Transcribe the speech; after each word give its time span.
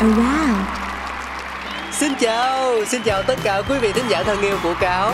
Oh, 0.00 0.06
around 0.06 0.66
Xin 1.92 2.12
chào, 2.20 2.84
xin 2.84 3.02
chào 3.02 3.22
tất 3.22 3.38
cả 3.42 3.62
quý 3.68 3.78
vị 3.78 3.92
thính 3.92 4.04
giả 4.08 4.22
thân 4.22 4.40
yêu 4.40 4.58
của 4.62 4.74
Cáo. 4.80 5.12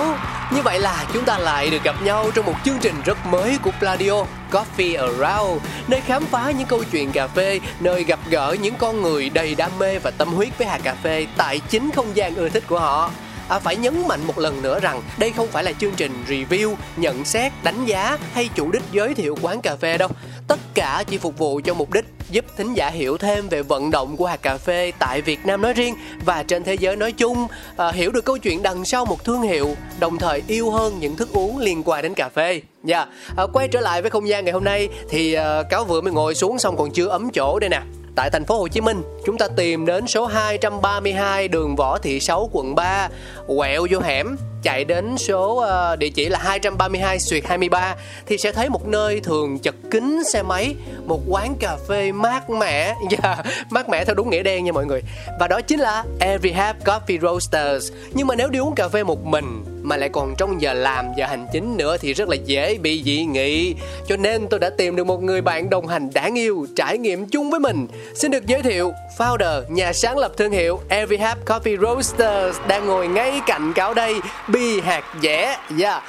Như 0.52 0.62
vậy 0.62 0.80
là 0.80 1.04
chúng 1.12 1.24
ta 1.24 1.38
lại 1.38 1.70
được 1.70 1.82
gặp 1.84 2.02
nhau 2.02 2.30
trong 2.34 2.46
một 2.46 2.54
chương 2.64 2.78
trình 2.80 2.94
rất 3.04 3.26
mới 3.26 3.58
của 3.62 3.70
Pladio 3.78 4.24
Coffee 4.50 5.00
Around 5.00 5.62
Nơi 5.88 6.00
khám 6.00 6.24
phá 6.26 6.50
những 6.50 6.66
câu 6.66 6.84
chuyện 6.92 7.12
cà 7.12 7.26
phê 7.26 7.60
Nơi 7.80 8.04
gặp 8.04 8.18
gỡ 8.30 8.56
những 8.60 8.74
con 8.78 9.02
người 9.02 9.30
đầy 9.30 9.54
đam 9.54 9.70
mê 9.78 9.98
và 9.98 10.10
tâm 10.10 10.28
huyết 10.28 10.58
với 10.58 10.66
hạt 10.66 10.80
cà 10.82 10.94
phê 11.02 11.26
Tại 11.36 11.60
chính 11.68 11.90
không 11.90 12.16
gian 12.16 12.34
ưa 12.34 12.48
thích 12.48 12.64
của 12.66 12.78
họ. 12.78 13.10
À, 13.48 13.58
phải 13.58 13.76
nhấn 13.76 14.08
mạnh 14.08 14.20
một 14.26 14.38
lần 14.38 14.62
nữa 14.62 14.80
rằng 14.80 15.02
đây 15.18 15.32
không 15.32 15.48
phải 15.48 15.64
là 15.64 15.72
chương 15.72 15.94
trình 15.96 16.24
review, 16.28 16.74
nhận 16.96 17.24
xét, 17.24 17.52
đánh 17.62 17.84
giá 17.84 18.18
hay 18.32 18.48
chủ 18.54 18.72
đích 18.72 18.82
giới 18.92 19.14
thiệu 19.14 19.38
quán 19.42 19.60
cà 19.60 19.76
phê 19.76 19.98
đâu. 19.98 20.08
Tất 20.48 20.58
cả 20.74 21.04
chỉ 21.06 21.18
phục 21.18 21.38
vụ 21.38 21.60
cho 21.64 21.74
mục 21.74 21.92
đích 21.92 22.04
giúp 22.30 22.44
thính 22.56 22.74
giả 22.74 22.90
hiểu 22.90 23.18
thêm 23.18 23.48
về 23.48 23.62
vận 23.62 23.90
động 23.90 24.16
của 24.16 24.26
hạt 24.26 24.42
cà 24.42 24.58
phê 24.58 24.92
tại 24.98 25.22
Việt 25.22 25.46
Nam 25.46 25.62
nói 25.62 25.72
riêng 25.72 25.94
và 26.24 26.42
trên 26.42 26.64
thế 26.64 26.74
giới 26.74 26.96
nói 26.96 27.12
chung, 27.12 27.46
à, 27.76 27.92
hiểu 27.92 28.10
được 28.10 28.24
câu 28.24 28.38
chuyện 28.38 28.62
đằng 28.62 28.84
sau 28.84 29.04
một 29.04 29.24
thương 29.24 29.42
hiệu, 29.42 29.76
đồng 30.00 30.18
thời 30.18 30.42
yêu 30.48 30.70
hơn 30.70 30.98
những 31.00 31.16
thức 31.16 31.28
uống 31.32 31.58
liên 31.58 31.82
quan 31.84 32.02
đến 32.02 32.14
cà 32.14 32.28
phê. 32.28 32.60
Dạ, 32.84 33.06
à, 33.36 33.44
quay 33.52 33.68
trở 33.68 33.80
lại 33.80 34.02
với 34.02 34.10
không 34.10 34.28
gian 34.28 34.44
ngày 34.44 34.52
hôm 34.52 34.64
nay 34.64 34.88
thì 35.08 35.32
à, 35.32 35.62
cáo 35.62 35.84
vừa 35.84 36.00
mới 36.00 36.12
ngồi 36.12 36.34
xuống 36.34 36.58
xong 36.58 36.76
còn 36.76 36.90
chưa 36.90 37.08
ấm 37.08 37.30
chỗ 37.30 37.58
đây 37.58 37.70
nè. 37.70 37.80
Tại 38.16 38.30
thành 38.30 38.44
phố 38.44 38.58
Hồ 38.58 38.68
Chí 38.68 38.80
Minh, 38.80 39.02
chúng 39.26 39.38
ta 39.38 39.48
tìm 39.56 39.86
đến 39.86 40.06
số 40.06 40.26
232 40.26 41.48
đường 41.48 41.76
Võ 41.76 41.98
Thị 41.98 42.20
Sáu 42.20 42.50
quận 42.52 42.74
3, 42.74 43.08
quẹo 43.46 43.86
vô 43.90 44.00
hẻm, 44.00 44.36
chạy 44.66 44.84
đến 44.84 45.18
số 45.18 45.56
ờ, 45.56 45.96
địa 45.96 46.08
chỉ 46.08 46.28
là 46.28 46.38
232 46.38 47.18
xuyệt 47.18 47.46
23 47.46 47.94
thì 48.26 48.38
sẽ 48.38 48.52
thấy 48.52 48.68
một 48.68 48.86
nơi 48.86 49.20
thường 49.20 49.58
chật 49.58 49.74
kín 49.90 50.24
xe 50.32 50.42
máy, 50.42 50.74
một 51.04 51.20
quán 51.28 51.54
cà 51.60 51.76
phê 51.88 52.12
mát 52.12 52.50
mẻ, 52.50 52.84
yeah, 52.84 52.96
dạ, 53.22 53.42
mát 53.70 53.88
mẻ 53.88 54.04
theo 54.04 54.14
đúng 54.14 54.30
nghĩa 54.30 54.42
đen 54.42 54.64
nha 54.64 54.72
mọi 54.72 54.86
người. 54.86 55.02
Và 55.40 55.48
đó 55.48 55.60
chính 55.60 55.80
là 55.80 56.04
Every 56.20 56.52
Have 56.52 56.78
Coffee 56.84 57.20
Roasters. 57.20 57.92
Nhưng 58.14 58.26
mà 58.26 58.34
nếu 58.34 58.48
đi 58.48 58.58
uống 58.58 58.74
cà 58.74 58.88
phê 58.88 59.04
một 59.04 59.24
mình 59.24 59.64
mà 59.86 59.96
lại 59.96 60.08
còn 60.08 60.34
trong 60.38 60.60
giờ 60.62 60.72
làm 60.72 61.06
giờ 61.16 61.26
hành 61.26 61.46
chính 61.52 61.76
nữa 61.76 61.96
thì 62.00 62.12
rất 62.12 62.28
là 62.28 62.36
dễ 62.44 62.78
bị 62.78 63.02
dị 63.04 63.24
nghị. 63.24 63.74
Cho 64.08 64.16
nên 64.16 64.46
tôi 64.50 64.60
đã 64.60 64.70
tìm 64.70 64.96
được 64.96 65.04
một 65.04 65.22
người 65.22 65.40
bạn 65.40 65.70
đồng 65.70 65.86
hành 65.86 66.10
đáng 66.14 66.38
yêu 66.38 66.66
trải 66.76 66.98
nghiệm 66.98 67.26
chung 67.26 67.50
với 67.50 67.60
mình. 67.60 67.86
Xin 68.14 68.30
được 68.30 68.46
giới 68.46 68.62
thiệu 68.62 68.92
founder 69.18 69.62
nhà 69.68 69.92
sáng 69.92 70.18
lập 70.18 70.32
thương 70.36 70.52
hiệu 70.52 70.80
Every 70.88 71.16
Hap 71.16 71.44
Coffee 71.46 71.80
Roasters 71.80 72.58
đang 72.68 72.86
ngồi 72.86 73.08
ngay 73.08 73.40
cạnh 73.46 73.72
cáo 73.72 73.94
đây 73.94 74.14
bi 74.48 74.80
hạt 74.80 75.04
dẻ. 75.22 75.58
Yeah. 75.80 76.02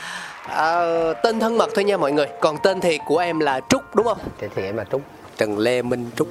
à, 0.49 0.81
tên 1.23 1.39
thân 1.39 1.57
mật 1.57 1.69
thôi 1.75 1.83
nha 1.83 1.97
mọi 1.97 2.11
người. 2.11 2.27
Còn 2.41 2.57
tên 2.63 2.81
thiệt 2.81 2.99
của 3.05 3.17
em 3.17 3.39
là 3.39 3.59
Trúc 3.69 3.95
đúng 3.95 4.05
không? 4.05 4.17
Thế 4.39 4.47
thì 4.55 4.63
em 4.63 4.77
là 4.77 4.85
Trúc. 4.91 5.01
Trần 5.37 5.57
Lê 5.57 5.81
Minh 5.81 6.09
Trúc 6.15 6.27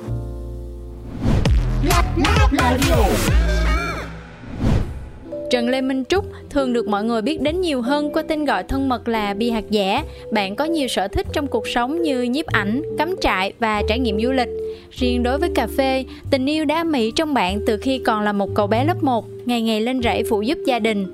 Trần 5.50 5.68
Lê 5.68 5.80
Minh 5.80 6.04
Trúc 6.08 6.24
thường 6.50 6.72
được 6.72 6.88
mọi 6.88 7.04
người 7.04 7.22
biết 7.22 7.40
đến 7.40 7.60
nhiều 7.60 7.82
hơn 7.82 8.12
qua 8.12 8.22
tên 8.28 8.44
gọi 8.44 8.62
thân 8.62 8.88
mật 8.88 9.08
là 9.08 9.34
Bi 9.34 9.50
Hạt 9.50 9.64
Giả. 9.70 10.04
Bạn 10.30 10.56
có 10.56 10.64
nhiều 10.64 10.88
sở 10.88 11.08
thích 11.08 11.26
trong 11.32 11.46
cuộc 11.46 11.68
sống 11.68 12.02
như 12.02 12.22
nhiếp 12.22 12.46
ảnh, 12.46 12.82
cắm 12.98 13.14
trại 13.20 13.52
và 13.58 13.82
trải 13.88 13.98
nghiệm 13.98 14.20
du 14.20 14.32
lịch. 14.32 14.48
Riêng 14.90 15.22
đối 15.22 15.38
với 15.38 15.50
cà 15.54 15.66
phê, 15.66 16.04
tình 16.30 16.46
yêu 16.46 16.64
đã 16.64 16.84
mỹ 16.84 17.12
trong 17.16 17.34
bạn 17.34 17.60
từ 17.66 17.76
khi 17.76 17.98
còn 17.98 18.22
là 18.22 18.32
một 18.32 18.50
cậu 18.54 18.66
bé 18.66 18.84
lớp 18.84 19.02
1, 19.02 19.24
ngày 19.46 19.62
ngày 19.62 19.80
lên 19.80 20.02
rẫy 20.02 20.22
phụ 20.30 20.42
giúp 20.42 20.58
gia 20.66 20.78
đình. 20.78 21.06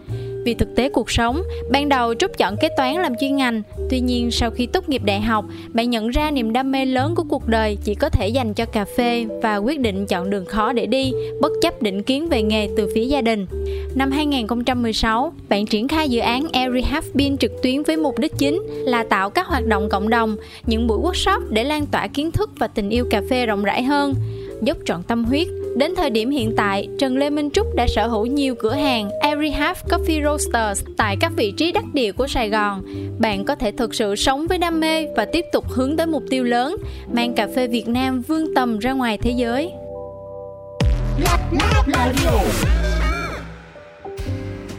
Vì 0.44 0.54
thực 0.54 0.76
tế 0.76 0.88
cuộc 0.88 1.10
sống, 1.10 1.42
ban 1.70 1.88
đầu 1.88 2.14
Trúc 2.14 2.38
chọn 2.38 2.56
kế 2.60 2.68
toán 2.76 2.94
làm 2.94 3.14
chuyên 3.20 3.36
ngành. 3.36 3.62
Tuy 3.90 4.00
nhiên 4.00 4.30
sau 4.30 4.50
khi 4.50 4.66
tốt 4.66 4.88
nghiệp 4.88 5.02
đại 5.04 5.20
học, 5.20 5.44
bạn 5.68 5.90
nhận 5.90 6.08
ra 6.08 6.30
niềm 6.30 6.52
đam 6.52 6.72
mê 6.72 6.84
lớn 6.84 7.14
của 7.14 7.24
cuộc 7.28 7.48
đời 7.48 7.78
chỉ 7.84 7.94
có 7.94 8.08
thể 8.08 8.28
dành 8.28 8.54
cho 8.54 8.64
cà 8.64 8.84
phê 8.84 9.26
và 9.42 9.56
quyết 9.56 9.80
định 9.80 10.06
chọn 10.06 10.30
đường 10.30 10.46
khó 10.46 10.72
để 10.72 10.86
đi, 10.86 11.12
bất 11.40 11.52
chấp 11.62 11.82
định 11.82 12.02
kiến 12.02 12.28
về 12.28 12.42
nghề 12.42 12.68
từ 12.76 12.90
phía 12.94 13.04
gia 13.04 13.20
đình. 13.20 13.46
Năm 13.94 14.10
2016, 14.10 15.32
bạn 15.48 15.66
triển 15.66 15.88
khai 15.88 16.08
dự 16.08 16.20
án 16.20 16.46
Every 16.52 16.82
Half 16.82 17.02
Bean 17.14 17.38
trực 17.38 17.62
tuyến 17.62 17.82
với 17.82 17.96
mục 17.96 18.18
đích 18.18 18.32
chính 18.38 18.62
là 18.68 19.04
tạo 19.04 19.30
các 19.30 19.46
hoạt 19.46 19.66
động 19.66 19.88
cộng 19.88 20.08
đồng, 20.08 20.36
những 20.66 20.86
buổi 20.86 20.98
workshop 20.98 21.40
để 21.50 21.64
lan 21.64 21.86
tỏa 21.86 22.06
kiến 22.06 22.32
thức 22.32 22.50
và 22.58 22.66
tình 22.66 22.90
yêu 22.90 23.04
cà 23.10 23.22
phê 23.30 23.46
rộng 23.46 23.64
rãi 23.64 23.82
hơn. 23.82 24.14
Dốc 24.62 24.76
trọn 24.84 25.02
tâm 25.02 25.24
huyết, 25.24 25.48
Đến 25.76 25.94
thời 25.96 26.10
điểm 26.10 26.30
hiện 26.30 26.54
tại, 26.56 26.88
Trần 26.98 27.16
Lê 27.16 27.30
Minh 27.30 27.50
Trúc 27.50 27.74
đã 27.74 27.86
sở 27.86 28.06
hữu 28.06 28.26
nhiều 28.26 28.54
cửa 28.54 28.72
hàng 28.72 29.10
Every 29.20 29.50
Half 29.50 29.74
Coffee 29.88 30.24
Roasters 30.24 30.84
tại 30.96 31.16
các 31.20 31.32
vị 31.36 31.52
trí 31.56 31.72
đắc 31.72 31.84
địa 31.94 32.12
của 32.12 32.26
Sài 32.26 32.48
Gòn. 32.48 32.82
Bạn 33.18 33.44
có 33.44 33.54
thể 33.54 33.72
thực 33.72 33.94
sự 33.94 34.16
sống 34.16 34.46
với 34.46 34.58
đam 34.58 34.80
mê 34.80 35.06
và 35.16 35.24
tiếp 35.24 35.44
tục 35.52 35.64
hướng 35.68 35.96
tới 35.96 36.06
mục 36.06 36.22
tiêu 36.30 36.44
lớn, 36.44 36.76
mang 37.12 37.34
cà 37.34 37.48
phê 37.56 37.66
Việt 37.66 37.88
Nam 37.88 38.20
vươn 38.20 38.54
tầm 38.54 38.78
ra 38.78 38.92
ngoài 38.92 39.18
thế 39.18 39.30
giới. 39.30 39.72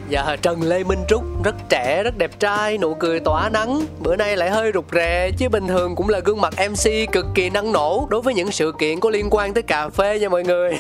Dạ 0.10 0.36
Trần 0.42 0.62
Lê 0.64 0.84
Minh 0.84 1.00
Trúc 1.08 1.44
rất 1.44 1.56
trẻ, 1.70 2.04
rất 2.04 2.18
đẹp 2.18 2.40
trai, 2.40 2.78
nụ 2.78 2.94
cười 2.94 3.20
tỏa 3.20 3.50
nắng. 3.50 3.82
Bữa 4.00 4.16
nay 4.16 4.38
lại 4.38 4.50
hơi 4.50 4.72
rụt 4.74 4.86
rè 4.92 5.32
chứ 5.38 5.50
bình 5.50 5.68
thường 5.68 5.96
cũng 5.96 6.10
là 6.10 6.20
gương 6.20 6.42
mặt 6.42 6.54
MC 6.70 7.12
cực 7.12 7.26
kỳ 7.36 7.50
năng 7.50 7.72
nổ 7.72 8.08
Đối 8.10 8.22
với 8.22 8.34
những 8.34 8.52
sự 8.52 8.74
kiện 8.80 9.00
có 9.00 9.10
liên 9.10 9.28
quan 9.32 9.54
tới 9.54 9.64
cà 9.64 9.90
phê 9.90 10.20
nha 10.20 10.30
mọi 10.30 10.44
người. 10.44 10.78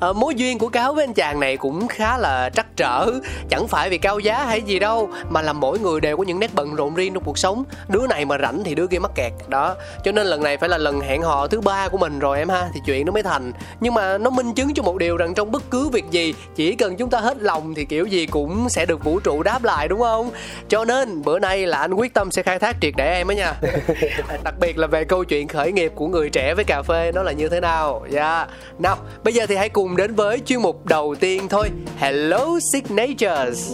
À, 0.00 0.12
Mối 0.16 0.34
duyên 0.34 0.58
của 0.58 0.68
Cáo 0.68 0.94
với 0.94 1.04
anh 1.04 1.14
chàng 1.14 1.40
này 1.40 1.56
cũng 1.56 1.88
khá 1.88 2.18
là 2.18 2.50
trắc 2.50 2.76
trở. 2.76 3.06
Chẳng 3.48 3.68
phải 3.68 3.90
vì 3.90 3.98
cao 3.98 4.18
giá 4.18 4.44
hay 4.44 4.62
gì 4.62 4.78
đâu 4.78 5.08
Mà 5.30 5.42
là 5.42 5.52
mỗi 5.52 5.78
người 5.78 6.00
đều 6.00 6.16
có 6.16 6.22
những 6.22 6.40
nét 6.40 6.50
bận 6.54 6.74
rộn 6.74 6.94
riêng 6.94 7.14
trong 7.14 7.24
cuộc 7.24 7.38
sống. 7.38 7.64
Đứa 7.88 8.06
này 8.06 8.24
mà 8.24 8.38
rảnh 8.38 8.64
thì 8.64 8.74
đứa 8.74 8.86
kia 8.86 8.98
mắc 8.98 9.10
kẹt 9.14 9.32
Đó, 9.48 9.74
cho 10.04 10.12
nên 10.12 10.26
lần 10.26 10.42
này 10.42 10.56
phải 10.56 10.68
là 10.68 10.78
lần 10.78 11.00
hẹn 11.00 11.22
hò 11.22 11.46
thứ 11.46 11.60
ba 11.60 11.88
của 11.88 11.98
mình 11.98 12.18
rồi 12.18 12.38
em 12.38 12.48
ha 12.48 12.68
Thì 12.74 12.80
chuyện 12.86 13.06
nó 13.06 13.12
mới 13.12 13.22
thành. 13.22 13.52
Nhưng 13.80 13.94
mà 13.94 14.18
nó 14.18 14.30
minh 14.30 14.54
chứng 14.54 14.74
cho 14.74 14.82
một 14.82 14.98
điều 14.98 15.16
rằng 15.16 15.34
trong 15.34 15.52
bất 15.52 15.62
cứ 15.70 15.88
việc 15.88 16.04
gì 16.10 16.34
Chỉ 16.54 16.74
cần 16.74 16.96
chúng 16.96 17.10
ta 17.10 17.20
hết 17.20 17.36
lòng 17.40 17.74
thì 17.74 17.84
kiểu 17.84 18.06
gì 18.10 18.26
cũng 18.26 18.68
sẽ 18.68 18.86
được 18.86 19.04
vũ 19.04 19.20
trụ 19.20 19.42
đáp 19.42 19.64
lại 19.64 19.88
đúng 19.88 20.00
không? 20.00 20.30
Cho 20.68 20.84
nên 20.84 21.22
bữa 21.22 21.38
nay 21.38 21.66
là 21.66 21.78
anh 21.78 21.94
quyết 21.94 22.14
tâm 22.14 22.30
sẽ 22.30 22.42
khai 22.42 22.58
thác 22.58 22.76
triệt 22.80 22.94
để 22.96 23.14
em 23.14 23.28
á 23.28 23.34
nha. 23.34 23.54
Đặc 24.44 24.54
biệt 24.60 24.78
là 24.78 24.86
về 24.86 25.04
câu 25.04 25.24
chuyện 25.24 25.48
khởi 25.48 25.72
nghiệp 25.72 25.92
của 25.94 26.08
người 26.08 26.30
trẻ 26.30 26.54
với 26.54 26.64
cà 26.64 26.82
phê 26.82 27.12
nó 27.14 27.22
là 27.22 27.32
như 27.32 27.48
thế 27.48 27.60
nào. 27.60 28.06
Dạ. 28.10 28.38
Yeah. 28.38 28.50
nào 28.78 28.96
bây 29.24 29.34
giờ 29.34 29.46
thì 29.46 29.56
hãy 29.56 29.68
cùng 29.68 29.96
đến 29.96 30.14
với 30.14 30.38
chuyên 30.46 30.62
mục 30.62 30.86
đầu 30.86 31.14
tiên 31.20 31.48
thôi. 31.48 31.70
Hello 31.98 32.58
signatures. 32.72 33.72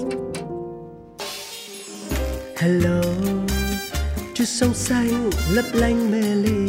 Hello 2.57 3.01
chút 4.37 4.45
sông 4.45 4.75
xanh 4.75 5.31
lấp 5.51 5.65
lánh 5.73 6.11
mê 6.11 6.21
ly 6.21 6.69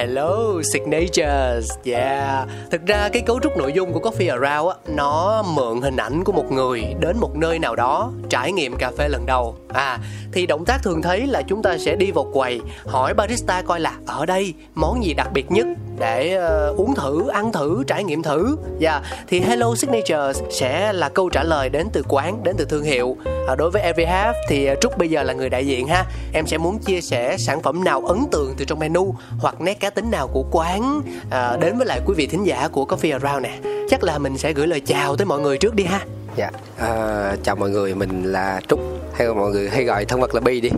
Hello, 0.00 0.62
Signatures. 0.62 1.70
Yeah. 1.84 2.48
Thực 2.70 2.86
ra 2.86 3.08
cái 3.12 3.22
cấu 3.22 3.40
trúc 3.40 3.56
nội 3.56 3.72
dung 3.72 3.92
của 3.92 4.00
Coffee 4.00 4.40
Around 4.40 4.70
á, 4.70 4.92
Nó 4.94 5.42
mượn 5.42 5.80
hình 5.80 5.96
ảnh 5.96 6.24
của 6.24 6.32
một 6.32 6.52
người 6.52 6.82
Đến 7.00 7.16
một 7.20 7.36
nơi 7.36 7.58
nào 7.58 7.76
đó 7.76 8.12
Trải 8.28 8.52
nghiệm 8.52 8.76
cà 8.76 8.90
phê 8.98 9.08
lần 9.08 9.26
đầu. 9.26 9.56
À 9.68 9.98
Thì 10.32 10.46
động 10.46 10.64
tác 10.64 10.82
thường 10.82 11.02
thấy 11.02 11.26
là 11.26 11.42
chúng 11.42 11.62
ta 11.62 11.78
sẽ 11.78 11.96
đi 11.96 12.10
vào 12.10 12.30
quầy, 12.32 12.60
Hỏi 12.86 13.14
barista 13.14 13.62
coi 13.62 13.80
là, 13.80 13.92
Ở 14.06 14.26
đây, 14.26 14.54
món 14.74 15.04
gì 15.04 15.14
đặc 15.14 15.32
biệt 15.32 15.50
nhất? 15.50 15.66
Để 16.00 16.38
uh, 16.70 16.76
uống 16.76 16.94
thử, 16.94 17.28
ăn 17.28 17.52
thử, 17.52 17.84
trải 17.86 18.04
nghiệm 18.04 18.22
thử. 18.22 18.56
Dạ, 18.78 18.92
yeah. 18.92 19.02
thì 19.28 19.40
Hello 19.40 19.74
Signatures 19.74 20.42
sẽ 20.50 20.92
là 20.92 21.08
câu 21.08 21.28
trả 21.28 21.42
lời 21.42 21.68
đến 21.68 21.86
từ 21.92 22.02
quán, 22.08 22.42
đến 22.42 22.56
từ 22.58 22.64
thương 22.64 22.82
hiệu. 22.82 23.16
à, 23.48 23.54
đối 23.54 23.70
với 23.70 23.82
Every 23.82 24.04
Half 24.04 24.32
thì 24.48 24.66
ờ, 24.66 24.74
Trúc 24.80 24.98
bây 24.98 25.10
giờ 25.10 25.22
là 25.22 25.32
người 25.32 25.48
đại 25.48 25.66
diện 25.66 25.86
ha. 25.86 26.04
Em 26.32 26.46
sẽ 26.46 26.58
muốn 26.58 26.78
chia 26.78 27.00
sẻ 27.00 27.36
sản 27.38 27.62
phẩm 27.62 27.84
nào 27.84 28.00
ấn 28.00 28.18
tượng 28.32 28.54
từ 28.58 28.64
trong 28.64 28.78
menu 28.78 29.14
hoặc 29.38 29.60
nét 29.60 29.80
cá 29.80 29.90
tính 29.90 30.10
nào 30.10 30.28
của 30.28 30.44
quán 30.50 31.02
uh, 31.26 31.60
đến 31.60 31.76
với 31.76 31.86
lại 31.86 32.00
quý 32.06 32.14
vị 32.16 32.26
thính 32.26 32.44
giả 32.44 32.68
của 32.72 32.84
Coffee 32.84 33.12
Around 33.20 33.42
nè. 33.42 33.58
Chắc 33.90 34.04
là 34.04 34.18
mình 34.18 34.38
sẽ 34.38 34.52
gửi 34.52 34.66
lời 34.66 34.80
chào 34.80 35.16
tới 35.16 35.26
mọi 35.26 35.40
người 35.40 35.58
trước 35.58 35.74
đi 35.74 35.84
ha. 35.84 36.00
Dạ, 36.36 36.50
uh, 36.76 37.44
chào 37.44 37.56
mọi 37.56 37.70
người, 37.70 37.94
mình 37.94 38.32
là 38.32 38.60
Trúc 38.68 38.80
hay 39.14 39.28
mọi 39.28 39.50
người 39.50 39.68
hay 39.68 39.84
gọi 39.84 40.04
thân 40.04 40.20
vật 40.20 40.34
là 40.34 40.40
Bi 40.40 40.60
đi. 40.60 40.70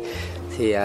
Thì 0.58 0.76
uh, 0.76 0.80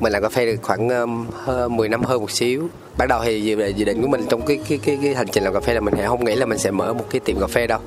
mình 0.00 0.12
làm 0.12 0.22
cà 0.22 0.28
phê 0.28 0.46
được 0.46 0.56
khoảng 0.62 0.88
um, 0.88 1.26
hơn 1.44 1.76
10 1.76 1.88
năm 1.88 2.02
hơn 2.02 2.20
một 2.20 2.30
xíu 2.30 2.68
ban 3.00 3.08
đầu 3.08 3.20
thì 3.24 3.54
về 3.54 3.70
dự 3.70 3.84
định 3.84 4.02
của 4.02 4.08
mình 4.08 4.26
trong 4.30 4.46
cái 4.46 4.60
cái 4.68 4.78
cái, 4.84 4.98
cái 5.02 5.14
hành 5.14 5.28
trình 5.28 5.44
làm 5.44 5.54
cà 5.54 5.60
phê 5.60 5.74
là 5.74 5.80
mình 5.80 5.94
không 6.06 6.24
nghĩ 6.24 6.34
là 6.34 6.46
mình 6.46 6.58
sẽ 6.58 6.70
mở 6.70 6.92
một 6.92 7.04
cái 7.10 7.20
tiệm 7.20 7.40
cà 7.40 7.46
phê 7.46 7.66
đâu. 7.66 7.78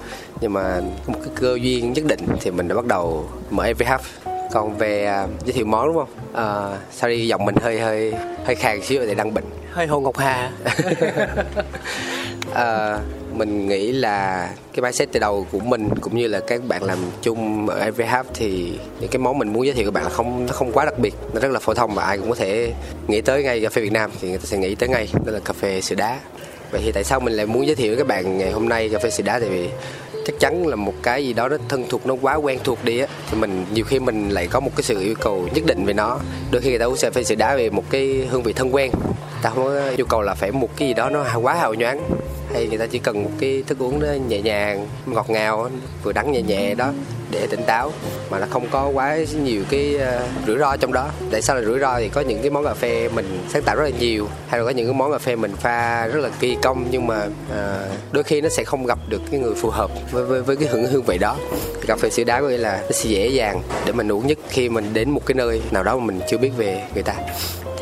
Nhưng 0.41 0.53
mà 0.53 0.81
có 1.05 1.13
một 1.13 1.19
cái 1.23 1.33
cơ 1.35 1.57
duyên 1.61 1.93
nhất 1.93 2.05
định 2.05 2.19
thì 2.41 2.51
mình 2.51 2.67
đã 2.67 2.75
bắt 2.75 2.85
đầu 2.85 3.29
mở 3.49 3.63
half 3.63 3.99
còn 4.51 4.77
về 4.77 5.23
uh, 5.23 5.29
giới 5.45 5.53
thiệu 5.53 5.65
món 5.65 5.87
đúng 5.87 5.95
không? 5.95 6.09
Uh, 6.31 6.79
sau 6.91 7.09
đi 7.09 7.27
giọng 7.27 7.45
mình 7.45 7.55
hơi 7.61 7.79
hơi 7.79 8.13
hơi 8.45 8.55
khàn 8.55 8.81
xíu 8.81 9.05
để 9.05 9.15
đang 9.15 9.33
bệnh 9.33 9.43
hơi 9.71 9.87
hồ 9.87 9.99
ngọc 9.99 10.17
hà. 10.17 10.51
Uh, 12.51 13.01
mình 13.37 13.67
nghĩ 13.67 13.91
là 13.91 14.49
cái 14.73 14.83
mindset 14.83 15.09
từ 15.11 15.19
đầu 15.19 15.47
của 15.51 15.59
mình 15.59 15.89
cũng 16.01 16.17
như 16.17 16.27
là 16.27 16.39
các 16.39 16.61
bạn 16.67 16.83
làm 16.83 16.97
chung 17.21 17.67
ở 17.67 17.79
Every 17.79 18.05
thì 18.33 18.79
những 18.99 19.09
cái 19.09 19.19
món 19.19 19.37
mình 19.37 19.53
muốn 19.53 19.65
giới 19.65 19.75
thiệu 19.75 19.85
các 19.85 19.93
bạn 19.93 20.03
là 20.03 20.09
không, 20.09 20.45
nó 20.45 20.53
không 20.53 20.71
quá 20.71 20.85
đặc 20.85 20.99
biệt, 20.99 21.13
nó 21.33 21.39
rất 21.39 21.51
là 21.51 21.59
phổ 21.59 21.73
thông 21.73 21.93
và 21.95 22.03
ai 22.03 22.17
cũng 22.17 22.29
có 22.29 22.35
thể 22.35 22.73
nghĩ 23.07 23.21
tới 23.21 23.43
ngay 23.43 23.61
cà 23.61 23.69
phê 23.69 23.81
Việt 23.81 23.91
Nam 23.91 24.11
thì 24.21 24.29
người 24.29 24.37
ta 24.37 24.45
sẽ 24.45 24.57
nghĩ 24.57 24.75
tới 24.75 24.89
ngay, 24.89 25.07
đó 25.25 25.31
là 25.31 25.39
cà 25.39 25.53
phê 25.53 25.81
sữa 25.81 25.95
đá. 25.95 26.19
Vậy 26.71 26.81
thì 26.85 26.91
tại 26.91 27.03
sao 27.03 27.19
mình 27.19 27.33
lại 27.33 27.45
muốn 27.45 27.65
giới 27.67 27.75
thiệu 27.75 27.89
với 27.89 27.97
các 27.97 28.07
bạn 28.07 28.37
ngày 28.37 28.51
hôm 28.51 28.69
nay 28.69 28.89
cà 28.89 28.99
phê 28.99 29.09
sữa 29.09 29.23
đá? 29.23 29.39
Tại 29.39 29.49
vì 29.49 29.69
chắc 30.25 30.39
chắn 30.39 30.67
là 30.67 30.75
một 30.75 30.93
cái 31.03 31.25
gì 31.25 31.33
đó 31.33 31.49
nó 31.49 31.57
thân 31.69 31.85
thuộc, 31.89 32.07
nó 32.07 32.15
quá 32.21 32.35
quen 32.35 32.59
thuộc 32.63 32.83
đi 32.83 32.99
á, 32.99 33.07
thì 33.31 33.37
mình, 33.37 33.65
nhiều 33.73 33.85
khi 33.85 33.99
mình 33.99 34.29
lại 34.29 34.47
có 34.47 34.59
một 34.59 34.71
cái 34.75 34.83
sự 34.83 35.01
yêu 35.01 35.15
cầu 35.19 35.47
nhất 35.55 35.63
định 35.67 35.85
về 35.85 35.93
nó. 35.93 36.19
Đôi 36.51 36.61
khi 36.61 36.69
người 36.69 36.79
ta 36.79 36.85
uống 36.85 36.97
cà 37.01 37.09
phê 37.11 37.23
sữa 37.23 37.35
đá 37.35 37.55
về 37.55 37.69
một 37.69 37.83
cái 37.89 38.27
hương 38.29 38.43
vị 38.43 38.53
thân 38.53 38.75
quen 38.75 38.91
ta 39.43 39.49
không 39.49 39.65
có 39.65 39.81
yêu 39.97 40.05
cầu 40.05 40.21
là 40.21 40.35
phải 40.35 40.51
một 40.51 40.69
cái 40.77 40.87
gì 40.87 40.93
đó 40.93 41.09
nó 41.09 41.25
quá 41.41 41.53
hào 41.53 41.73
nhoáng. 41.73 42.09
Hay 42.53 42.67
người 42.67 42.77
ta 42.77 42.85
chỉ 42.85 42.99
cần 42.99 43.23
một 43.23 43.29
cái 43.39 43.63
thức 43.67 43.79
uống 43.79 43.99
nó 43.99 44.07
nhẹ 44.27 44.41
nhàng 44.41 44.87
ngọt 45.05 45.29
ngào 45.29 45.69
vừa 46.03 46.11
đắng 46.11 46.31
nhẹ 46.31 46.41
nhẹ 46.41 46.75
đó 46.75 46.91
để 47.31 47.47
tỉnh 47.47 47.63
táo 47.63 47.91
mà 48.29 48.39
nó 48.39 48.47
không 48.49 48.67
có 48.71 48.87
quá 48.87 49.17
nhiều 49.43 49.63
cái 49.69 49.95
uh, 49.95 50.47
rủi 50.47 50.57
ro 50.57 50.77
trong 50.77 50.93
đó. 50.93 51.09
Tại 51.31 51.41
sao 51.41 51.55
là 51.55 51.61
rủi 51.61 51.79
ro 51.79 51.99
thì 51.99 52.09
có 52.09 52.21
những 52.21 52.41
cái 52.41 52.49
món 52.49 52.63
cà 52.63 52.73
phê 52.73 53.09
mình 53.09 53.43
sáng 53.49 53.61
tạo 53.63 53.75
rất 53.75 53.83
là 53.83 53.89
nhiều 53.99 54.27
hay 54.47 54.59
là 54.59 54.65
có 54.65 54.71
những 54.71 54.85
cái 54.85 54.93
món 54.93 55.11
cà 55.11 55.17
phê 55.17 55.35
mình 55.35 55.55
pha 55.55 56.07
rất 56.07 56.19
là 56.19 56.29
kỳ 56.39 56.57
công 56.61 56.85
nhưng 56.91 57.07
mà 57.07 57.25
uh, 57.25 57.91
đôi 58.11 58.23
khi 58.23 58.41
nó 58.41 58.49
sẽ 58.49 58.63
không 58.63 58.85
gặp 58.85 58.99
được 59.07 59.21
cái 59.31 59.39
người 59.39 59.53
phù 59.55 59.69
hợp 59.69 59.91
với 60.11 60.23
với, 60.23 60.41
với 60.41 60.55
cái 60.55 60.67
hương 60.67 60.85
hương 60.85 61.03
vị 61.03 61.17
đó. 61.17 61.37
Cà 61.87 61.95
phê 61.95 62.09
sữa 62.09 62.23
đá 62.23 62.41
có 62.41 62.47
nghĩa 62.47 62.57
là 62.57 62.81
nó 62.81 62.91
sẽ 62.91 63.09
dễ 63.09 63.27
dàng 63.27 63.61
để 63.85 63.91
mình 63.91 64.11
uống 64.11 64.27
nhất 64.27 64.37
khi 64.49 64.69
mình 64.69 64.93
đến 64.93 65.09
một 65.09 65.21
cái 65.25 65.35
nơi 65.35 65.61
nào 65.71 65.83
đó 65.83 65.97
mà 65.97 66.05
mình 66.05 66.19
chưa 66.29 66.37
biết 66.37 66.51
về 66.57 66.83
người 66.93 67.03
ta 67.03 67.13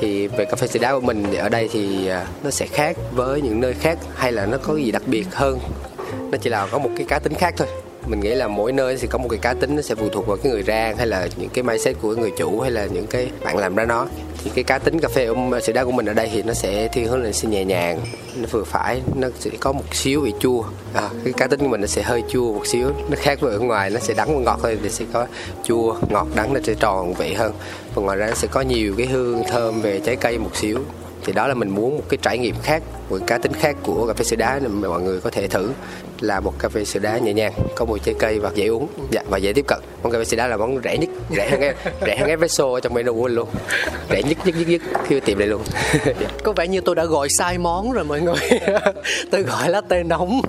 thì 0.01 0.27
về 0.27 0.45
cà 0.45 0.55
phê 0.55 0.67
sữa 0.67 0.79
đá 0.79 0.93
của 0.93 1.01
mình 1.01 1.35
ở 1.35 1.49
đây 1.49 1.69
thì 1.71 2.07
à, 2.07 2.27
nó 2.43 2.49
sẽ 2.51 2.67
khác 2.67 2.97
với 3.11 3.41
những 3.41 3.59
nơi 3.59 3.73
khác 3.73 3.97
hay 4.15 4.31
là 4.31 4.45
nó 4.45 4.57
có 4.57 4.75
gì 4.75 4.91
đặc 4.91 5.01
biệt 5.05 5.25
hơn? 5.31 5.59
Nó 6.31 6.37
chỉ 6.37 6.49
là 6.49 6.67
có 6.71 6.79
một 6.79 6.89
cái 6.97 7.05
cá 7.09 7.19
tính 7.19 7.33
khác 7.33 7.53
thôi 7.57 7.67
mình 8.05 8.19
nghĩ 8.19 8.29
là 8.29 8.47
mỗi 8.47 8.71
nơi 8.71 8.97
sẽ 8.97 9.07
có 9.07 9.17
một 9.17 9.27
cái 9.29 9.39
cá 9.39 9.53
tính 9.53 9.75
nó 9.75 9.81
sẽ 9.81 9.95
phụ 9.95 10.09
thuộc 10.09 10.27
vào 10.27 10.37
cái 10.37 10.51
người 10.51 10.63
rang 10.63 10.97
hay 10.97 11.07
là 11.07 11.27
những 11.37 11.49
cái 11.49 11.63
mindset 11.63 11.95
của 12.01 12.15
người 12.15 12.31
chủ 12.37 12.59
hay 12.59 12.71
là 12.71 12.85
những 12.85 13.07
cái 13.07 13.31
bạn 13.43 13.57
làm 13.57 13.75
ra 13.75 13.85
nó. 13.85 14.07
Thì 14.43 14.51
cái 14.55 14.63
cá 14.63 14.79
tính 14.79 14.99
cà 14.99 15.07
phê 15.07 15.27
sữa 15.63 15.73
đá 15.73 15.83
của 15.83 15.91
mình 15.91 16.05
ở 16.05 16.13
đây 16.13 16.29
thì 16.33 16.43
nó 16.43 16.53
sẽ 16.53 16.87
thiên 16.87 17.07
hướng 17.07 17.23
là 17.23 17.31
sẽ 17.31 17.47
nhẹ 17.47 17.65
nhàng 17.65 17.99
nó 18.35 18.47
vừa 18.51 18.63
phải 18.63 19.01
nó 19.15 19.27
sẽ 19.39 19.49
có 19.59 19.71
một 19.71 19.95
xíu 19.95 20.21
vị 20.21 20.33
chua. 20.39 20.63
À, 20.93 21.09
cái 21.23 21.33
cá 21.33 21.47
tính 21.47 21.59
của 21.59 21.67
mình 21.67 21.81
nó 21.81 21.87
sẽ 21.87 22.01
hơi 22.01 22.23
chua 22.29 22.53
một 22.53 22.67
xíu 22.67 22.91
nó 23.09 23.15
khác 23.17 23.39
với 23.41 23.53
ở 23.53 23.59
ngoài 23.59 23.89
nó 23.89 23.99
sẽ 23.99 24.13
đắng 24.13 24.35
và 24.35 24.41
ngọt 24.41 24.59
thôi 24.63 24.77
thì 24.83 24.89
sẽ 24.89 25.05
có 25.13 25.27
chua 25.63 25.95
ngọt 26.09 26.27
đắng 26.35 26.53
nó 26.53 26.59
sẽ 26.63 26.73
tròn 26.73 27.13
vị 27.13 27.33
hơn. 27.33 27.53
Và 27.95 28.01
ngoài 28.01 28.17
ra 28.17 28.27
nó 28.27 28.33
sẽ 28.33 28.47
có 28.51 28.61
nhiều 28.61 28.93
cái 28.97 29.07
hương 29.07 29.43
thơm 29.49 29.81
về 29.81 29.99
trái 30.05 30.15
cây 30.15 30.37
một 30.37 30.55
xíu. 30.55 30.79
Thì 31.25 31.33
đó 31.33 31.47
là 31.47 31.53
mình 31.53 31.69
muốn 31.69 31.97
một 31.97 32.03
cái 32.09 32.17
trải 32.21 32.37
nghiệm 32.37 32.55
khác 32.63 32.83
một 33.09 33.17
cá 33.27 33.37
tính 33.37 33.53
khác 33.53 33.75
của 33.83 34.07
cà 34.07 34.13
phê 34.13 34.23
sữa 34.23 34.35
đá 34.35 34.59
mà 34.63 34.89
mọi 34.89 35.01
người 35.01 35.21
có 35.21 35.29
thể 35.29 35.47
thử 35.47 35.69
là 36.21 36.39
một 36.39 36.53
cà 36.59 36.69
phê 36.69 36.85
sữa 36.85 36.99
đá 36.99 37.17
nhẹ 37.17 37.33
nhàng 37.33 37.53
có 37.75 37.85
mùi 37.85 37.99
trái 37.99 38.15
cây 38.19 38.39
và 38.39 38.51
dễ 38.55 38.67
uống 38.67 38.87
dạ, 39.11 39.21
và 39.29 39.37
dễ 39.37 39.53
tiếp 39.53 39.65
cận. 39.67 39.79
Món 40.03 40.11
cà 40.11 40.19
phê 40.19 40.25
sữa 40.25 40.37
đá 40.37 40.47
là 40.47 40.57
món 40.57 40.79
rẻ 40.83 40.97
nhất 40.97 41.09
rẻ 41.35 41.49
hơn 41.49 41.61
rẻ 42.05 42.17
hơn 42.17 42.29
espresso 42.29 42.65
ở 42.73 42.79
trong 42.79 42.93
menu 42.93 43.13
của 43.13 43.23
mình 43.23 43.35
luôn. 43.35 43.49
Rẻ 44.09 44.23
nhất 44.23 44.37
nhất 44.45 44.55
nhất 44.57 44.67
nhất 44.67 44.81
khi 45.07 45.19
tìm 45.19 45.39
đây 45.39 45.47
luôn. 45.47 45.61
Có 46.43 46.53
vẻ 46.53 46.67
như 46.67 46.81
tôi 46.81 46.95
đã 46.95 47.05
gọi 47.05 47.29
sai 47.29 47.57
món 47.57 47.91
rồi 47.91 48.03
mọi 48.03 48.21
người. 48.21 48.35
Tôi 49.31 49.41
gọi 49.41 49.69
latte 49.69 50.03
nóng. 50.03 50.41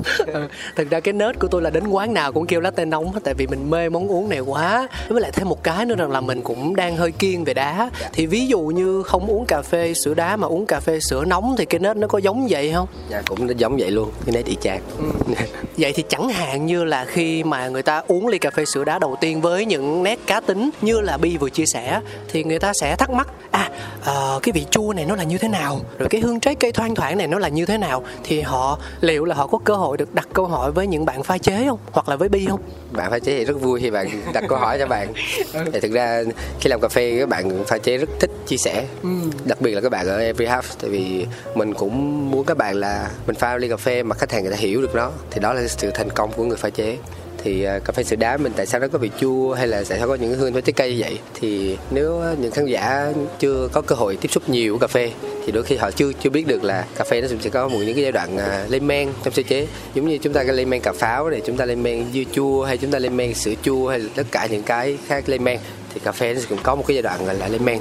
Thực 0.77 0.91
ra 0.91 1.01
cái 1.01 1.13
nết 1.13 1.39
của 1.39 1.49
tôi 1.49 1.63
là 1.63 1.71
đến 1.71 1.87
quán 1.89 2.15
nào 2.15 2.33
cũng 2.33 2.47
kêu 2.47 2.61
latte 2.61 2.85
nóng 2.85 3.13
tại 3.25 3.35
vì 3.35 3.47
mình 3.47 3.71
mê 3.71 3.89
món 3.89 4.09
uống 4.09 4.29
này 4.29 4.41
quá. 4.41 4.89
Với 5.09 5.21
lại 5.21 5.31
thêm 5.35 5.49
một 5.49 5.63
cái 5.63 5.85
nữa 5.85 5.95
rằng 5.95 6.11
là 6.11 6.21
mình 6.21 6.43
cũng 6.43 6.77
đang 6.77 6.97
hơi 6.97 7.13
kiên 7.13 7.45
về 7.45 7.55
đá. 7.55 7.91
Thì 8.13 8.27
ví 8.27 8.47
dụ 8.47 8.61
như 8.61 9.03
không 9.03 9.27
uống 9.27 9.45
cà 9.47 9.63
phê 9.63 9.95
sữa 9.95 10.15
đá 10.15 10.37
mà 10.37 10.47
uống 10.47 10.67
cà 10.67 10.81
phê 10.81 11.01
sữa 11.01 11.25
nóng 11.25 11.55
thì 11.59 11.65
cái 11.65 11.79
nết 11.79 11.97
nó 11.97 12.07
có 12.07 12.19
giống 12.19 12.47
vậy 12.51 12.73
không? 12.75 12.89
Dạ 13.11 13.23
cũng 13.27 13.61
giống 13.61 13.77
vậy 13.77 13.91
luôn. 13.91 14.11
Cái 14.27 14.35
nết 14.35 14.47
y 14.47 14.57
chang. 14.63 14.81
Ừ. 14.99 15.35
vậy 15.79 15.93
thì 15.93 16.05
chẳng 16.09 16.29
hạn 16.29 16.67
như 16.67 16.85
là 16.85 17.05
khi 17.05 17.45
mà 17.45 17.69
người 17.69 17.83
ta 17.83 18.03
uống 18.09 18.29
ly 18.29 18.39
cà 18.39 18.51
phê 18.51 18.65
sữa 18.65 18.85
đá 18.85 18.99
đầu 18.99 19.17
tiên 19.21 19.41
với 19.41 19.67
những 19.67 20.03
nét 20.03 20.19
cá 20.27 20.41
tính 20.41 20.71
như 20.81 21.01
là 21.01 21.17
bi 21.17 21.37
vừa 21.37 21.51
chia 21.51 21.67
sẻ 21.67 22.01
thì 22.29 22.45
người 22.45 22.59
ta 22.59 22.73
sẽ 22.75 22.97
thắc 22.97 23.11
mắc 23.11 23.29
à 23.51 23.71
uh, 24.01 24.43
cái 24.43 24.53
vị 24.53 24.67
chua 24.71 24.93
này 24.93 25.05
nó 25.05 25.17
là 25.17 25.25
như 25.25 25.39
thế 25.39 25.49
nào? 25.49 25.81
Rồi 25.99 26.09
cái 26.09 26.21
hương 26.21 26.41
trái 26.41 26.55
cây 26.55 26.73
thoang 26.73 26.95
thoảng 26.95 27.19
này 27.19 27.27
nó 27.27 27.39
là 27.39 27.49
như 27.49 27.67
thế 27.67 27.79
nào? 27.79 28.05
Thì 28.25 28.41
họ 28.41 28.79
liệu 29.01 29.25
là 29.25 29.35
họ 29.35 29.47
có 29.47 29.59
cơ 29.65 29.75
hội 29.75 29.97
được 29.97 30.15
đặt 30.15 30.29
câu 30.33 30.47
hỏi 30.47 30.73
với 30.73 30.87
những 30.87 31.05
bạn 31.05 31.23
pha 31.23 31.39
chế 31.39 31.65
không? 31.69 31.79
Hoặc 31.93 32.09
là 32.09 32.17
với 32.17 32.29
bi 32.29 32.47
không? 32.49 32.61
Bạn 32.93 33.11
pha 33.11 33.19
chế 33.19 33.39
thì 33.39 33.45
rất 33.45 33.61
vui 33.61 33.81
khi 33.81 33.91
bạn 33.91 34.23
đặt 34.33 34.45
câu 34.49 34.59
hỏi 34.59 34.79
cho 34.79 34.87
bạn. 34.87 35.13
Thì 35.73 35.81
thực 35.81 35.93
ra 35.93 36.23
khi 36.61 36.71
làm 36.71 36.81
cà 36.81 36.89
phê 36.89 37.17
các 37.19 37.29
bạn 37.29 37.65
pha 37.65 37.79
chế 37.79 37.99
rất 37.99 38.09
thích 38.21 38.31
chia 38.47 38.57
sẻ. 38.57 38.85
Ừ. 39.03 39.09
đặc 39.45 39.61
biệt 39.61 39.75
là 39.75 39.81
các 39.81 39.89
bạn 39.89 40.07
ở 40.07 40.19
every 40.19 40.47
half 40.47 40.63
tại 40.81 40.91
vì 40.91 41.27
mình 41.55 41.75
cũng 41.75 42.31
muốn 42.31 42.45
các 42.45 42.57
bạn 42.57 42.75
là 42.75 43.11
mình 43.27 43.37
pha 43.37 43.57
ly 43.57 43.69
cà 43.69 43.77
phê 43.77 44.03
mà 44.03 44.17
khách 44.17 44.33
hàng 44.33 44.43
người 44.43 44.53
ta 44.53 44.59
hiểu 44.59 44.83
được 44.83 44.95
nó 44.95 45.11
thì 45.31 45.41
đó 45.41 45.52
là 45.53 45.69
sự 45.69 45.91
thành 45.91 46.11
công 46.11 46.33
của 46.33 46.45
người 46.45 46.57
pha 46.57 46.71
chế. 46.71 46.97
Thì 47.45 47.65
à, 47.65 47.79
cà 47.79 47.93
phê 47.93 48.05
sữa 48.05 48.17
đá 48.17 48.37
mình 48.37 48.53
tại 48.57 48.67
sao 48.67 48.81
nó 48.81 48.89
có 48.89 48.99
vị 48.99 49.11
chua 49.21 49.53
hay 49.53 49.67
là 49.67 49.83
tại 49.89 49.99
sao 49.99 50.09
có 50.09 50.15
những 50.15 50.35
hương 50.35 50.53
trái 50.53 50.73
cây 50.73 50.95
như 50.95 51.01
vậy? 51.01 51.19
Thì 51.41 51.77
nếu 51.91 52.23
những 52.39 52.51
khán 52.51 52.67
giả 52.67 53.13
chưa 53.39 53.69
có 53.73 53.81
cơ 53.81 53.95
hội 53.95 54.17
tiếp 54.17 54.29
xúc 54.33 54.49
nhiều 54.49 54.79
cà 54.79 54.87
phê, 54.87 55.11
thì 55.47 55.53
đôi 55.53 55.63
khi 55.63 55.77
họ 55.77 55.91
chưa 55.91 56.13
chưa 56.13 56.31
biết 56.31 56.47
được 56.47 56.65
là 56.65 56.85
cà 56.97 57.05
phê 57.05 57.21
nó 57.21 57.29
sẽ 57.41 57.51
có 57.51 57.69
một 57.69 57.79
những 57.79 57.95
cái 57.95 58.03
giai 58.03 58.13
đoạn 58.13 58.39
à, 58.39 58.67
lên 58.69 58.87
men 58.87 59.09
trong 59.25 59.35
sơ 59.35 59.43
chế. 59.43 59.67
Giống 59.95 60.09
như 60.09 60.19
chúng 60.19 60.33
ta 60.33 60.45
cái 60.45 60.55
lên 60.55 60.71
men 60.71 60.81
cà 60.81 60.93
pháo 60.93 61.31
này, 61.31 61.41
chúng 61.47 61.57
ta 61.57 61.65
lên 61.65 61.83
men 61.83 62.05
dưa 62.15 62.23
chua 62.33 62.65
hay 62.65 62.77
chúng 62.77 62.91
ta 62.91 62.99
lên 62.99 63.17
men 63.17 63.35
sữa 63.35 63.55
chua 63.63 63.89
hay 63.89 64.01
tất 64.15 64.27
cả 64.31 64.47
những 64.51 64.63
cái 64.63 64.99
khác 65.07 65.29
lên 65.29 65.45
men 65.45 65.59
thì 65.95 66.01
cà 66.05 66.13
phê 66.13 66.35
nó 66.35 66.41
cũng 66.49 66.59
có 66.63 66.75
một 66.75 66.85
cái 66.87 66.95
giai 66.95 67.03
đoạn 67.03 67.27
gọi 67.27 67.35
là 67.35 67.49
lên 67.49 67.65
men 67.65 67.79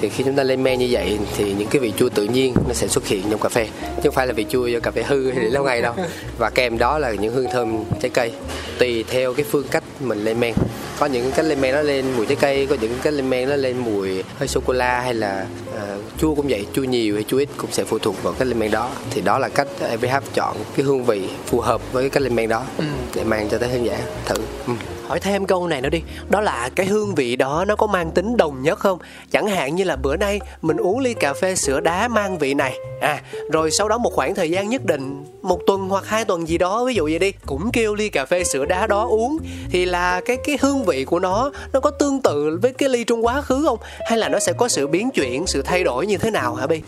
thì 0.00 0.08
khi 0.08 0.24
chúng 0.24 0.36
ta 0.36 0.42
lên 0.42 0.62
men 0.62 0.78
như 0.78 0.88
vậy 0.90 1.18
thì 1.36 1.52
những 1.52 1.68
cái 1.68 1.80
vị 1.80 1.92
chua 1.96 2.08
tự 2.08 2.24
nhiên 2.24 2.54
nó 2.68 2.74
sẽ 2.74 2.88
xuất 2.88 3.06
hiện 3.06 3.22
trong 3.30 3.40
cà 3.40 3.48
phê. 3.48 3.68
Chứ 3.96 4.02
không 4.04 4.14
phải 4.14 4.26
là 4.26 4.32
vị 4.32 4.46
chua 4.48 4.66
do 4.66 4.80
cà 4.80 4.90
phê 4.90 5.02
hư 5.02 5.30
hay 5.30 5.44
để 5.44 5.50
lâu 5.50 5.64
ngày 5.64 5.82
đâu. 5.82 5.94
Và 6.38 6.50
kèm 6.50 6.78
đó 6.78 6.98
là 6.98 7.12
những 7.12 7.34
hương 7.34 7.50
thơm 7.52 7.84
trái 8.00 8.10
cây. 8.10 8.32
Tùy 8.78 9.04
theo 9.08 9.34
cái 9.34 9.44
phương 9.50 9.66
cách 9.70 9.84
mình 10.00 10.24
lên 10.24 10.40
men 10.40 10.54
có 10.98 11.06
những 11.06 11.32
cái 11.36 11.44
lên 11.44 11.60
men 11.60 11.74
nó 11.74 11.82
lên 11.82 12.04
mùi 12.16 12.26
trái 12.26 12.36
cây 12.40 12.66
có 12.66 12.76
những 12.80 12.98
cái 13.02 13.12
lên 13.12 13.30
men 13.30 13.48
nó 13.48 13.56
lên 13.56 13.78
mùi 13.78 14.22
hơi 14.38 14.48
sô 14.48 14.60
cô 14.66 14.72
la 14.72 15.00
hay 15.00 15.14
là 15.14 15.46
uh, 15.70 16.02
chua 16.18 16.34
cũng 16.34 16.46
vậy 16.48 16.66
chua 16.72 16.84
nhiều 16.84 17.14
hay 17.14 17.24
chua 17.24 17.38
ít 17.38 17.48
cũng 17.56 17.72
sẽ 17.72 17.84
phụ 17.84 17.98
thuộc 17.98 18.22
vào 18.22 18.32
cái 18.32 18.46
lên 18.46 18.58
men 18.58 18.70
đó. 18.70 18.90
Thì 19.10 19.20
đó 19.20 19.38
là 19.38 19.48
cách 19.48 19.68
EVH 19.90 20.14
chọn 20.34 20.56
cái 20.76 20.86
hương 20.86 21.04
vị 21.04 21.28
phù 21.46 21.60
hợp 21.60 21.92
với 21.92 22.10
cái 22.10 22.22
lên 22.22 22.36
men 22.36 22.48
đó 22.48 22.64
ừ. 22.78 22.84
để 23.14 23.24
mang 23.24 23.48
cho 23.48 23.58
tới 23.58 23.68
khán 23.68 23.84
giả 23.84 23.98
thử. 24.26 24.36
Ừ. 24.66 24.72
Hỏi 25.06 25.20
thêm 25.20 25.46
câu 25.46 25.68
này 25.68 25.80
nữa 25.80 25.88
đi. 25.88 26.02
Đó 26.28 26.40
là 26.40 26.70
cái 26.74 26.86
hương 26.86 27.14
vị 27.14 27.36
đó 27.36 27.45
đó 27.46 27.64
nó 27.64 27.76
có 27.76 27.86
mang 27.86 28.10
tính 28.10 28.36
đồng 28.36 28.62
nhất 28.62 28.78
không? 28.78 28.98
Chẳng 29.30 29.46
hạn 29.46 29.74
như 29.74 29.84
là 29.84 29.96
bữa 29.96 30.16
nay 30.16 30.40
mình 30.62 30.76
uống 30.76 30.98
ly 30.98 31.14
cà 31.14 31.34
phê 31.34 31.54
sữa 31.54 31.80
đá 31.80 32.08
mang 32.08 32.38
vị 32.38 32.54
này. 32.54 32.78
À 33.00 33.22
rồi 33.52 33.70
sau 33.70 33.88
đó 33.88 33.98
một 33.98 34.12
khoảng 34.14 34.34
thời 34.34 34.50
gian 34.50 34.68
nhất 34.68 34.84
định, 34.84 35.24
một 35.42 35.60
tuần 35.66 35.88
hoặc 35.88 36.06
hai 36.06 36.24
tuần 36.24 36.48
gì 36.48 36.58
đó, 36.58 36.84
ví 36.84 36.94
dụ 36.94 37.04
vậy 37.04 37.18
đi, 37.18 37.32
cũng 37.46 37.70
kêu 37.72 37.94
ly 37.94 38.08
cà 38.08 38.24
phê 38.24 38.44
sữa 38.44 38.64
đá 38.64 38.86
đó 38.86 39.06
uống, 39.06 39.38
thì 39.70 39.84
là 39.84 40.20
cái 40.26 40.36
cái 40.44 40.58
hương 40.60 40.84
vị 40.84 41.04
của 41.04 41.18
nó 41.18 41.50
nó 41.72 41.80
có 41.80 41.90
tương 41.90 42.22
tự 42.22 42.58
với 42.62 42.72
cái 42.72 42.88
ly 42.88 43.04
trong 43.04 43.26
quá 43.26 43.42
khứ 43.42 43.64
không? 43.66 43.78
Hay 44.08 44.18
là 44.18 44.28
nó 44.28 44.38
sẽ 44.38 44.52
có 44.52 44.68
sự 44.68 44.86
biến 44.86 45.10
chuyển, 45.10 45.46
sự 45.46 45.62
thay 45.62 45.84
đổi 45.84 46.06
như 46.06 46.16
thế 46.18 46.30
nào 46.30 46.54
hả 46.54 46.66
bi? 46.66 46.80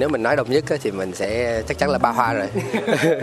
Nếu 0.00 0.08
mình 0.08 0.22
nói 0.22 0.36
đồng 0.36 0.50
nhất 0.50 0.64
thì 0.82 0.90
mình 0.90 1.14
sẽ 1.14 1.62
chắc 1.68 1.78
chắn 1.78 1.90
là 1.90 1.98
ba 1.98 2.10
hoa 2.10 2.32
rồi. 2.32 2.46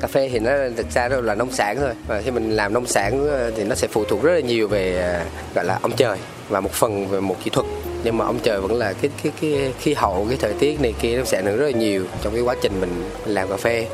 Cà 0.00 0.08
phê 0.08 0.28
thì 0.32 0.38
nó 0.38 0.50
thực 0.76 0.90
ra 0.90 1.08
là 1.08 1.34
nông 1.34 1.52
sản 1.52 1.76
thôi. 1.76 1.92
Và 2.06 2.22
khi 2.22 2.30
mình 2.30 2.50
làm 2.50 2.72
nông 2.72 2.86
sản 2.86 3.28
thì 3.56 3.64
nó 3.64 3.74
sẽ 3.74 3.88
phụ 3.88 4.04
thuộc 4.04 4.22
rất 4.22 4.32
là 4.34 4.40
nhiều 4.40 4.68
về 4.68 5.14
gọi 5.54 5.64
là 5.64 5.78
ông 5.82 5.92
trời 5.96 6.18
và 6.48 6.60
một 6.60 6.72
phần 6.72 7.08
về 7.08 7.20
một 7.20 7.36
kỹ 7.44 7.50
thuật 7.50 7.66
nhưng 8.04 8.18
mà 8.18 8.24
ông 8.24 8.38
trời 8.42 8.60
vẫn 8.60 8.74
là 8.74 8.92
cái 8.92 9.10
cái 9.22 9.32
cái 9.40 9.72
khí 9.78 9.94
hậu 9.94 10.26
cái 10.28 10.38
thời 10.40 10.52
tiết 10.52 10.80
này 10.80 10.94
kia 11.00 11.16
nó 11.16 11.24
sẽ 11.24 11.38
ảnh 11.38 11.46
hưởng 11.46 11.56
rất 11.56 11.64
là 11.64 11.78
nhiều 11.78 12.04
trong 12.22 12.34
cái 12.34 12.42
quá 12.42 12.54
trình 12.62 12.72
mình 12.80 12.90
làm 13.26 13.48
cà 13.48 13.56
phê. 13.56 13.86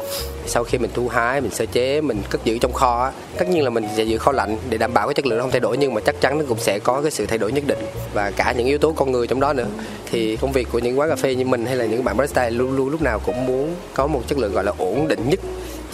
Sau 0.47 0.65
khi 0.65 0.79
mình 0.79 0.91
thu 0.95 1.09
hái 1.09 1.41
mình 1.41 1.51
sơ 1.51 1.67
chế 1.67 2.01
mình 2.01 2.23
cất 2.31 2.45
giữ 2.45 2.59
trong 2.59 2.73
kho 2.73 3.05
á, 3.05 3.13
tất 3.39 3.49
nhiên 3.49 3.65
là 3.65 3.71
mình 3.71 3.85
sẽ 3.97 4.03
giữ 4.05 4.19
kho 4.19 4.33
lạnh 4.33 4.57
để 4.71 4.79
đảm 4.79 4.95
bảo 4.95 5.07
cái 5.07 5.15
chất 5.15 5.27
lượng 5.27 5.39
nó 5.39 5.43
không 5.43 5.51
thay 5.51 5.61
đổi 5.61 5.77
nhưng 5.77 5.95
mà 5.95 6.01
chắc 6.01 6.21
chắn 6.21 6.39
nó 6.39 6.45
cũng 6.49 6.59
sẽ 6.59 6.79
có 6.79 7.03
cái 7.03 7.11
sự 7.11 7.27
thay 7.27 7.39
đổi 7.39 7.53
nhất 7.53 7.65
định. 7.67 7.79
Và 8.15 8.31
cả 8.31 8.55
những 8.57 8.67
yếu 8.67 8.79
tố 8.79 8.93
con 8.93 9.13
người 9.13 9.27
trong 9.27 9.41
đó 9.41 9.53
nữa. 9.53 9.67
Thì 10.11 10.37
công 10.37 10.53
việc 10.53 10.69
của 10.73 10.79
những 10.79 10.99
quán 10.99 11.09
cà 11.09 11.17
phê 11.17 11.35
như 11.35 11.45
mình 11.45 11.67
hay 11.67 11.77
là 11.77 11.85
những 11.85 12.05
bạn 12.05 12.17
barista 12.17 12.49
luôn 12.49 12.77
luôn 12.77 12.89
lúc 12.89 13.03
nào 13.03 13.21
cũng 13.27 13.47
muốn 13.47 13.75
có 13.95 14.07
một 14.07 14.23
chất 14.29 14.39
lượng 14.39 14.53
gọi 14.53 14.65
là 14.65 14.73
ổn 14.79 15.09
định 15.09 15.31
nhất 15.31 15.41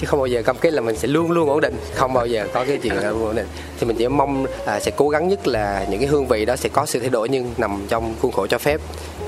chứ 0.01 0.07
không 0.07 0.19
bao 0.19 0.27
giờ 0.27 0.43
cam 0.43 0.57
kết 0.57 0.73
là 0.73 0.81
mình 0.81 0.97
sẽ 0.97 1.09
luôn 1.09 1.31
luôn 1.31 1.49
ổn 1.49 1.61
định. 1.61 1.77
Không 1.95 2.13
bao 2.13 2.27
giờ 2.27 2.47
có 2.53 2.65
cái 2.65 2.79
chuyện 2.83 2.95
là 2.95 3.11
luôn 3.11 3.25
ổn 3.25 3.37
định. 3.37 3.47
Thì 3.81 3.87
mình 3.87 3.97
chỉ 3.97 4.09
mong 4.09 4.47
là 4.67 4.81
sẽ 4.81 4.91
cố 4.97 5.09
gắng 5.09 5.29
nhất 5.29 5.49
là 5.49 5.87
những 5.91 6.01
cái 6.01 6.09
hương 6.09 6.27
vị 6.27 6.45
đó 6.45 6.57
sẽ 6.57 6.69
có 6.69 6.87
sự 6.87 7.01
thay 7.01 7.09
đổi 7.09 7.29
nhưng 7.29 7.55
nằm 7.57 7.87
trong 7.89 8.15
khuôn 8.21 8.33
khổ 8.33 8.47
cho 8.47 8.59
phép. 8.59 8.81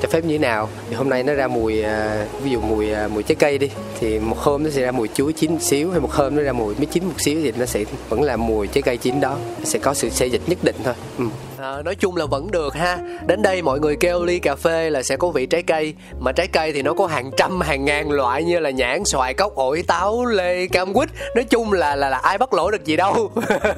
Cho 0.02 0.08
phép 0.08 0.24
như 0.24 0.34
thế 0.34 0.38
nào? 0.38 0.68
Thì 0.88 0.96
hôm 0.96 1.08
nay 1.08 1.22
nó 1.22 1.34
ra 1.34 1.48
mùi 1.48 1.82
à, 1.82 2.26
ví 2.44 2.50
dụ 2.50 2.60
mùi 2.60 2.92
à, 2.92 3.08
mùi 3.08 3.22
trái 3.22 3.34
cây 3.34 3.58
đi 3.58 3.70
thì 4.00 4.18
một 4.18 4.38
hôm 4.38 4.64
nó 4.64 4.70
sẽ 4.70 4.82
ra 4.82 4.92
mùi 4.92 5.08
chuối 5.14 5.32
chín 5.32 5.52
một 5.52 5.62
xíu 5.62 5.90
hay 5.90 6.00
một 6.00 6.12
hôm 6.12 6.36
nó 6.36 6.42
ra 6.42 6.52
mùi 6.52 6.74
mít 6.74 6.88
chín 6.92 7.04
một 7.04 7.20
xíu 7.20 7.40
thì 7.42 7.52
nó 7.56 7.66
sẽ 7.66 7.84
vẫn 8.08 8.22
là 8.22 8.36
mùi 8.36 8.66
trái 8.66 8.82
cây 8.82 8.96
chín 8.96 9.20
đó. 9.20 9.36
Sẽ 9.64 9.78
có 9.78 9.94
sự 9.94 10.08
xê 10.08 10.26
dịch 10.26 10.42
nhất 10.46 10.58
định 10.62 10.76
thôi. 10.84 10.94
Ừ. 11.18 11.24
À, 11.62 11.82
nói 11.84 11.94
chung 11.94 12.16
là 12.16 12.26
vẫn 12.26 12.50
được 12.50 12.74
ha. 12.74 12.98
Đến 13.26 13.42
đây 13.42 13.62
mọi 13.62 13.80
người 13.80 13.96
kêu 13.96 14.24
ly 14.24 14.38
cà 14.38 14.56
phê 14.56 14.90
là 14.90 15.02
sẽ 15.02 15.16
có 15.16 15.28
vị 15.28 15.46
trái 15.46 15.62
cây. 15.62 15.94
Mà 16.20 16.32
trái 16.32 16.46
cây 16.46 16.72
thì 16.72 16.82
nó 16.82 16.94
có 16.94 17.06
hàng 17.06 17.30
trăm 17.36 17.60
hàng 17.60 17.84
ngàn 17.84 18.10
loại 18.10 18.44
như 18.44 18.58
là 18.58 18.70
nhãn 18.70 19.04
xoài 19.04 19.34
cốc 19.34 19.54
ổi 19.54 19.82
táo 19.86 20.24
lê 20.24 20.66
cam 20.66 20.94
quýt. 20.94 21.08
Nói 21.34 21.44
chung 21.44 21.72
là 21.72 21.96
là 21.96 22.08
là 22.10 22.18
ai 22.18 22.38
bắt 22.38 22.52
lỗi 22.52 22.72
được 22.72 22.84
gì 22.84 22.96
đâu. 22.96 23.30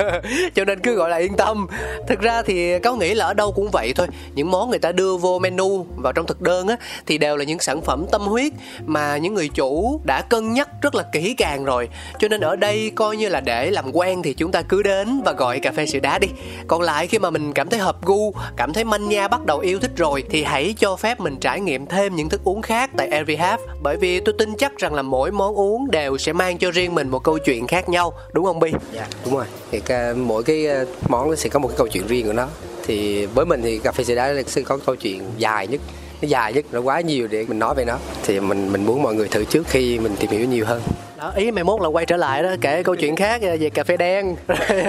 Cho 0.54 0.64
nên 0.64 0.80
cứ 0.80 0.94
gọi 0.94 1.10
là 1.10 1.16
yên 1.16 1.36
tâm. 1.36 1.66
Thực 2.08 2.20
ra 2.20 2.42
thì 2.42 2.78
cáo 2.78 2.96
nghĩ 2.96 3.14
là 3.14 3.26
ở 3.26 3.34
đâu 3.34 3.52
cũng 3.52 3.70
vậy 3.72 3.92
thôi. 3.96 4.06
Những 4.34 4.50
món 4.50 4.70
người 4.70 4.78
ta 4.78 4.92
đưa 4.92 5.16
vô 5.16 5.38
menu 5.38 5.86
vào 5.96 6.12
trong 6.12 6.26
thực 6.26 6.40
đơn 6.40 6.68
á 6.68 6.76
thì 7.06 7.18
đều 7.18 7.36
là 7.36 7.44
những 7.44 7.60
sản 7.60 7.80
phẩm 7.80 8.06
tâm 8.12 8.22
huyết 8.22 8.52
mà 8.86 9.16
những 9.16 9.34
người 9.34 9.48
chủ 9.48 10.00
đã 10.04 10.22
cân 10.22 10.52
nhắc 10.52 10.68
rất 10.82 10.94
là 10.94 11.02
kỹ 11.12 11.34
càng 11.38 11.64
rồi. 11.64 11.88
Cho 12.18 12.28
nên 12.28 12.40
ở 12.40 12.56
đây 12.56 12.90
coi 12.94 13.16
như 13.16 13.28
là 13.28 13.40
để 13.40 13.70
làm 13.70 13.84
quen 13.92 14.22
thì 14.22 14.34
chúng 14.34 14.52
ta 14.52 14.62
cứ 14.62 14.82
đến 14.82 15.22
và 15.24 15.32
gọi 15.32 15.60
cà 15.60 15.72
phê 15.72 15.86
sữa 15.86 16.00
đá 16.02 16.18
đi. 16.18 16.28
Còn 16.66 16.82
lại 16.82 17.06
khi 17.06 17.18
mà 17.18 17.30
mình 17.30 17.52
cảm 17.52 17.68
thấy 17.72 17.80
hợp 17.80 18.04
gu, 18.04 18.32
cảm 18.56 18.72
thấy 18.72 18.84
manh 18.84 19.08
nha 19.08 19.28
bắt 19.28 19.46
đầu 19.46 19.58
yêu 19.58 19.78
thích 19.78 19.90
rồi 19.96 20.24
thì 20.30 20.42
hãy 20.42 20.74
cho 20.78 20.96
phép 20.96 21.20
mình 21.20 21.36
trải 21.40 21.60
nghiệm 21.60 21.86
thêm 21.86 22.16
những 22.16 22.28
thức 22.28 22.40
uống 22.44 22.62
khác 22.62 22.90
tại 22.96 23.08
Every 23.08 23.36
Half 23.36 23.58
bởi 23.82 23.96
vì 23.96 24.20
tôi 24.20 24.34
tin 24.38 24.56
chắc 24.56 24.78
rằng 24.78 24.94
là 24.94 25.02
mỗi 25.02 25.30
món 25.30 25.54
uống 25.54 25.90
đều 25.90 26.18
sẽ 26.18 26.32
mang 26.32 26.58
cho 26.58 26.70
riêng 26.70 26.94
mình 26.94 27.08
một 27.08 27.24
câu 27.24 27.38
chuyện 27.38 27.66
khác 27.66 27.88
nhau. 27.88 28.12
Đúng 28.32 28.44
không 28.44 28.60
Bi? 28.60 28.72
dạ 28.92 29.06
đúng 29.24 29.34
rồi. 29.36 29.46
Thì 29.70 29.80
mỗi 30.16 30.42
cái 30.42 30.66
ờ, 30.66 30.86
món 31.08 31.30
nó 31.30 31.36
sẽ 31.36 31.48
có 31.48 31.58
một 31.58 31.68
cái 31.68 31.78
câu 31.78 31.88
chuyện 31.88 32.06
riêng 32.06 32.26
của 32.26 32.32
nó. 32.32 32.48
Thì 32.86 33.26
với 33.26 33.46
mình 33.46 33.62
thì 33.62 33.78
cà 33.78 33.92
phê 33.92 34.04
sữa 34.04 34.14
đá 34.14 34.34
sẽ 34.46 34.62
có 34.62 34.78
câu 34.86 34.96
chuyện 34.96 35.22
dài 35.38 35.66
nhất 35.66 35.80
nó 36.22 36.28
dài 36.28 36.52
nhất 36.52 36.64
nó 36.72 36.80
quá 36.80 37.00
nhiều 37.00 37.28
để 37.30 37.44
mình 37.48 37.58
nói 37.58 37.74
về 37.74 37.84
nó 37.84 37.98
thì 38.24 38.40
mình 38.40 38.72
mình 38.72 38.86
muốn 38.86 39.02
mọi 39.02 39.14
người 39.14 39.28
thử 39.28 39.44
trước 39.44 39.66
khi 39.68 39.98
mình 39.98 40.16
tìm 40.20 40.30
hiểu 40.30 40.46
nhiều 40.48 40.64
hơn 40.66 40.82
đó 41.18 41.32
ý 41.36 41.50
mày 41.50 41.64
mốt 41.64 41.80
là 41.80 41.88
quay 41.88 42.06
trở 42.06 42.16
lại 42.16 42.42
đó 42.42 42.48
kể 42.60 42.82
câu 42.82 42.94
chuyện 42.96 43.16
khác 43.16 43.40
về 43.42 43.70
cà 43.74 43.84
phê 43.84 43.96
đen 43.96 44.36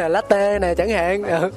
latte 0.10 0.60
này 0.60 0.76
chẳng 0.76 0.90
hạn 0.90 1.24
Ừ. 1.24 1.50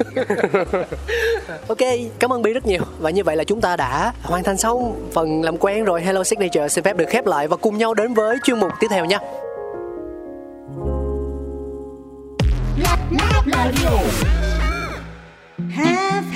ok 1.68 1.78
cảm 2.18 2.32
ơn 2.32 2.42
bi 2.42 2.52
rất 2.52 2.66
nhiều 2.66 2.82
và 2.98 3.10
như 3.10 3.24
vậy 3.24 3.36
là 3.36 3.44
chúng 3.44 3.60
ta 3.60 3.76
đã 3.76 4.12
hoàn 4.22 4.42
thành 4.44 4.56
xong 4.56 5.08
phần 5.12 5.42
làm 5.42 5.56
quen 5.58 5.84
rồi 5.84 6.02
hello 6.02 6.24
signature 6.24 6.68
xin 6.68 6.84
phép 6.84 6.96
được 6.96 7.08
khép 7.08 7.26
lại 7.26 7.48
và 7.48 7.56
cùng 7.56 7.78
nhau 7.78 7.94
đến 7.94 8.14
với 8.14 8.36
chuyên 8.44 8.60
mục 8.60 8.70
tiếp 8.80 8.86
theo 8.90 9.04
nha 9.04 9.18
have 15.76 16.35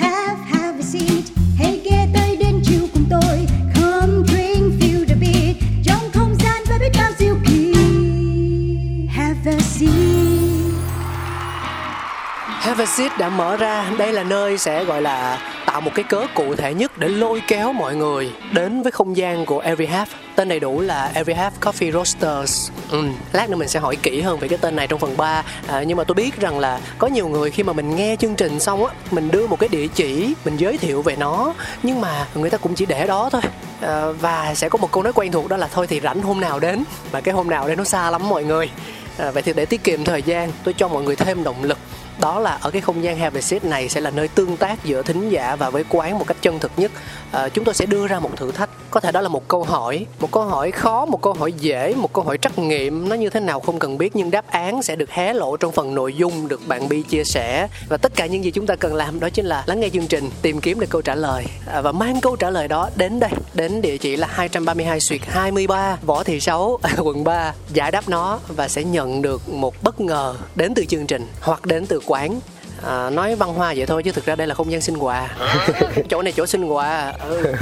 Have 12.61 12.83
a 12.83 12.85
seat 12.85 13.17
đã 13.19 13.29
mở 13.29 13.57
ra. 13.57 13.91
Đây 13.97 14.13
là 14.13 14.23
nơi 14.23 14.57
sẽ 14.57 14.83
gọi 14.83 15.01
là 15.01 15.39
tạo 15.65 15.81
một 15.81 15.91
cái 15.95 16.03
cớ 16.03 16.25
cụ 16.33 16.55
thể 16.55 16.73
nhất 16.73 16.97
để 16.97 17.07
lôi 17.07 17.41
kéo 17.47 17.73
mọi 17.73 17.95
người 17.95 18.31
đến 18.53 18.81
với 18.81 18.91
không 18.91 19.17
gian 19.17 19.45
của 19.45 19.59
Every 19.59 19.85
Half. 19.85 20.05
Tên 20.35 20.49
đầy 20.49 20.59
đủ 20.59 20.79
là 20.79 21.11
Every 21.13 21.33
Half 21.33 21.51
Coffee 21.61 21.91
Roasters. 21.91 22.71
Ừ. 22.91 23.03
lát 23.33 23.49
nữa 23.49 23.55
mình 23.55 23.67
sẽ 23.67 23.79
hỏi 23.79 23.95
kỹ 23.95 24.21
hơn 24.21 24.39
về 24.39 24.47
cái 24.47 24.57
tên 24.57 24.75
này 24.75 24.87
trong 24.87 24.99
phần 24.99 25.17
3 25.17 25.43
à, 25.67 25.83
nhưng 25.83 25.97
mà 25.97 26.03
tôi 26.03 26.15
biết 26.15 26.39
rằng 26.39 26.59
là 26.59 26.79
có 26.97 27.07
nhiều 27.07 27.27
người 27.27 27.51
khi 27.51 27.63
mà 27.63 27.73
mình 27.73 27.95
nghe 27.95 28.15
chương 28.19 28.35
trình 28.35 28.59
xong 28.59 28.85
á 28.85 28.93
mình 29.11 29.31
đưa 29.31 29.47
một 29.47 29.59
cái 29.59 29.69
địa 29.69 29.87
chỉ 29.87 30.33
mình 30.45 30.57
giới 30.57 30.77
thiệu 30.77 31.01
về 31.01 31.15
nó 31.15 31.53
nhưng 31.83 32.01
mà 32.01 32.27
người 32.35 32.49
ta 32.49 32.57
cũng 32.57 32.75
chỉ 32.75 32.85
để 32.85 33.07
đó 33.07 33.29
thôi. 33.31 33.41
À, 33.81 34.05
và 34.19 34.53
sẽ 34.55 34.69
có 34.69 34.77
một 34.77 34.91
câu 34.91 35.03
nói 35.03 35.13
quen 35.13 35.31
thuộc 35.31 35.47
đó 35.49 35.57
là 35.57 35.67
thôi 35.73 35.87
thì 35.87 35.99
rảnh 35.99 36.21
hôm 36.21 36.39
nào 36.39 36.59
đến? 36.59 36.83
Và 37.11 37.21
cái 37.21 37.33
hôm 37.33 37.49
nào 37.49 37.67
đây 37.67 37.75
nó 37.75 37.83
xa 37.83 38.11
lắm 38.11 38.29
mọi 38.29 38.43
người 38.43 38.69
à, 39.17 39.31
vậy 39.31 39.43
thì 39.43 39.53
để 39.53 39.65
tiết 39.65 39.83
kiệm 39.83 40.03
thời 40.03 40.21
gian 40.21 40.51
tôi 40.63 40.73
cho 40.73 40.87
mọi 40.87 41.03
người 41.03 41.15
thêm 41.15 41.43
động 41.43 41.63
lực 41.63 41.77
đó 42.21 42.39
là 42.39 42.57
ở 42.61 42.71
cái 42.71 42.81
không 42.81 43.03
gian 43.03 43.17
Have 43.17 43.41
Seat 43.41 43.63
này 43.63 43.89
sẽ 43.89 44.01
là 44.01 44.09
nơi 44.09 44.27
tương 44.27 44.57
tác 44.57 44.83
giữa 44.83 45.03
thính 45.03 45.29
giả 45.29 45.55
và 45.55 45.69
với 45.69 45.83
quán 45.89 46.19
một 46.19 46.27
cách 46.27 46.37
chân 46.41 46.59
thực 46.59 46.71
nhất. 46.77 46.91
À, 47.31 47.49
chúng 47.49 47.65
tôi 47.65 47.75
sẽ 47.75 47.85
đưa 47.85 48.07
ra 48.07 48.19
một 48.19 48.29
thử 48.35 48.51
thách. 48.51 48.69
Có 48.91 48.99
thể 48.99 49.11
đó 49.11 49.21
là 49.21 49.29
một 49.29 49.47
câu 49.47 49.63
hỏi 49.63 50.05
một 50.19 50.31
câu 50.31 50.43
hỏi 50.43 50.71
khó 50.71 51.05
một 51.05 51.21
câu 51.21 51.33
hỏi 51.33 51.53
dễ 51.53 51.93
một 51.97 52.13
câu 52.13 52.23
hỏi 52.23 52.37
trắc 52.37 52.59
nghiệm. 52.59 53.09
Nó 53.09 53.15
như 53.15 53.29
thế 53.29 53.39
nào 53.39 53.59
không 53.59 53.79
cần 53.79 53.97
biết 53.97 54.15
nhưng 54.15 54.31
đáp 54.31 54.47
án 54.47 54.83
sẽ 54.83 54.95
được 54.95 55.11
hé 55.11 55.33
lộ 55.33 55.57
trong 55.57 55.71
phần 55.71 55.95
nội 55.95 56.15
dung 56.15 56.47
được 56.47 56.67
bạn 56.67 56.89
Bi 56.89 57.01
chia 57.01 57.23
sẻ. 57.23 57.67
Và 57.89 57.97
tất 57.97 58.11
cả 58.15 58.25
những 58.25 58.43
gì 58.43 58.51
chúng 58.51 58.67
ta 58.67 58.75
cần 58.75 58.95
làm 58.95 59.19
đó 59.19 59.29
chính 59.29 59.45
là 59.45 59.63
lắng 59.65 59.79
nghe 59.79 59.89
chương 59.89 60.07
trình 60.07 60.29
tìm 60.41 60.61
kiếm 60.61 60.79
được 60.79 60.89
câu 60.89 61.01
trả 61.01 61.15
lời. 61.15 61.45
À, 61.65 61.81
và 61.81 61.91
mang 61.91 62.21
câu 62.21 62.35
trả 62.35 62.49
lời 62.49 62.67
đó 62.67 62.89
đến 62.95 63.19
đây 63.19 63.31
đến 63.53 63.81
địa 63.81 63.97
chỉ 63.97 64.15
là 64.15 64.27
232 64.31 64.99
Suyệt 64.99 65.21
23 65.27 65.97
Võ 66.05 66.23
Thị 66.23 66.39
Sáu 66.39 66.79
quận 66.97 67.23
3 67.23 67.53
giải 67.73 67.91
đáp 67.91 68.09
nó 68.09 68.39
và 68.47 68.67
sẽ 68.67 68.83
nhận 68.83 69.21
được 69.21 69.49
một 69.49 69.83
bất 69.83 70.01
ngờ 70.01 70.35
đến 70.55 70.73
từ 70.73 70.85
chương 70.85 71.07
trình 71.07 71.27
hoặc 71.41 71.65
đến 71.65 71.85
từ 71.85 71.99
quán 72.11 72.39
À, 72.85 73.09
nói 73.09 73.35
văn 73.35 73.53
hoa 73.53 73.73
vậy 73.77 73.85
thôi 73.85 74.03
chứ 74.03 74.11
thực 74.11 74.25
ra 74.25 74.35
đây 74.35 74.47
là 74.47 74.55
không 74.55 74.71
gian 74.71 74.81
sinh 74.81 74.97
quà 74.97 75.29
chỗ 76.09 76.21
này 76.21 76.33
chỗ 76.37 76.45
sinh 76.45 76.65
quà 76.65 77.13
ừ. 77.29 77.53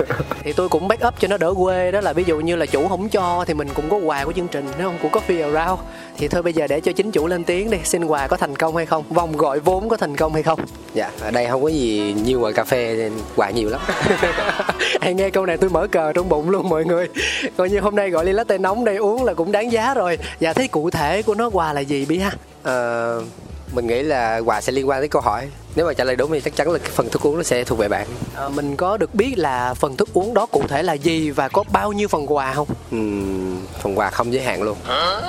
thì 0.44 0.53
tôi 0.53 0.70
cũng 0.70 0.88
back 0.88 1.08
up 1.08 1.13
cho 1.20 1.27
nó 1.27 1.38
đỡ 1.38 1.53
quê. 1.58 1.91
Đó 1.91 2.01
là 2.01 2.13
ví 2.13 2.24
dụ 2.24 2.39
như 2.39 2.56
là 2.56 2.65
chủ 2.65 2.88
không 2.88 3.10
cho 3.10 3.44
thì 3.48 3.53
mình 3.53 3.68
cũng 3.74 3.89
có 3.89 3.98
quà 3.98 4.25
của 4.25 4.34
chương 4.34 4.48
trình 4.48 4.65
đúng 4.65 4.84
không 4.84 4.98
của 5.01 5.20
coffee 5.20 5.53
around. 5.53 5.79
Thì 6.18 6.27
thôi 6.27 6.41
bây 6.41 6.53
giờ 6.53 6.68
để 6.68 6.79
cho 6.79 6.91
chính 6.91 7.12
chủ 7.12 7.27
lên 7.27 7.44
tiếng 7.44 7.70
đi 7.70 7.77
xin 7.84 8.06
quà 8.06 8.27
có 8.27 8.38
thành 8.38 8.56
công 8.56 8.75
hay 8.75 8.86
không 8.86 9.03
vòng 9.10 9.38
gọi 9.38 9.60
vốn 9.60 9.89
có 9.89 9.98
thành 9.98 10.15
công 10.15 10.34
hay 10.34 10.44
không. 10.44 10.60
Dạ 10.94 11.12
ở 11.22 11.32
đây 11.32 11.48
không 11.48 11.63
có 11.63 11.68
gì 11.68 12.15
nhiều 12.24 12.39
ngoài 12.39 12.53
cà 12.53 12.63
phê 12.63 13.10
quà 13.36 13.50
nhiều 13.50 13.70
lắm. 13.70 13.82
Hay 15.01 15.13
nghe 15.13 15.29
câu 15.29 15.46
này 15.46 15.58
tôi 15.58 15.70
mở 15.70 15.88
cờ 15.88 16.13
trong 16.13 16.29
bụng 16.29 16.50
luôn 16.50 16.70
mọi 16.70 16.86
người. 16.86 17.08
Coi 17.58 17.70
như 17.70 17.79
hôm 17.79 17.96
nay 17.96 18.10
gọi 18.10 18.25
ly 18.25 18.34
latte 18.34 18.58
nóng 18.58 18.86
đây 18.86 18.96
uống 18.96 19.24
là 19.24 19.34
cũng 19.34 19.51
đáng 19.51 19.72
giá 19.72 19.94
rồi. 19.94 20.18
Dạ 20.39 20.53
thế 20.53 20.68
cụ 20.68 20.89
thể 20.89 21.22
của 21.22 21.36
nó 21.36 21.50
quà 21.50 21.74
là 21.74 21.82
gì 21.82 22.06
bi 22.06 22.18
ha? 22.20 22.32
Ờ, 22.63 23.22
mình 23.72 23.88
nghĩ 23.88 24.02
là 24.04 24.38
quà 24.46 24.62
sẽ 24.62 24.72
liên 24.72 24.90
quan 24.90 25.02
đến 25.02 25.10
câu 25.10 25.22
hỏi. 25.22 25.48
Nếu 25.76 25.86
mà 25.86 25.94
trả 25.94 26.04
lời 26.04 26.16
đúng 26.16 26.32
thì 26.32 26.42
chắc 26.42 26.56
chắn 26.56 26.72
là 26.72 26.80
cái 26.80 26.90
phần 26.94 27.10
thức 27.10 27.22
uống 27.26 27.38
nó 27.38 27.44
sẽ 27.44 27.64
thuộc 27.64 27.80
về 27.80 27.88
bạn. 27.88 28.08
À, 28.36 28.50
mình 28.50 28.76
có 28.76 28.98
được 28.98 29.16
biết 29.16 29.38
là 29.38 29.74
phần 29.74 29.98
thức 29.98 30.10
uống 30.14 30.34
đó 30.34 30.46
cụ 30.46 30.64
thể 30.68 30.84
là 30.84 30.94
gì 30.94 31.30
và 31.32 31.48
có 31.48 31.64
bao 31.72 31.92
nhiêu 31.92 32.08
phần 32.08 32.34
quà 32.34 32.54
không? 32.54 32.68
Ừm, 32.92 33.66
phần 33.82 34.00
quà 34.00 34.10
không 34.10 34.34
giới 34.34 34.44
hạn 34.44 34.62
luôn. 34.64 34.78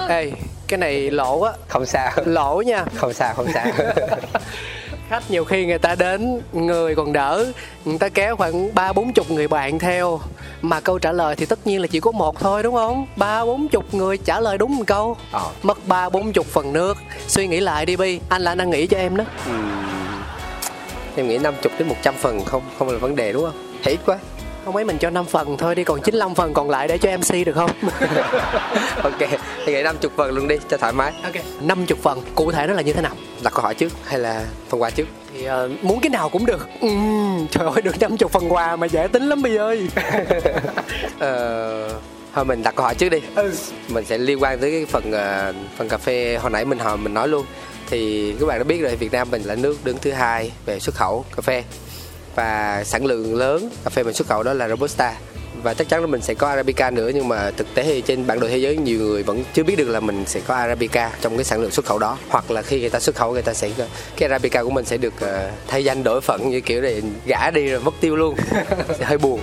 Ê 0.09 0.33
cái 0.69 0.79
này 0.79 1.11
lỗ 1.11 1.41
á. 1.41 1.53
Không 1.69 1.87
sao. 1.87 2.13
Lỗ 2.25 2.63
nha. 2.67 2.85
Không 2.97 3.13
sao 3.13 3.35
không 3.35 3.47
sao 3.55 3.67
khách. 5.11 5.31
Nhiều 5.31 5.45
khi 5.45 5.67
người 5.67 5.79
ta 5.79 5.95
đến 5.95 6.41
người 6.53 6.95
còn 6.95 7.13
đỡ. 7.13 7.47
Người 7.85 7.99
ta 7.99 8.09
kéo 8.09 8.37
khoảng 8.37 8.75
ba 8.75 8.93
bốn 8.93 9.13
chục 9.13 9.31
người 9.31 9.49
bạn 9.49 9.79
theo. 9.79 10.21
Mà 10.63 10.81
câu 10.81 10.99
trả 10.99 11.13
lời 11.13 11.37
thì 11.37 11.47
tất 11.47 11.67
nhiên 11.67 11.81
là 11.81 11.87
chỉ 11.87 12.01
có 12.01 12.13
một 12.13 12.41
thôi 12.41 12.63
đúng 12.63 12.75
không? 12.75 13.07
Ba 13.17 13.45
bốn 13.45 13.69
chục 13.69 13.95
người 13.95 14.19
trả 14.19 14.41
lời 14.41 14.59
đúng 14.59 14.77
một 14.77 14.85
câu. 14.87 15.17
Ờ. 15.33 15.51
mất 15.63 15.79
ba 15.87 16.09
bốn 16.09 16.33
chục 16.33 16.47
phần 16.47 16.73
nước. 16.73 16.97
Suy 17.29 17.47
nghĩ 17.47 17.61
lại 17.61 17.87
đi 17.87 17.97
bi. 17.97 18.21
Anh 18.29 18.43
là 18.43 18.51
anh 18.51 18.59
đang 18.59 18.71
nghĩ 18.71 18.87
cho 18.87 18.99
em 18.99 19.17
đó. 19.17 19.25
Ừm, 19.47 19.83
em 21.17 21.29
nghĩ 21.29 21.39
50 21.39 21.73
đến 21.79 21.89
100 21.89 22.15
phần 22.15 22.45
không 22.45 22.63
không 22.79 22.89
là 22.89 22.99
vấn 22.99 23.17
đề 23.17 23.33
đúng 23.33 23.43
không? 23.45 23.75
Ít 23.85 23.99
quá 24.07 24.19
không 24.65 24.77
ấy 24.77 24.85
mình 24.85 24.99
cho 24.99 25.11
5 25.11 25.25
phần 25.25 25.57
thôi 25.57 25.75
đi 25.75 25.85
còn 25.85 26.01
95 26.03 26.35
phần 26.35 26.55
còn 26.55 26.71
lại 26.71 26.89
để 26.89 26.99
cho 26.99 27.11
MC 27.17 27.47
được 27.47 27.53
không? 27.55 27.71
Ok 29.03 29.19
thì 29.67 29.73
nghĩ 29.73 29.83
50 29.83 30.11
phần 30.17 30.31
luôn 30.35 30.49
đi 30.49 30.57
cho 30.69 30.77
thoải 30.77 30.93
mái. 30.93 31.13
Ok 31.25 31.35
50 31.61 31.99
phần 32.03 32.23
cụ 32.35 32.53
thể 32.53 32.67
nó 32.67 32.73
là 32.73 32.83
như 32.83 32.93
thế 32.93 33.03
nào? 33.03 33.13
Đặt 33.43 33.53
câu 33.55 33.63
hỏi 33.63 33.75
trước 33.75 33.93
hay 34.05 34.19
là 34.19 34.45
phần 34.69 34.83
quà 34.83 34.91
trước? 34.91 35.07
Thì 35.35 35.45
ờ, 35.45 35.71
muốn 35.83 36.01
cái 36.01 36.11
nào 36.11 36.29
cũng 36.29 36.47
được. 36.47 36.69
Ừm, 36.81 37.47
trời 37.51 37.65
ơi 37.65 37.83
được 37.83 38.01
50 38.01 38.29
phần 38.29 38.53
quà 38.53 38.77
mà 38.77 38.87
dễ 38.87 39.09
tính 39.09 39.29
lắm 39.29 39.43
bi 39.43 39.57
ơi. 39.57 39.89
Ờ, 41.19 42.01
thôi 42.35 42.45
mình 42.45 42.63
đặt 42.63 42.75
câu 42.77 42.85
hỏi 42.85 42.95
trước 42.95 43.09
đi. 43.09 43.19
Ừ. 43.35 43.53
mình 43.89 44.05
sẽ 44.05 44.19
liên 44.19 44.43
quan 44.43 44.59
tới 44.59 44.71
cái 44.71 44.87
phần 44.87 45.13
ờ, 45.13 45.53
phần 45.77 45.89
cà 45.89 45.99
phê 45.99 46.39
hồi 46.43 46.51
nãy 46.51 46.65
mình 46.65 46.79
hồi 46.79 46.97
mình 46.97 47.15
nói 47.15 47.29
luôn. 47.29 47.47
Thì 47.91 48.33
các 48.41 48.47
bạn 48.47 48.59
đã 48.59 48.65
biết 48.65 48.81
rồi 48.83 48.97
Việt 48.97 49.13
Nam 49.13 49.29
mình 49.31 49.43
là 49.43 49.55
nước 49.55 49.77
đứng 49.85 49.99
thứ 49.99 50.11
hai 50.13 50.51
về 50.67 50.79
xuất 50.79 50.95
khẩu 50.95 51.25
cà 51.37 51.43
phê 51.43 51.65
và 52.35 52.85
sản 52.85 53.07
lượng 53.07 53.37
lớn 53.37 53.71
cà 53.85 53.91
phê 53.91 54.03
mình 54.03 54.15
xuất 54.15 54.29
khẩu 54.29 54.43
đó 54.43 54.53
là 54.53 54.69
robusta. 54.69 55.17
Và 55.63 55.75
chắc 55.75 55.89
chắn 55.89 56.01
là 56.01 56.07
mình 56.07 56.21
sẽ 56.21 56.35
có 56.35 56.49
arabica 56.49 56.91
nữa 56.91 57.11
nhưng 57.15 57.29
mà 57.29 57.51
thực 57.51 57.75
tế 57.75 57.83
thì 57.83 58.01
trên 58.01 58.27
bản 58.27 58.41
đồ 58.41 58.49
thế 58.49 58.59
giới 58.59 58.77
nhiều 58.77 58.99
người 58.99 59.23
vẫn 59.23 59.45
chưa 59.55 59.63
biết 59.63 59.77
được 59.77 59.89
là 59.89 60.01
mình 60.01 60.25
sẽ 60.27 60.41
có 60.47 60.55
arabica 60.55 61.11
trong 61.21 61.37
cái 61.37 61.45
sản 61.45 61.61
lượng 61.61 61.71
xuất 61.71 61.87
khẩu 61.87 61.99
đó. 61.99 62.19
Hoặc 62.29 62.51
là 62.51 62.63
khi 62.63 62.81
người 62.81 62.91
ta 62.91 63.01
xuất 63.01 63.17
khẩu 63.17 63.33
người 63.33 63.43
ta 63.43 63.55
sẽ 63.55 63.71
cái 64.17 64.29
arabica 64.29 64.63
của 64.63 64.71
mình 64.71 64.85
sẽ 64.85 64.97
được 64.97 65.13
ờ, 65.21 65.51
thay 65.69 65.85
danh 65.85 66.05
đổi 66.05 66.21
phận 66.21 66.51
như 66.51 66.61
kiểu 66.61 66.83
này 66.83 67.03
gã 67.27 67.51
đi 67.51 67.67
rồi 67.69 67.81
mất 67.81 67.95
tiêu 68.01 68.17
luôn. 68.17 68.35
Hơi 69.01 69.19
buồn. 69.19 69.41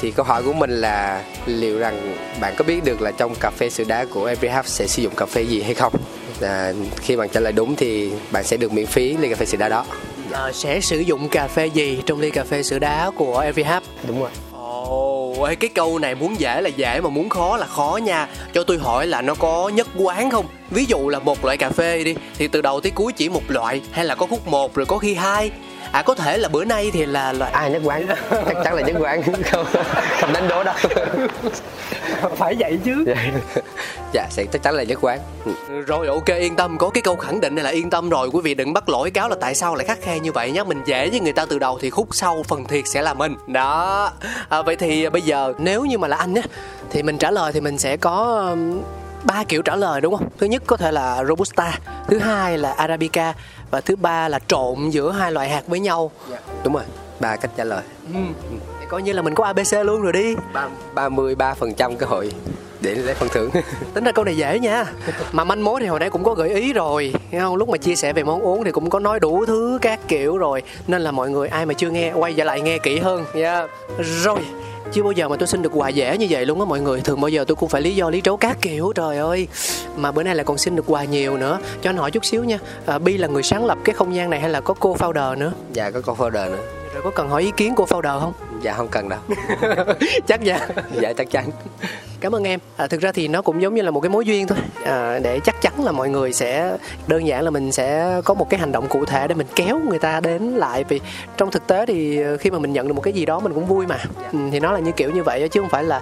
Thì 0.00 0.10
câu 0.10 0.24
hỏi 0.24 0.42
của 0.42 0.52
mình 0.52 0.70
là 0.70 1.24
liệu 1.46 1.78
rằng 1.78 2.16
bạn 2.40 2.54
có 2.56 2.64
biết 2.64 2.84
được 2.84 3.02
là 3.02 3.10
trong 3.10 3.34
cà 3.40 3.50
phê 3.50 3.70
sữa 3.70 3.84
đá 3.84 4.04
của 4.04 4.24
Every 4.24 4.48
Half 4.48 4.62
sẽ 4.64 4.86
sử 4.86 5.02
dụng 5.02 5.14
cà 5.14 5.26
phê 5.26 5.42
gì 5.42 5.62
hay 5.62 5.74
không? 5.74 5.92
À, 6.40 6.72
khi 7.00 7.16
bạn 7.16 7.28
trả 7.28 7.40
lời 7.40 7.52
đúng 7.52 7.76
thì 7.76 8.10
bạn 8.30 8.44
sẽ 8.44 8.56
được 8.56 8.72
miễn 8.72 8.86
phí 8.86 9.16
ly 9.16 9.28
cà 9.28 9.36
phê 9.36 9.46
sữa 9.46 9.58
đá 9.58 9.68
đó 9.68 9.84
à, 10.32 10.52
sẽ 10.52 10.80
sử 10.80 10.98
dụng 10.98 11.28
cà 11.28 11.48
phê 11.48 11.66
gì 11.66 12.02
trong 12.06 12.20
ly 12.20 12.30
cà 12.30 12.44
phê 12.44 12.62
sữa 12.62 12.78
đá 12.78 13.10
của 13.14 13.38
Every 13.38 13.62
Hub 13.62 13.82
đúng 14.08 14.20
rồi. 14.20 14.30
Ồ, 14.52 15.34
oh, 15.38 15.60
cái 15.60 15.70
câu 15.74 15.98
này 15.98 16.14
muốn 16.14 16.40
dễ 16.40 16.60
là 16.60 16.68
dễ 16.68 17.00
mà 17.00 17.10
muốn 17.10 17.28
khó 17.28 17.56
là 17.56 17.66
khó 17.66 17.98
nha. 18.02 18.28
Cho 18.52 18.64
tôi 18.64 18.78
hỏi 18.78 19.06
là 19.06 19.22
nó 19.22 19.34
có 19.34 19.68
nhất 19.74 19.88
quán 19.96 20.30
không? 20.30 20.46
Ví 20.70 20.84
dụ 20.84 21.08
là 21.08 21.18
một 21.18 21.44
loại 21.44 21.56
cà 21.56 21.70
phê 21.70 22.04
đi 22.04 22.14
Thì 22.38 22.48
từ 22.48 22.62
đầu 22.62 22.80
tới 22.80 22.92
cuối 22.92 23.12
chỉ 23.12 23.28
một 23.28 23.42
loại 23.48 23.80
Hay 23.92 24.04
là 24.04 24.14
có 24.14 24.26
khúc 24.26 24.46
một 24.46 24.74
rồi 24.74 24.86
có 24.86 24.98
khi 24.98 25.14
hai 25.14 25.50
à 25.92 26.02
có 26.02 26.14
thể 26.14 26.38
là 26.38 26.48
bữa 26.48 26.64
nay 26.64 26.90
thì 26.92 27.06
là 27.06 27.32
loại 27.32 27.52
ai 27.52 27.70
nhất 27.70 27.82
quán? 27.84 28.06
Chắc 28.30 28.56
chắn 28.64 28.74
là 28.74 28.82
nhất 28.82 28.96
quán. 29.00 29.22
Không 29.50 29.66
không 30.20 30.32
đánh 30.32 30.48
đố 30.48 30.64
đâu. 30.64 30.74
Phải 32.36 32.54
vậy 32.58 32.78
chứ. 32.84 33.04
Dạ, 33.06 33.14
dạ 34.12 34.26
sẽ 34.30 34.44
chắc 34.52 34.62
chắn 34.62 34.74
là 34.74 34.82
nhất 34.82 34.98
quán. 35.02 35.18
Ừ. 35.44 35.80
rồi 35.80 36.06
ok 36.06 36.26
yên 36.26 36.56
tâm. 36.56 36.78
Có 36.78 36.90
cái 36.90 37.02
câu 37.02 37.16
khẳng 37.16 37.40
định 37.40 37.54
này 37.54 37.64
là 37.64 37.70
yên 37.70 37.90
tâm 37.90 38.10
rồi. 38.10 38.30
Quý 38.32 38.40
vị 38.44 38.54
đừng 38.54 38.72
bắt 38.72 38.88
lỗi 38.88 39.10
cáo 39.10 39.28
là 39.28 39.36
tại 39.40 39.54
sao 39.54 39.74
lại 39.74 39.86
khắc 39.86 39.98
khe 40.02 40.20
như 40.20 40.32
vậy 40.32 40.50
nhé. 40.50 40.64
Mình 40.64 40.82
dễ 40.86 41.10
với 41.10 41.20
người 41.20 41.32
ta 41.32 41.46
từ 41.46 41.58
đầu 41.58 41.78
thì 41.80 41.90
khúc 41.90 42.08
sau 42.12 42.42
phần 42.48 42.64
thiệt 42.64 42.84
sẽ 42.86 43.02
là 43.02 43.14
mình. 43.14 43.34
Đó. 43.46 44.10
À, 44.48 44.62
vậy 44.62 44.76
thì 44.76 45.08
bây 45.08 45.22
giờ 45.22 45.52
nếu 45.58 45.84
như 45.84 45.98
mà 45.98 46.08
là 46.08 46.16
anh 46.16 46.34
á 46.34 46.42
thì 46.90 47.02
mình 47.02 47.18
trả 47.18 47.30
lời 47.30 47.52
thì 47.52 47.60
mình 47.60 47.78
sẽ 47.78 47.96
có 47.96 48.46
ba 49.24 49.44
kiểu 49.48 49.62
trả 49.62 49.76
lời 49.76 50.00
đúng 50.00 50.16
không? 50.16 50.28
Thứ 50.38 50.46
nhất 50.46 50.62
có 50.66 50.76
thể 50.76 50.92
là 50.92 51.24
robusta 51.24 51.72
thứ 52.08 52.18
hai 52.18 52.58
là 52.58 52.72
arabica 52.72 53.34
và 53.70 53.80
thứ 53.80 53.96
ba 53.96 54.28
là 54.28 54.38
trộn 54.48 54.90
giữa 54.90 55.12
hai 55.12 55.32
loại 55.32 55.48
hạt 55.48 55.62
với 55.66 55.80
nhau 55.80 56.10
yeah. 56.30 56.42
Dạ. 56.46 56.54
đúng 56.64 56.74
rồi 56.74 56.84
ba 57.20 57.36
cách 57.36 57.50
trả 57.56 57.64
lời 57.64 57.82
ừ. 58.14 58.20
ừ. 58.50 58.56
coi 58.88 59.02
như 59.02 59.12
là 59.12 59.22
mình 59.22 59.34
có 59.34 59.44
abc 59.44 59.72
luôn 59.84 60.02
rồi 60.02 60.12
đi 60.12 60.36
ba 60.94 61.08
mươi 61.08 61.34
ba 61.34 61.54
phần 61.54 61.74
trăm 61.74 61.96
cơ 61.96 62.06
hội 62.06 62.30
để 62.80 62.94
lấy 62.94 63.14
phần 63.14 63.28
thưởng 63.28 63.50
tính 63.94 64.04
ra 64.04 64.12
câu 64.12 64.24
này 64.24 64.36
dễ 64.36 64.58
nha 64.58 64.84
mà 65.32 65.44
manh 65.44 65.64
mối 65.64 65.80
thì 65.80 65.86
hồi 65.86 66.00
nãy 66.00 66.10
cũng 66.10 66.24
có 66.24 66.34
gợi 66.34 66.48
ý 66.48 66.72
rồi 66.72 67.14
nghe 67.30 67.40
không 67.40 67.56
lúc 67.56 67.68
mà 67.68 67.78
chia 67.78 67.94
sẻ 67.94 68.12
về 68.12 68.22
món 68.22 68.40
uống 68.40 68.64
thì 68.64 68.70
cũng 68.72 68.90
có 68.90 68.98
nói 68.98 69.20
đủ 69.20 69.46
thứ 69.46 69.78
các 69.82 70.00
kiểu 70.08 70.36
rồi 70.36 70.62
nên 70.86 71.02
là 71.02 71.10
mọi 71.10 71.30
người 71.30 71.48
ai 71.48 71.66
mà 71.66 71.74
chưa 71.74 71.90
nghe 71.90 72.12
quay 72.12 72.34
trở 72.34 72.44
lại 72.44 72.60
nghe 72.60 72.78
kỹ 72.78 72.98
hơn 72.98 73.24
nha 73.34 73.58
yeah. 73.58 73.70
rồi 73.98 74.38
chưa 74.92 75.02
bao 75.02 75.12
giờ 75.12 75.28
mà 75.28 75.36
tôi 75.36 75.46
xin 75.46 75.62
được 75.62 75.72
quà 75.74 75.88
dễ 75.88 76.18
như 76.18 76.26
vậy 76.30 76.46
luôn 76.46 76.60
á 76.60 76.64
mọi 76.64 76.80
người. 76.80 77.00
Thường 77.00 77.20
bao 77.20 77.28
giờ 77.28 77.44
tôi 77.48 77.56
cũng 77.56 77.68
phải 77.68 77.82
lý 77.82 77.96
do 77.96 78.10
lý 78.10 78.20
trấu 78.20 78.36
các 78.36 78.58
kiểu. 78.62 78.92
Trời 78.94 79.18
ơi. 79.18 79.48
Mà 79.96 80.12
bữa 80.12 80.22
nay 80.22 80.34
lại 80.34 80.44
còn 80.44 80.58
xin 80.58 80.76
được 80.76 80.84
quà 80.86 81.04
nhiều 81.04 81.36
nữa. 81.36 81.58
Cho 81.82 81.90
anh 81.90 81.96
hỏi 81.96 82.10
chút 82.10 82.24
xíu 82.24 82.44
nha. 82.44 82.58
À, 82.86 82.98
bi 82.98 83.16
là 83.16 83.28
người 83.28 83.42
sáng 83.42 83.66
lập 83.66 83.78
cái 83.84 83.94
không 83.94 84.14
gian 84.14 84.30
này 84.30 84.40
hay 84.40 84.50
là 84.50 84.60
có 84.60 84.74
cô 84.74 84.96
founder 84.96 85.38
nữa? 85.38 85.52
Dạ 85.72 85.90
có 85.90 86.00
cô 86.06 86.14
founder 86.14 86.50
nữa. 86.50 86.62
Rồi 86.94 87.02
có 87.02 87.10
cần 87.10 87.28
hỏi 87.28 87.42
ý 87.42 87.50
kiến 87.56 87.74
cô 87.76 87.84
founder 87.84 88.20
không? 88.20 88.32
Dạ 88.62 88.72
không 88.72 88.88
cần 88.88 89.08
đâu. 89.08 89.20
Chắc 90.26 90.42
dạ. 90.42 90.68
Dạ 91.00 91.12
chắc 91.16 91.30
chắn 91.30 91.50
cảm 92.20 92.34
ơn 92.34 92.44
em. 92.44 92.60
À, 92.76 92.86
thực 92.86 93.00
ra 93.00 93.12
thì 93.12 93.28
nó 93.28 93.42
cũng 93.42 93.62
giống 93.62 93.74
như 93.74 93.82
là 93.82 93.90
một 93.90 94.00
cái 94.00 94.10
mối 94.10 94.24
duyên 94.26 94.46
thôi. 94.46 94.58
À, 94.84 95.18
để 95.18 95.40
chắc 95.44 95.62
chắn 95.62 95.84
là 95.84 95.92
mọi 95.92 96.08
người 96.08 96.32
sẽ 96.32 96.76
đơn 97.06 97.26
giản 97.26 97.44
là 97.44 97.50
mình 97.50 97.72
sẽ 97.72 98.20
có 98.24 98.34
một 98.34 98.50
cái 98.50 98.60
hành 98.60 98.72
động 98.72 98.88
cụ 98.88 99.04
thể 99.04 99.28
để 99.28 99.34
mình 99.34 99.46
kéo 99.56 99.80
người 99.88 99.98
ta 99.98 100.20
đến 100.20 100.42
lại. 100.42 100.84
Vì 100.88 101.00
trong 101.36 101.50
thực 101.50 101.66
tế 101.66 101.86
thì 101.86 102.22
ờ, 102.22 102.36
khi 102.36 102.50
mà 102.50 102.58
mình 102.58 102.72
nhận 102.72 102.88
được 102.88 102.94
một 102.94 103.02
cái 103.02 103.12
gì 103.12 103.26
đó 103.26 103.40
mình 103.40 103.54
cũng 103.54 103.66
vui 103.66 103.86
mà. 103.86 103.98
Ừ, 104.32 104.38
thì 104.52 104.60
nó 104.60 104.72
là 104.72 104.78
như 104.78 104.92
kiểu 104.92 105.10
như 105.10 105.22
vậy 105.22 105.48
chứ 105.48 105.60
không 105.60 105.70
phải 105.70 105.84
là 105.84 106.00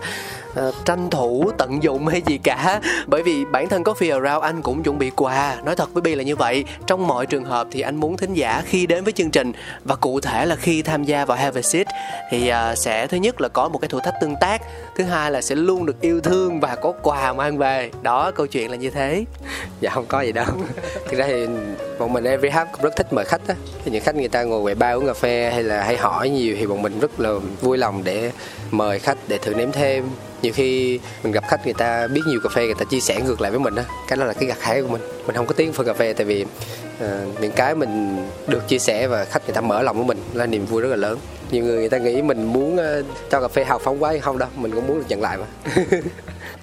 uh, 0.60 0.74
tranh 0.84 1.10
thủ 1.10 1.50
tận 1.58 1.82
dụng 1.82 2.06
hay 2.06 2.22
gì 2.26 2.38
cả. 2.38 2.80
Bởi 3.06 3.22
vì 3.22 3.44
bản 3.44 3.68
thân 3.68 3.82
Coffee 3.82 4.12
Around 4.12 4.42
anh 4.42 4.62
cũng 4.62 4.82
chuẩn 4.82 4.98
bị 4.98 5.10
quà. 5.10 5.56
Nói 5.64 5.76
thật 5.76 5.92
với 5.92 6.00
Bi 6.00 6.14
là 6.14 6.22
như 6.22 6.36
vậy. 6.36 6.64
Trong 6.86 7.06
mọi 7.06 7.26
trường 7.26 7.44
hợp 7.44 7.66
thì 7.70 7.80
anh 7.80 7.96
muốn 7.96 8.16
thính 8.16 8.34
giả 8.34 8.62
khi 8.66 8.86
đến 8.86 9.04
với 9.04 9.12
chương 9.12 9.30
trình. 9.30 9.52
Và 9.84 9.94
cụ 9.94 10.20
thể 10.20 10.46
là 10.46 10.56
khi 10.56 10.82
tham 10.82 11.04
gia 11.04 11.24
vào 11.24 11.38
Have 11.38 11.60
a 11.60 11.62
Seat 11.62 11.86
thì 12.30 12.50
uh, 12.50 12.78
sẽ 12.78 13.06
thứ 13.06 13.16
nhất 13.16 13.40
là 13.40 13.48
có 13.48 13.68
một 13.68 13.78
cái 13.78 13.88
thử 13.88 14.00
thách 14.04 14.14
tương 14.20 14.34
tác. 14.40 14.62
Thứ 14.96 15.04
hai 15.04 15.30
là 15.30 15.40
sẽ 15.40 15.54
luôn 15.54 15.86
được 15.86 16.00
yêu 16.00 16.20
thương 16.20 16.60
và 16.60 16.74
có 16.74 16.92
quà 17.02 17.32
mang 17.32 17.58
về. 17.58 17.90
Đó 18.02 18.30
câu 18.30 18.46
chuyện 18.46 18.70
là 18.70 18.76
như 18.76 18.90
thế. 18.90 19.24
Dạ 19.80 19.90
không 19.90 20.06
có 20.06 20.20
gì 20.20 20.32
đâu. 20.32 20.46
Thực 21.08 21.18
ra 21.18 21.26
thì 21.28 21.46
bọn 21.98 22.12
mình 22.12 22.24
every 22.24 22.50
hub 22.50 22.66
cũng 22.72 22.82
rất 22.82 22.96
thích 22.96 23.12
mời 23.12 23.24
khách 23.24 23.48
á. 23.48 23.54
Những 23.84 24.02
khách 24.02 24.14
người 24.14 24.28
ta 24.28 24.42
ngồi 24.42 24.62
quầy 24.62 24.74
ba 24.74 24.90
uống 24.90 25.06
cà 25.06 25.14
phê 25.14 25.50
hay 25.54 25.62
là 25.62 25.82
hay 25.82 25.96
hỏi 25.96 26.28
nhiều 26.28 26.56
thì 26.58 26.66
bọn 26.66 26.82
mình 26.82 27.00
rất 27.00 27.20
là 27.20 27.30
vui 27.60 27.78
lòng 27.78 28.04
để 28.04 28.30
mời 28.70 28.98
khách 28.98 29.18
để 29.28 29.38
thử 29.38 29.54
nếm 29.54 29.72
thêm 29.72 30.04
nhiều 30.42 30.52
khi 30.52 31.00
mình 31.22 31.32
gặp 31.32 31.44
khách 31.48 31.64
người 31.64 31.74
ta 31.74 32.06
biết 32.06 32.20
nhiều 32.26 32.40
cà 32.42 32.48
phê 32.48 32.64
người 32.64 32.74
ta 32.74 32.84
chia 32.84 33.00
sẻ 33.00 33.20
ngược 33.20 33.40
lại 33.40 33.50
với 33.50 33.60
mình 33.60 33.74
á 33.74 33.84
cái 34.08 34.16
đó 34.16 34.24
là 34.24 34.32
cái 34.32 34.48
gặt 34.48 34.58
hái 34.60 34.82
của 34.82 34.88
mình. 34.88 35.02
Mình 35.26 35.36
không 35.36 35.46
có 35.46 35.54
tiếng 35.56 35.72
phân 35.72 35.86
cà 35.86 35.92
phê 35.92 36.12
tại 36.12 36.26
vì 36.26 36.42
uh, 36.42 37.40
những 37.40 37.52
cái 37.52 37.74
mình 37.74 38.18
được 38.46 38.68
chia 38.68 38.78
sẻ 38.78 39.06
và 39.06 39.24
khách 39.24 39.46
người 39.46 39.54
ta 39.54 39.60
mở 39.60 39.82
lòng 39.82 39.96
với 39.96 40.06
mình 40.06 40.18
là 40.34 40.46
niềm 40.46 40.66
vui 40.66 40.82
rất 40.82 40.88
là 40.88 40.96
lớn. 40.96 41.18
Nhiều 41.50 41.64
người 41.64 41.78
người 41.78 41.88
ta 41.88 41.98
nghĩ 41.98 42.22
mình 42.22 42.44
muốn 42.44 42.74
uh, 42.74 43.06
cho 43.30 43.40
cà 43.40 43.48
phê 43.48 43.64
hào 43.64 43.78
phóng 43.78 44.02
quá 44.02 44.10
hay 44.10 44.20
không 44.20 44.38
đâu 44.38 44.48
mình 44.56 44.72
cũng 44.74 44.86
muốn 44.86 44.98
được 44.98 45.04
nhận 45.08 45.22
lại 45.22 45.38
mà. 45.38 45.74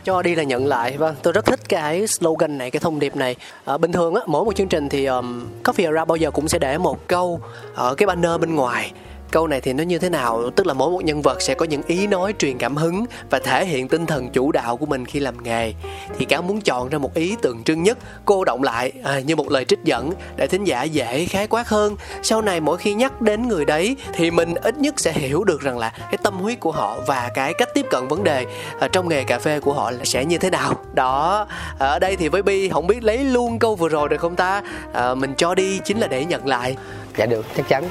Cho 0.03 0.21
đi 0.21 0.35
là 0.35 0.43
nhận 0.43 0.67
lại 0.67 0.97
vâng. 0.97 1.15
Tôi 1.21 1.33
rất 1.33 1.45
thích 1.45 1.69
cái 1.69 2.07
slogan 2.07 2.57
này 2.57 2.71
cái 2.71 2.79
thông 2.79 2.99
điệp 2.99 3.15
này. 3.15 3.35
À, 3.65 3.77
bình 3.77 3.91
thường 3.91 4.15
á 4.15 4.21
mỗi 4.27 4.45
một 4.45 4.55
chương 4.55 4.67
trình 4.67 4.89
thì 4.89 5.05
um, 5.05 5.45
coffee 5.63 5.91
ra 5.91 6.05
bao 6.05 6.15
giờ 6.15 6.31
cũng 6.31 6.47
sẽ 6.47 6.59
để 6.59 6.77
một 6.77 7.07
câu 7.07 7.41
ở 7.73 7.95
cái 7.95 8.07
banner 8.07 8.41
bên 8.41 8.55
ngoài 8.55 8.91
câu 9.33 9.47
này 9.47 9.61
thì 9.61 9.73
nó 9.73 9.83
như 9.83 9.99
thế 9.99 10.09
nào? 10.09 10.49
Tức 10.55 10.67
là 10.67 10.73
mỗi 10.73 10.91
một 10.91 11.03
nhân 11.03 11.21
vật 11.21 11.41
sẽ 11.41 11.53
có 11.53 11.65
những 11.65 11.81
ý 11.87 12.07
nói 12.07 12.33
truyền 12.39 12.57
cảm 12.57 12.75
hứng 12.75 13.05
và 13.29 13.39
thể 13.39 13.65
hiện 13.65 13.87
tinh 13.87 14.05
thần 14.05 14.29
chủ 14.29 14.51
đạo 14.51 14.77
của 14.77 14.85
mình 14.85 15.05
khi 15.05 15.19
làm 15.19 15.43
nghề. 15.43 15.73
Thì 16.17 16.25
cáo 16.25 16.41
muốn 16.41 16.61
chọn 16.61 16.89
ra 16.89 16.97
một 16.97 17.13
ý 17.13 17.35
tượng 17.41 17.63
trưng 17.63 17.83
nhất 17.83 17.97
cô 18.25 18.45
động 18.45 18.63
lại 18.63 18.91
à, 19.03 19.19
như 19.19 19.35
một 19.35 19.51
lời 19.51 19.65
trích 19.65 19.83
dẫn 19.83 20.11
để 20.35 20.47
thính 20.47 20.63
giả 20.63 20.83
dễ 20.83 21.25
khái 21.25 21.47
quát 21.47 21.67
hơn. 21.69 21.95
Sau 22.23 22.41
này 22.41 22.59
mỗi 22.59 22.77
khi 22.77 22.93
nhắc 22.93 23.21
đến 23.21 23.47
người 23.47 23.65
đấy 23.65 23.95
thì 24.13 24.31
mình 24.31 24.55
ít 24.55 24.79
nhất 24.79 24.99
sẽ 24.99 25.11
hiểu 25.11 25.43
được 25.43 25.61
rằng 25.61 25.77
là 25.77 25.89
cái 25.99 26.17
tâm 26.23 26.33
huyết 26.33 26.59
của 26.59 26.71
họ 26.71 26.97
và 27.07 27.29
cái 27.33 27.53
cách 27.57 27.69
tiếp 27.73 27.85
cận 27.89 28.07
vấn 28.07 28.23
đề 28.23 28.45
à, 28.79 28.87
trong 28.87 29.09
nghề 29.09 29.23
cà 29.23 29.39
phê 29.39 29.59
của 29.59 29.73
họ 29.73 29.91
sẽ 30.03 30.25
như 30.25 30.37
thế 30.37 30.49
nào. 30.49 30.73
Đó 30.93 31.47
ở 31.79 31.99
đây 31.99 32.15
thì 32.15 32.27
với 32.27 32.41
bi 32.41 32.69
không 32.69 32.87
biết 32.87 33.03
lấy 33.03 33.17
luôn 33.17 33.59
câu 33.59 33.75
vừa 33.75 33.89
rồi 33.89 34.09
được 34.09 34.21
không 34.21 34.35
ta? 34.35 34.61
À, 34.93 35.15
mình 35.15 35.33
cho 35.37 35.55
đi 35.55 35.79
chính 35.85 35.99
là 35.99 36.07
để 36.07 36.25
nhận 36.25 36.47
lại 36.47 36.75
dạ 37.17 37.25
được 37.25 37.45
chắc 37.57 37.67
chắn. 37.67 37.83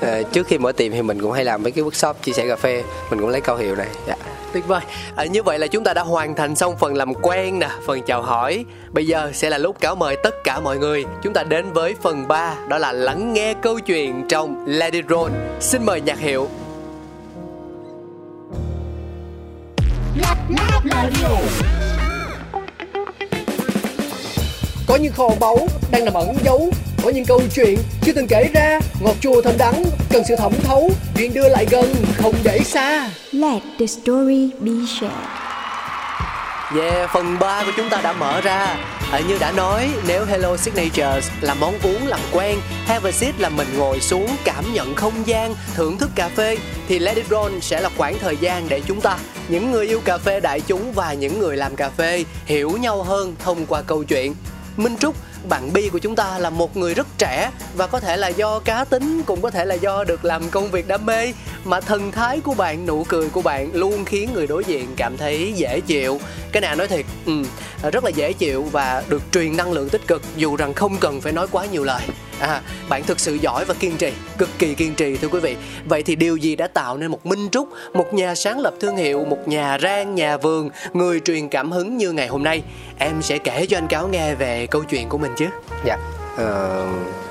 À, 0.00 0.22
trước 0.32 0.46
khi 0.46 0.58
mở 0.58 0.72
tiệm 0.72 0.92
thì 0.92 1.02
mình 1.02 1.20
cũng 1.20 1.32
hay 1.32 1.44
làm 1.44 1.62
mấy 1.62 1.72
cái 1.72 1.84
workshop 1.84 2.14
chia 2.22 2.32
sẻ 2.32 2.48
cà 2.48 2.56
phê. 2.56 2.82
Mình 3.10 3.20
cũng 3.20 3.28
lấy 3.28 3.40
câu 3.40 3.56
hiệu 3.56 3.74
này 3.76 3.88
dạ. 4.06 4.14
Tuyệt 4.52 4.66
vời. 4.66 4.80
À, 5.16 5.24
như 5.24 5.42
vậy 5.42 5.58
là 5.58 5.66
chúng 5.66 5.84
ta 5.84 5.94
đã 5.94 6.02
hoàn 6.02 6.34
thành 6.34 6.56
xong 6.56 6.76
phần 6.76 6.94
làm 6.94 7.14
quen 7.14 7.58
nè 7.58 7.68
phần 7.86 8.02
chào 8.02 8.22
hỏi. 8.22 8.64
Bây 8.90 9.06
giờ 9.06 9.30
sẽ 9.34 9.50
là 9.50 9.58
lúc 9.58 9.80
cáo 9.80 9.94
mời 9.94 10.16
tất 10.22 10.44
cả 10.44 10.60
mọi 10.60 10.78
người. 10.78 11.04
Chúng 11.22 11.32
ta 11.32 11.42
đến 11.42 11.72
với 11.72 11.94
phần 12.02 12.28
3 12.28 12.54
đó 12.68 12.78
là 12.78 12.92
lắng 12.92 13.34
nghe 13.34 13.54
câu 13.62 13.78
chuyện 13.80 14.24
trong 14.28 14.64
Let 14.66 14.92
It 14.92 15.04
Roll. 15.08 15.32
Xin 15.60 15.86
mời 15.86 16.00
nhạc 16.00 16.18
hiệu. 16.18 16.48
Có 24.86 24.96
những 24.96 25.12
kho 25.12 25.28
báu 25.40 25.58
đang 25.90 26.04
nằm 26.04 26.14
ẩn 26.14 26.36
giấu 26.44 26.70
có 27.08 27.14
những 27.14 27.24
câu 27.24 27.42
chuyện 27.54 27.78
chưa 28.02 28.12
từng 28.12 28.26
kể 28.26 28.50
ra 28.54 28.80
ngọt 29.00 29.16
chua 29.20 29.42
thơm 29.42 29.58
đắng 29.58 29.84
cần 30.10 30.22
sự 30.28 30.36
thẩm 30.36 30.52
thấu 30.62 30.90
chuyện 31.16 31.34
đưa 31.34 31.48
lại 31.48 31.66
gần 31.70 31.94
không 32.16 32.34
để 32.42 32.58
xa. 32.58 33.10
Let 33.32 33.62
the 33.78 33.86
story 33.86 34.50
be 34.60 34.72
shared. 35.00 35.28
Yeah, 36.76 37.10
phần 37.12 37.38
3 37.38 37.64
của 37.64 37.72
chúng 37.76 37.90
ta 37.90 38.00
đã 38.00 38.12
mở 38.12 38.40
ra. 38.40 38.76
À, 39.12 39.20
Như 39.28 39.38
đã 39.40 39.52
nói, 39.52 39.90
nếu 40.06 40.24
Hello 40.24 40.56
Signatures 40.56 41.30
là 41.40 41.54
món 41.54 41.74
uống 41.82 42.06
làm 42.06 42.20
quen 42.32 42.58
Have 42.86 43.10
a 43.10 43.12
Seat 43.12 43.40
là 43.40 43.48
mình 43.48 43.68
ngồi 43.76 44.00
xuống 44.00 44.28
cảm 44.44 44.64
nhận 44.72 44.94
không 44.94 45.26
gian, 45.26 45.54
thưởng 45.74 45.98
thức 45.98 46.10
cà 46.14 46.28
phê 46.28 46.56
Thì 46.88 46.98
Let 46.98 47.16
It 47.16 47.26
Roll 47.30 47.58
sẽ 47.60 47.80
là 47.80 47.90
khoảng 47.96 48.18
thời 48.18 48.36
gian 48.36 48.68
để 48.68 48.80
chúng 48.86 49.00
ta 49.00 49.18
Những 49.48 49.70
người 49.70 49.86
yêu 49.86 50.00
cà 50.04 50.18
phê 50.18 50.40
đại 50.40 50.60
chúng 50.60 50.92
và 50.92 51.12
những 51.12 51.38
người 51.38 51.56
làm 51.56 51.76
cà 51.76 51.90
phê 51.90 52.24
Hiểu 52.44 52.70
nhau 52.80 53.02
hơn 53.02 53.34
thông 53.38 53.66
qua 53.66 53.82
câu 53.82 54.04
chuyện. 54.04 54.34
Minh 54.76 54.96
Trúc 54.96 55.14
bạn 55.48 55.72
Bi 55.72 55.88
của 55.88 55.98
chúng 55.98 56.16
ta 56.16 56.38
là 56.38 56.50
một 56.50 56.76
người 56.76 56.94
rất 56.94 57.06
trẻ 57.18 57.50
và 57.76 57.86
có 57.86 58.00
thể 58.00 58.16
là 58.16 58.28
do 58.28 58.58
cá 58.58 58.84
tính 58.84 59.22
cũng 59.26 59.40
có 59.40 59.50
thể 59.50 59.64
là 59.64 59.74
do 59.74 60.04
được 60.04 60.24
làm 60.24 60.50
công 60.50 60.70
việc 60.70 60.88
đam 60.88 61.06
mê 61.06 61.32
mà 61.64 61.80
thần 61.80 62.12
thái 62.12 62.40
của 62.40 62.54
bạn 62.54 62.86
nụ 62.86 63.04
cười 63.04 63.28
của 63.28 63.42
bạn 63.42 63.70
luôn 63.72 64.04
khiến 64.04 64.30
người 64.34 64.46
đối 64.46 64.64
diện 64.64 64.88
cảm 64.96 65.16
thấy 65.16 65.52
dễ 65.56 65.80
chịu. 65.80 66.20
Cái 66.52 66.60
này 66.60 66.76
nói 66.76 66.88
thiệt 66.88 67.06
ừ, 67.26 67.32
rất 67.92 68.04
là 68.04 68.10
dễ 68.10 68.32
chịu 68.32 68.62
và 68.72 69.02
được 69.08 69.22
truyền 69.32 69.56
năng 69.56 69.72
lượng 69.72 69.88
tích 69.88 70.06
cực 70.06 70.22
dù 70.36 70.56
rằng 70.56 70.74
không 70.74 70.96
cần 71.00 71.20
phải 71.20 71.32
nói 71.32 71.46
quá 71.50 71.66
nhiều 71.66 71.84
lời 71.84 72.02
à 72.40 72.60
bạn 72.88 73.02
thực 73.02 73.20
sự 73.20 73.34
giỏi 73.34 73.64
và 73.64 73.74
kiên 73.74 73.96
trì 73.96 74.12
cực 74.38 74.48
kỳ 74.58 74.74
kiên 74.74 74.94
trì 74.94 75.16
thưa 75.16 75.28
quý 75.28 75.40
vị. 75.40 75.56
Vậy 75.84 76.02
thì 76.02 76.16
điều 76.16 76.36
gì 76.36 76.56
đã 76.56 76.68
tạo 76.68 76.96
nên 76.96 77.10
một 77.10 77.26
minh 77.26 77.48
trúc 77.52 77.68
một 77.94 78.14
nhà 78.14 78.34
sáng 78.34 78.60
lập 78.60 78.74
thương 78.80 78.96
hiệu 78.96 79.24
một 79.24 79.48
nhà 79.48 79.78
rang 79.82 80.14
nhà 80.14 80.36
vườn 80.36 80.70
người 80.92 81.20
truyền 81.20 81.48
cảm 81.48 81.72
hứng 81.72 81.96
như 81.96 82.12
ngày 82.12 82.28
hôm 82.28 82.42
nay? 82.42 82.62
Em 82.98 83.22
sẽ 83.22 83.38
kể 83.38 83.66
cho 83.66 83.78
anh 83.78 83.88
cáo 83.88 84.08
nghe 84.08 84.34
về 84.34 84.66
câu 84.70 84.82
chuyện 84.84 85.08
của 85.08 85.18
mình 85.18 85.32
chứ. 85.36 85.46
Dạ 85.84 85.98
uh, 86.34 86.40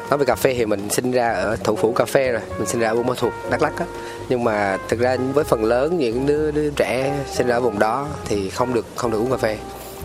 nói 0.10 0.18
về 0.18 0.26
cà 0.26 0.36
phê 0.36 0.54
thì 0.58 0.66
mình 0.66 0.90
sinh 0.90 1.12
ra 1.12 1.34
ở 1.34 1.56
thủ 1.64 1.76
phủ 1.76 1.94
cà 1.94 2.06
phê 2.06 2.32
rồi. 2.32 2.42
Mình 2.58 2.68
sinh 2.68 2.82
ra 2.82 2.90
ở 2.90 2.96
buôn 2.96 3.08
ma 3.08 3.14
thuột 3.18 3.34
đắk 3.50 3.62
lắk 3.62 3.80
á. 3.80 3.86
Nhưng 4.30 4.44
mà 4.44 4.78
thực 4.90 5.00
ra 5.00 5.18
với 5.34 5.44
phần 5.44 5.66
lớn 5.66 5.98
những 5.98 6.26
đứa, 6.26 6.52
đứa 6.52 6.70
trẻ 6.70 7.14
sinh 7.32 7.48
ra 7.48 7.56
ở 7.56 7.62
vùng 7.62 7.80
đó 7.80 8.08
thì 8.26 8.50
không 8.50 8.74
được 8.74 8.86
không 8.96 9.12
được 9.12 9.18
uống 9.18 9.32
cà 9.32 9.38
phê. 9.38 9.58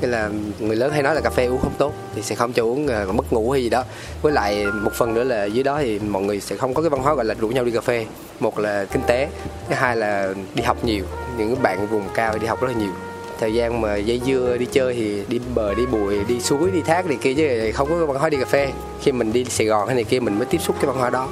Nghĩa 0.02 0.08
là 0.08 0.30
người 0.58 0.76
lớn 0.76 0.92
hay 0.92 1.02
nói 1.02 1.14
là 1.14 1.20
cà 1.20 1.30
phê 1.30 1.46
uống 1.46 1.60
không 1.60 1.74
tốt 1.78 1.92
thì 2.14 2.22
sẽ 2.22 2.34
không 2.34 2.52
cho 2.52 2.62
uống 2.62 2.86
uh, 2.86 3.14
mất 3.14 3.32
ngủ 3.32 3.50
hay 3.50 3.62
gì 3.62 3.68
đó. 3.68 3.84
Với 4.22 4.32
lại 4.32 4.66
một 4.66 4.90
phần 4.94 5.14
nữa 5.14 5.24
là 5.24 5.44
dưới 5.44 5.64
đó 5.64 5.78
thì 5.80 5.98
mọi 5.98 6.22
người 6.22 6.40
sẽ 6.40 6.56
không 6.56 6.74
có 6.74 6.82
cái 6.82 6.90
văn 6.90 7.02
hóa 7.02 7.14
gọi 7.14 7.24
là 7.24 7.34
rủ 7.34 7.48
nhau 7.48 7.64
đi 7.64 7.72
cà 7.72 7.80
phê. 7.80 8.06
Một 8.40 8.58
là 8.58 8.84
kinh 8.84 9.02
tế 9.06 9.28
thứ 9.68 9.74
hai 9.74 9.96
là 9.96 10.34
đi 10.54 10.62
học 10.62 10.84
nhiều. 10.84 11.04
Những 11.38 11.62
bạn 11.62 11.86
vùng 11.86 12.02
cao 12.14 12.38
đi 12.38 12.46
học 12.46 12.60
rất 12.60 12.68
là 12.68 12.74
nhiều. 12.74 12.92
Thời 13.40 13.54
gian 13.54 13.80
mà 13.80 13.96
dây 13.96 14.20
dưa 14.26 14.56
đi 14.56 14.66
chơi 14.72 14.94
thì 14.94 15.22
đi 15.28 15.40
bờ 15.54 15.74
đi 15.74 15.86
bụi 15.86 16.24
đi 16.28 16.40
suối 16.40 16.70
đi 16.70 16.80
thác 16.80 17.06
này 17.06 17.18
kia 17.20 17.34
chứ 17.34 17.72
không 17.74 17.88
có 17.88 18.06
văn 18.06 18.16
hóa 18.16 18.28
đi 18.28 18.36
cà 18.36 18.46
phê. 18.46 18.72
Khi 19.02 19.12
mình 19.12 19.32
đi 19.32 19.44
Sài 19.44 19.66
Gòn 19.66 19.86
hay 19.86 19.94
này 19.94 20.04
kia 20.04 20.20
mình 20.20 20.38
mới 20.38 20.46
tiếp 20.46 20.58
xúc 20.60 20.76
cái 20.80 20.86
văn 20.86 20.96
hóa 20.96 21.10
đó. 21.10 21.28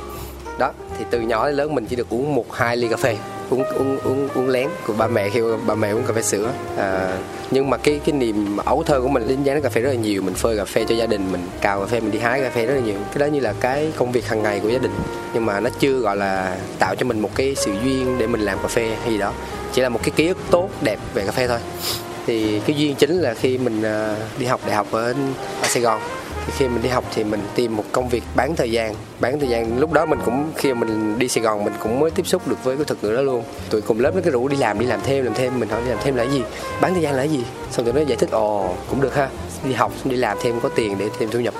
Đó 0.58 0.72
thì 0.98 1.04
từ 1.10 1.20
nhỏ 1.20 1.46
đến 1.46 1.56
lớn 1.56 1.74
mình 1.74 1.86
chỉ 1.86 1.96
được 1.96 2.10
uống 2.10 2.34
một 2.34 2.52
hai 2.52 2.76
ly 2.76 2.88
cà 2.88 2.96
phê 2.96 3.16
uống 3.50 3.64
uống 3.64 3.98
uống 3.98 4.28
uống 4.34 4.48
lén. 4.48 4.68
Của 4.86 4.92
ba 4.92 5.06
mẹ 5.06 5.28
khi 5.28 5.40
ba 5.66 5.74
mẹ 5.74 5.90
uống 5.90 6.02
cà 6.06 6.12
phê 6.12 6.22
sữa. 6.22 6.52
À, 6.76 7.18
nhưng 7.50 7.70
mà 7.70 7.76
cái 7.76 8.00
cái 8.04 8.12
niềm 8.12 8.56
ấu 8.56 8.82
thơ 8.82 9.00
của 9.00 9.08
mình 9.08 9.26
liên 9.26 9.38
quan 9.38 9.44
đến 9.44 9.62
cà 9.62 9.68
phê 9.68 9.80
rất 9.80 9.88
là 9.88 9.96
nhiều. 9.96 10.22
Mình 10.22 10.34
phơi 10.34 10.56
cà 10.56 10.64
phê 10.64 10.84
cho 10.88 10.94
gia 10.94 11.06
đình 11.06 11.32
mình 11.32 11.48
cào 11.60 11.80
cà 11.80 11.86
phê 11.86 12.00
mình 12.00 12.10
đi 12.10 12.18
hái 12.18 12.40
cà 12.40 12.50
phê 12.50 12.66
rất 12.66 12.74
là 12.74 12.80
nhiều. 12.80 12.96
Cái 13.12 13.18
đó 13.18 13.26
như 13.26 13.40
là 13.40 13.54
cái 13.60 13.92
công 13.96 14.12
việc 14.12 14.28
hàng 14.28 14.42
ngày 14.42 14.60
của 14.60 14.68
gia 14.68 14.78
đình. 14.78 14.92
Nhưng 15.34 15.46
mà 15.46 15.60
nó 15.60 15.70
chưa 15.80 15.98
gọi 15.98 16.16
là 16.16 16.56
tạo 16.78 16.94
cho 16.94 17.06
mình 17.06 17.20
một 17.20 17.30
cái 17.34 17.54
sự 17.54 17.72
duyên 17.84 18.18
để 18.18 18.26
mình 18.26 18.40
làm 18.40 18.58
cà 18.62 18.68
phê 18.68 18.96
hay 19.02 19.12
gì 19.12 19.18
đó. 19.18 19.32
Chỉ 19.72 19.82
là 19.82 19.88
một 19.88 20.00
cái 20.02 20.10
ký 20.16 20.26
ức 20.28 20.38
tốt 20.50 20.70
đẹp 20.80 20.98
về 21.14 21.26
cà 21.26 21.32
phê 21.32 21.48
thôi. 21.48 21.58
Thì 22.26 22.60
cái 22.66 22.76
duyên 22.76 22.94
chính 22.94 23.18
là 23.18 23.34
khi 23.34 23.58
mình 23.58 23.82
à, 23.82 24.16
đi 24.38 24.46
học 24.46 24.60
đại 24.66 24.76
học 24.76 24.86
ở, 24.90 25.14
ở 25.62 25.68
Sài 25.68 25.82
Gòn 25.82 26.00
thì 26.46 26.52
khi 26.56 26.68
mình 26.68 26.82
đi 26.82 26.88
học 26.88 27.04
thì 27.14 27.24
mình 27.24 27.40
tìm 27.54 27.76
một 27.76 27.84
công 27.92 28.08
việc 28.08 28.22
bán 28.36 28.56
thời 28.56 28.70
gian. 28.70 28.94
Bán 29.20 29.40
thời 29.40 29.48
gian, 29.48 29.78
lúc 29.78 29.92
đó 29.92 30.06
mình 30.06 30.18
cũng, 30.24 30.50
khi 30.56 30.74
mà 30.74 30.80
mình 30.80 31.18
đi 31.18 31.28
Sài 31.28 31.44
Gòn 31.44 31.64
mình 31.64 31.72
cũng 31.82 32.00
mới 32.00 32.10
tiếp 32.10 32.26
xúc 32.26 32.48
được 32.48 32.64
với 32.64 32.76
cái 32.76 32.84
thuật 32.84 33.04
ngữ 33.04 33.16
đó 33.16 33.22
luôn. 33.22 33.44
Tụi 33.70 33.80
cùng 33.80 34.00
lớp 34.00 34.14
nó 34.14 34.20
cứ 34.24 34.30
rủ 34.30 34.48
đi 34.48 34.56
làm 34.56 34.78
đi 34.78 34.86
làm 34.86 35.00
thêm 35.04 35.24
làm 35.24 35.34
thêm. 35.34 35.60
Mình 35.60 35.68
hỏi 35.68 35.80
đi 35.84 35.90
làm 35.90 35.98
thêm 36.02 36.16
là 36.16 36.22
gì? 36.22 36.42
Bán 36.80 36.94
thời 36.94 37.02
gian 37.02 37.14
là 37.14 37.22
gì? 37.22 37.44
Xong 37.70 37.84
tụi 37.84 37.94
nó 37.94 38.00
giải 38.00 38.16
thích, 38.16 38.30
ồ, 38.30 38.74
cũng 38.90 39.00
được 39.00 39.14
ha. 39.14 39.28
Đi 39.64 39.72
học, 39.72 39.92
đi 40.04 40.16
làm 40.16 40.38
thêm, 40.42 40.60
có 40.60 40.68
tiền 40.68 40.98
để 40.98 41.08
thêm 41.18 41.30
thu 41.30 41.40
nhập. 41.40 41.54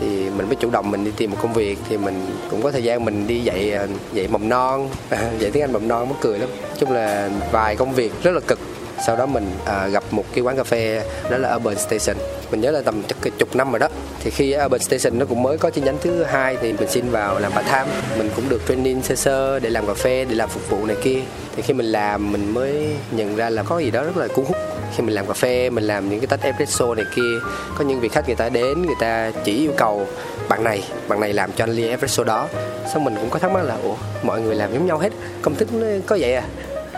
Thì 0.00 0.06
mình 0.06 0.46
mới 0.46 0.56
chủ 0.56 0.70
động 0.70 0.90
mình 0.90 1.04
đi 1.04 1.10
tìm 1.16 1.30
một 1.30 1.36
công 1.42 1.52
việc. 1.52 1.78
Thì 1.88 1.96
mình 1.96 2.26
cũng 2.50 2.62
có 2.62 2.70
thời 2.70 2.82
gian 2.82 3.04
mình 3.04 3.26
đi 3.26 3.40
dạy 3.40 3.70
ờ, 3.70 3.86
dạy 4.12 4.28
mầm 4.28 4.48
non. 4.48 4.88
Dạy 5.10 5.50
tiếng 5.50 5.62
Anh 5.62 5.72
mầm 5.72 5.88
non 5.88 6.08
mắc 6.08 6.16
cười 6.20 6.38
lắm. 6.38 6.48
Chung 6.78 6.92
là 6.92 7.30
vài 7.52 7.76
công 7.76 7.92
việc 7.92 8.12
rất 8.22 8.32
là 8.32 8.40
cực 8.40 8.58
sau 9.06 9.16
đó 9.16 9.26
mình 9.26 9.50
à, 9.64 9.86
gặp 9.86 10.04
một 10.10 10.24
cái 10.34 10.44
quán 10.44 10.56
cà 10.56 10.64
phê 10.64 11.02
đó 11.30 11.38
là 11.38 11.54
Urban 11.54 11.78
Station. 11.78 12.16
Mình 12.50 12.60
nhớ 12.60 12.70
là 12.70 12.82
tầm 12.82 13.02
chục, 13.02 13.18
chục 13.38 13.56
năm 13.56 13.72
rồi 13.72 13.78
đó. 13.78 13.88
Thì 14.20 14.30
khi 14.30 14.56
Urban 14.64 14.80
Station 14.80 15.18
nó 15.18 15.26
cũng 15.26 15.42
mới 15.42 15.58
có 15.58 15.70
chi 15.70 15.80
nhánh 15.80 15.98
thứ 16.02 16.22
hai 16.22 16.56
thì 16.62 16.72
mình 16.72 16.88
xin 16.88 17.10
vào 17.10 17.38
làm 17.38 17.52
part 17.52 17.66
time. 17.66 17.86
Mình 18.18 18.30
cũng 18.36 18.48
được 18.48 18.60
training 18.68 19.02
sơ 19.02 19.14
sơ 19.14 19.58
để 19.58 19.70
làm 19.70 19.86
cà 19.86 19.94
phê 19.94 20.26
để 20.28 20.34
làm 20.34 20.48
phục 20.48 20.70
vụ 20.70 20.86
này 20.86 20.96
kia. 21.02 21.20
Thì 21.56 21.62
khi 21.62 21.74
mình 21.74 21.86
làm 21.86 22.32
mình 22.32 22.54
mới 22.54 22.96
nhận 23.10 23.36
ra 23.36 23.50
là 23.50 23.62
có 23.62 23.78
gì 23.78 23.90
đó 23.90 24.02
rất 24.02 24.16
là 24.16 24.28
cuốn 24.28 24.44
hút. 24.44 24.56
Khi 24.96 25.02
mình 25.02 25.14
làm 25.14 25.26
cà 25.26 25.32
phê 25.32 25.70
mình 25.70 25.84
làm 25.84 26.08
những 26.08 26.20
cái 26.20 26.26
tách 26.26 26.42
espresso 26.42 26.94
này 26.94 27.04
kia 27.16 27.32
có 27.78 27.84
những 27.84 28.00
vị 28.00 28.08
khách 28.08 28.26
người 28.26 28.36
ta 28.36 28.48
đến 28.48 28.82
người 28.82 28.96
ta 29.00 29.30
chỉ 29.44 29.56
yêu 29.58 29.72
cầu 29.76 30.06
bạn 30.48 30.64
này 30.64 30.82
bạn 31.08 31.20
này 31.20 31.32
làm 31.32 31.52
cho 31.52 31.64
anh 31.64 31.70
ly 31.70 31.88
espresso 31.88 32.24
đó. 32.24 32.48
Xong 32.92 33.04
mình 33.04 33.14
cũng 33.20 33.30
có 33.30 33.38
thắc 33.38 33.50
mắc 33.50 33.62
là 33.64 33.76
ủa 33.82 33.94
mọi 34.22 34.40
người 34.40 34.54
làm 34.54 34.72
giống 34.72 34.86
nhau 34.86 34.98
hết 34.98 35.12
công 35.42 35.54
thức 35.54 35.68
nó 35.72 35.86
có 36.06 36.16
vậy 36.20 36.34
à? 36.34 36.42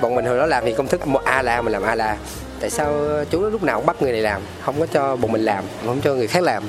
Bọn 0.02 0.14
mình 0.14 0.24
hồi 0.24 0.38
đó 0.38 0.46
làm 0.46 0.64
thì 0.64 0.72
công 0.72 0.88
thức 0.88 1.06
một 1.06 1.24
a 1.24 1.42
la 1.42 1.62
mình 1.62 1.72
làm 1.72 1.82
a 1.82 1.94
la 1.94 2.16
tại 2.60 2.70
sao 2.70 2.94
chú 3.30 3.40
lúc 3.40 3.62
nào 3.62 3.76
cũng 3.76 3.86
bắt 3.86 4.02
người 4.02 4.12
này 4.12 4.20
làm? 4.20 4.42
Không 4.62 4.80
có 4.80 4.86
cho 4.86 5.16
bọn 5.16 5.32
mình 5.32 5.44
làm, 5.44 5.64
không 5.86 6.00
cho 6.04 6.14
người 6.14 6.26
khác 6.26 6.42
làm. 6.42 6.62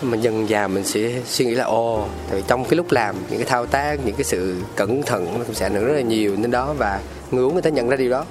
Xong 0.00 0.10
mình 0.10 0.20
dần 0.20 0.48
già 0.48 0.68
mình 0.68 0.84
sẽ 0.84 1.00
suy 1.26 1.44
nghĩ 1.44 1.54
là, 1.54 1.64
ồ, 1.64 2.06
tại 2.30 2.42
trong 2.46 2.64
cái 2.64 2.76
lúc 2.76 2.92
làm, 2.92 3.16
những 3.30 3.38
cái 3.38 3.48
thao 3.48 3.66
tác, 3.66 3.96
những 4.04 4.14
cái 4.14 4.24
sự 4.24 4.56
cẩn 4.76 5.02
thận 5.02 5.38
nó 5.38 5.44
cũng 5.44 5.54
sẽ 5.54 5.66
ảnh 5.66 5.74
hưởng 5.74 5.84
rất 5.84 5.92
là 5.94 6.00
nhiều 6.00 6.36
đến 6.36 6.50
đó 6.50 6.74
và 6.78 7.00
người 7.30 7.44
uống 7.44 7.52
người 7.52 7.62
ta 7.62 7.70
nhận 7.70 7.88
ra 7.88 7.96
điều 7.96 8.10
đó. 8.10 8.24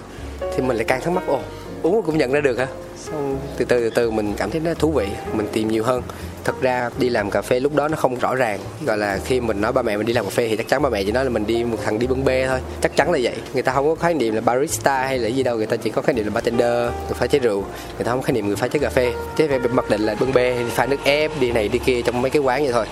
Thì 0.56 0.64
mình 0.64 0.78
lại 0.78 0.86
càng 0.86 1.02
thắc 1.02 1.14
mắc, 1.14 1.24
ồ, 1.28 1.40
uống 1.84 2.02
cũng 2.02 2.18
nhận 2.18 2.32
ra 2.32 2.42
được 2.42 2.58
hả? 2.58 2.68
Xong 2.98 3.38
từ 3.58 3.66
từ 3.66 3.80
từ 3.80 3.90
từ 3.90 4.12
mình 4.12 4.34
cảm 4.38 4.52
thấy 4.52 4.62
nó 4.62 4.74
thú 4.74 4.92
vị, 4.92 5.08
mình 5.34 5.48
tìm 5.54 5.68
nhiều 5.68 5.84
hơn 5.84 6.02
thật 6.44 6.62
ra 6.62 6.90
đi 6.98 7.10
làm 7.10 7.30
cà 7.30 7.42
phê 7.42 7.60
lúc 7.60 7.76
đó 7.76 7.88
nó 7.88 7.96
không 7.96 8.20
rõ 8.20 8.36
ràng. 8.36 8.60
Gọi 8.86 8.98
là 8.98 9.20
khi 9.26 9.40
mình 9.40 9.62
nói 9.62 9.72
ba 9.72 9.82
mẹ 9.82 9.98
mình 9.98 10.06
đi 10.06 10.14
làm 10.14 10.26
cà 10.26 10.32
phê 10.32 10.48
thì 10.50 10.56
chắc 10.56 10.68
chắn 10.68 10.82
ba 10.82 10.90
mẹ 10.90 11.04
chỉ 11.04 11.12
nói 11.12 11.24
là 11.24 11.30
mình 11.30 11.48
đi 11.48 11.64
một 11.64 11.78
thằng 11.86 12.00
đi 12.00 12.08
bưng 12.08 12.26
bê 12.26 12.48
thôi. 12.48 12.60
Chắc 12.82 12.96
chắn 12.96 13.12
là 13.12 13.20
vậy. 13.22 13.36
Người 13.54 13.64
ta 13.64 13.74
không 13.74 13.90
có 13.90 13.96
khái 13.96 14.14
niệm 14.14 14.36
là 14.36 14.42
barista 14.42 15.04
hay 15.04 15.18
là 15.18 15.28
gì 15.28 15.44
đâu. 15.44 15.58
Người 15.58 15.66
ta 15.66 15.78
chỉ 15.78 15.90
có 15.90 16.02
khái 16.02 16.14
niệm 16.14 16.26
là 16.26 16.32
bartender, 16.32 16.92
người 17.08 17.14
pha 17.14 17.28
chế 17.28 17.40
rượu. 17.40 17.62
Người 17.98 18.04
ta 18.06 18.12
không 18.12 18.22
có 18.22 18.26
khái 18.26 18.34
niệm 18.34 18.48
người 18.48 18.56
pha 18.56 18.68
chế 18.68 18.80
cà 18.80 18.90
phê. 18.90 19.14
Chế 19.36 19.48
về 19.48 19.58
mặc 19.58 19.90
định 19.90 20.02
là 20.02 20.16
bưng 20.20 20.34
bê 20.34 20.56
pha 20.70 20.86
nước 20.86 20.98
ép, 21.04 21.32
đi 21.40 21.52
này 21.52 21.68
đi 21.68 21.80
kia 21.80 22.02
trong 22.02 22.22
mấy 22.22 22.32
cái 22.32 22.42
quán 22.42 22.64
vậy 22.64 22.74
thôi. 22.74 22.86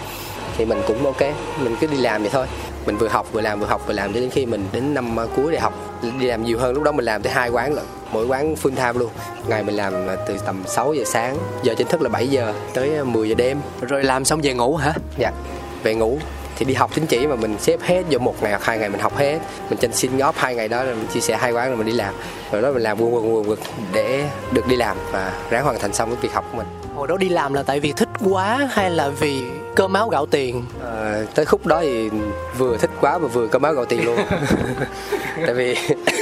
Thì 0.57 0.65
mình 0.65 0.81
cũng 0.87 1.05
ok. 1.05 1.21
Mình 1.63 1.75
cứ 1.81 1.87
đi 1.87 1.97
làm 1.97 2.21
vậy 2.21 2.29
thôi 2.33 2.45
mình 2.89 2.97
vừa 2.97 3.07
học 3.07 3.27
vừa 3.31 3.41
làm 3.41 3.59
vừa 3.59 3.65
học 3.65 3.87
vừa 3.87 3.93
làm 3.93 4.13
cho 4.13 4.19
đến 4.19 4.29
khi 4.29 4.45
mình 4.45 4.65
đến 4.71 4.93
năm 4.93 5.17
cuối 5.35 5.51
đại 5.51 5.61
học. 5.61 5.73
Đi 6.19 6.25
làm 6.25 6.43
nhiều 6.43 6.59
hơn 6.59 6.73
lúc 6.73 6.83
đó 6.83 6.91
mình 6.91 7.05
làm 7.05 7.21
tới 7.21 7.33
hai 7.33 7.49
quán 7.49 7.73
lận 7.73 7.85
mỗi 8.11 8.25
quán 8.25 8.55
full 8.55 8.75
time 8.75 8.93
luôn. 8.93 9.09
Ngày 9.47 9.63
mình 9.63 9.75
làm 9.75 9.93
từ 10.27 10.37
tầm 10.45 10.63
6 10.67 10.93
giờ 10.93 11.03
sáng 11.05 11.37
giờ 11.63 11.73
chính 11.77 11.87
thức 11.87 12.01
là 12.01 12.09
7 12.09 12.27
giờ 12.27 12.53
tới 12.73 13.05
10 13.05 13.29
giờ 13.29 13.35
đêm. 13.35 13.61
Rồi 13.81 14.03
làm 14.03 14.25
xong 14.25 14.41
về 14.43 14.53
ngủ 14.53 14.75
hả? 14.75 14.93
Dạ 15.17 15.31
về 15.83 15.95
ngủ. 15.95 16.17
Thì 16.57 16.65
đi 16.65 16.73
học 16.73 16.91
chính 16.95 17.05
chỉ 17.05 17.27
mà 17.27 17.35
mình 17.35 17.55
xếp 17.59 17.81
hết 17.81 18.03
vô 18.09 18.19
một 18.19 18.35
ngày 18.41 18.51
hoặc 18.51 18.63
hai 18.63 18.77
ngày 18.77 18.89
mình 18.89 19.01
học 19.01 19.17
hết. 19.17 19.39
Mình 19.69 19.79
tranh 19.79 19.93
xin 19.93 20.17
góp 20.17 20.35
hai 20.37 20.55
ngày 20.55 20.67
đó 20.67 20.83
rồi 20.83 20.95
mình 20.95 21.07
chia 21.07 21.19
sẻ 21.19 21.37
hai 21.37 21.51
quán 21.51 21.67
rồi 21.67 21.77
mình 21.77 21.87
đi 21.87 21.93
làm. 21.93 22.13
Rồi 22.51 22.61
đó 22.61 22.71
mình 22.71 22.83
làm 22.83 23.01
quần 23.01 23.13
quần 23.13 23.35
quần 23.35 23.49
quần 23.49 23.59
để 23.93 24.23
được 24.51 24.67
đi 24.67 24.75
làm 24.75 24.97
và 25.11 25.33
ráng 25.49 25.63
hoàn 25.63 25.79
thành 25.79 25.93
xong 25.93 26.09
cái 26.09 26.19
việc 26.21 26.33
học 26.33 26.45
của 26.51 26.57
mình 26.57 26.67
hồi 26.99 27.07
đó 27.07 27.17
đi 27.17 27.29
làm 27.29 27.53
là 27.53 27.63
tại 27.63 27.79
vì 27.79 27.93
thích 27.93 28.09
quá 28.29 28.69
hay 28.71 28.91
là 28.91 29.09
vì 29.09 29.43
cơm 29.75 29.93
áo 29.93 30.09
gạo 30.09 30.25
tiền? 30.25 30.63
À, 30.83 31.21
tới 31.35 31.45
khúc 31.45 31.65
đó 31.65 31.79
thì 31.81 32.09
vừa 32.57 32.77
thích 32.77 32.89
quá 33.01 33.17
và 33.17 33.27
vừa 33.27 33.47
cơm 33.47 33.61
áo 33.61 33.73
gạo 33.73 33.85
tiền 33.85 34.05
luôn. 34.05 34.17
Tại 35.45 35.53
vì 35.53 35.75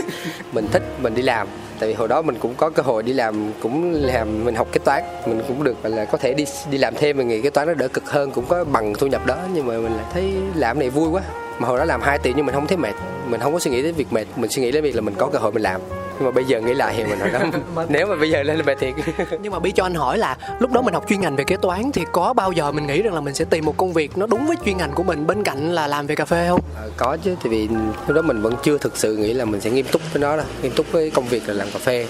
mình 0.53 0.67
thích 0.71 0.83
mình 1.01 1.15
đi 1.15 1.21
làm. 1.21 1.47
Tại 1.79 1.89
vì 1.89 1.95
hồi 1.95 2.07
đó 2.07 2.21
mình 2.21 2.35
cũng 2.39 2.55
có 2.55 2.69
cơ 2.69 2.83
hội 2.83 3.03
đi 3.03 3.13
làm 3.13 3.51
cũng 3.61 3.93
làm 3.93 4.45
mình 4.45 4.55
học 4.55 4.67
kế 4.71 4.79
toán. 4.79 5.03
Mình 5.25 5.41
cũng 5.47 5.63
được 5.63 5.85
là 5.85 6.05
có 6.05 6.17
thể 6.17 6.33
đi 6.33 6.45
đi 6.71 6.77
làm 6.77 6.95
thêm 6.95 7.17
mình 7.17 7.27
nghĩ 7.27 7.41
kế 7.41 7.49
toán 7.49 7.67
nó 7.67 7.73
đỡ 7.73 7.87
cực 7.87 8.09
hơn 8.09 8.31
cũng 8.31 8.45
có 8.45 8.63
bằng 8.63 8.93
thu 8.93 9.07
nhập 9.07 9.25
đó. 9.25 9.37
Nhưng 9.53 9.67
mà 9.67 9.73
mình 9.73 9.95
lại 9.95 10.05
thấy 10.13 10.33
làm 10.55 10.79
này 10.79 10.89
vui 10.89 11.09
quá 11.09 11.21
mà 11.60 11.67
hồi 11.67 11.80
đó 11.80 11.86
làm 11.86 12.02
2 12.02 12.17
tỷ 12.17 12.34
nhưng 12.36 12.46
mình 12.46 12.56
không 12.56 12.67
thấy 12.67 12.78
mệt. 12.78 12.93
Mình 13.28 13.41
không 13.41 13.54
có 13.54 13.60
suy 13.60 13.72
nghĩ 13.72 13.84
đến 13.84 13.96
việc 13.96 14.13
mệt. 14.13 14.26
Mình 14.36 14.50
suy 14.50 14.62
nghĩ 14.62 14.72
đến 14.72 14.84
việc 14.84 14.96
là 14.96 15.02
mình 15.02 15.15
có 15.17 15.30
cơ 15.34 15.39
hội 15.39 15.52
mình 15.52 15.63
làm. 15.63 15.82
Nhưng 16.20 16.26
mà 16.26 16.32
bây 16.32 16.46
giờ 16.46 16.62
nghĩ 16.62 16.74
lại 16.74 16.93
thì 16.98 17.04
mình 17.04 17.20
nói 17.20 17.30
đó 17.30 17.39
nếu 17.89 18.08
mà 18.08 18.15
bây 18.15 18.30
giờ 18.30 18.43
lên 18.43 18.58
là 18.58 18.63
mệt 18.63 18.78
thiệt. 18.80 18.93
Nhưng 19.41 19.52
mà 19.52 19.60
bi 19.60 19.72
cho 19.72 19.84
anh 19.84 19.93
hỏi 19.93 20.17
là 20.17 20.38
lúc 20.60 20.72
đó 20.72 20.82
mình 20.82 20.93
học 20.93 21.06
chuyên 21.10 21.22
ngành 21.22 21.36
về 21.36 21.43
kế 21.43 21.58
toán 21.58 21.91
thì 21.91 22.06
có 22.12 22.34
bao 22.34 22.52
giờ 22.52 22.72
mình 22.72 22.88
nghĩ 22.88 23.02
rằng 23.02 23.13
là 23.13 23.22
mình 23.22 23.34
sẽ 23.34 23.46
tìm 23.46 23.65
một 23.65 23.78
công 23.78 23.93
việc 23.93 24.17
nó 24.17 24.28
đúng 24.28 24.48
với 24.48 24.56
chuyên 24.65 24.78
ngành 24.78 24.91
của 24.91 25.04
mình 25.04 25.28
bên 25.28 25.43
cạnh 25.43 25.72
là 25.72 25.88
làm 25.88 26.08
về 26.08 26.15
cà 26.15 26.26
phê 26.26 26.48
không? 26.50 26.62
À, 26.76 26.84
có 26.98 27.17
chứ. 27.24 27.36
Tại 27.43 27.50
vì 27.50 27.67
lúc 28.08 28.15
đó 28.15 28.22
mình 28.22 28.41
vẫn 28.41 28.54
chưa 28.63 28.78
thực 28.78 28.98
sự 28.98 29.15
nghĩ 29.15 29.34
là 29.34 29.46
mình 29.46 29.62
sẽ 29.62 29.70
nghiêm 29.70 29.86
túc 29.91 30.02
với 30.13 30.22
nó 30.22 30.38
đâu. 30.38 30.46
Nghiêm 30.62 30.72
túc 30.76 30.91
với 30.91 31.12
công 31.12 31.26
việc 31.26 31.48
là 31.48 31.54
làm 31.54 31.67
cà 31.74 31.80
phê 31.80 32.08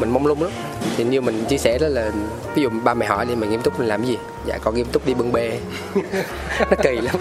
mình 0.00 0.10
mong 0.10 0.26
lung 0.26 0.42
lắm. 0.42 0.50
Thì 0.96 1.04
như 1.04 1.20
mình 1.20 1.44
chia 1.44 1.58
sẻ 1.58 1.78
đó 1.78 1.88
là 1.88 2.10
ví 2.54 2.62
dụ 2.62 2.70
ba 2.84 2.94
mẹ 2.94 3.06
hỏi 3.06 3.26
đi 3.26 3.34
mình 3.34 3.50
nghiêm 3.50 3.62
túc 3.62 3.78
mình 3.78 3.88
làm 3.88 4.04
gì? 4.04 4.18
Dạ 4.46 4.58
con 4.58 4.74
nghiêm 4.74 4.86
túc 4.92 5.06
đi 5.06 5.14
bưng 5.14 5.32
bê. 5.32 5.58
Nó 6.60 6.76
kỳ 6.82 7.00
lắm. 7.00 7.16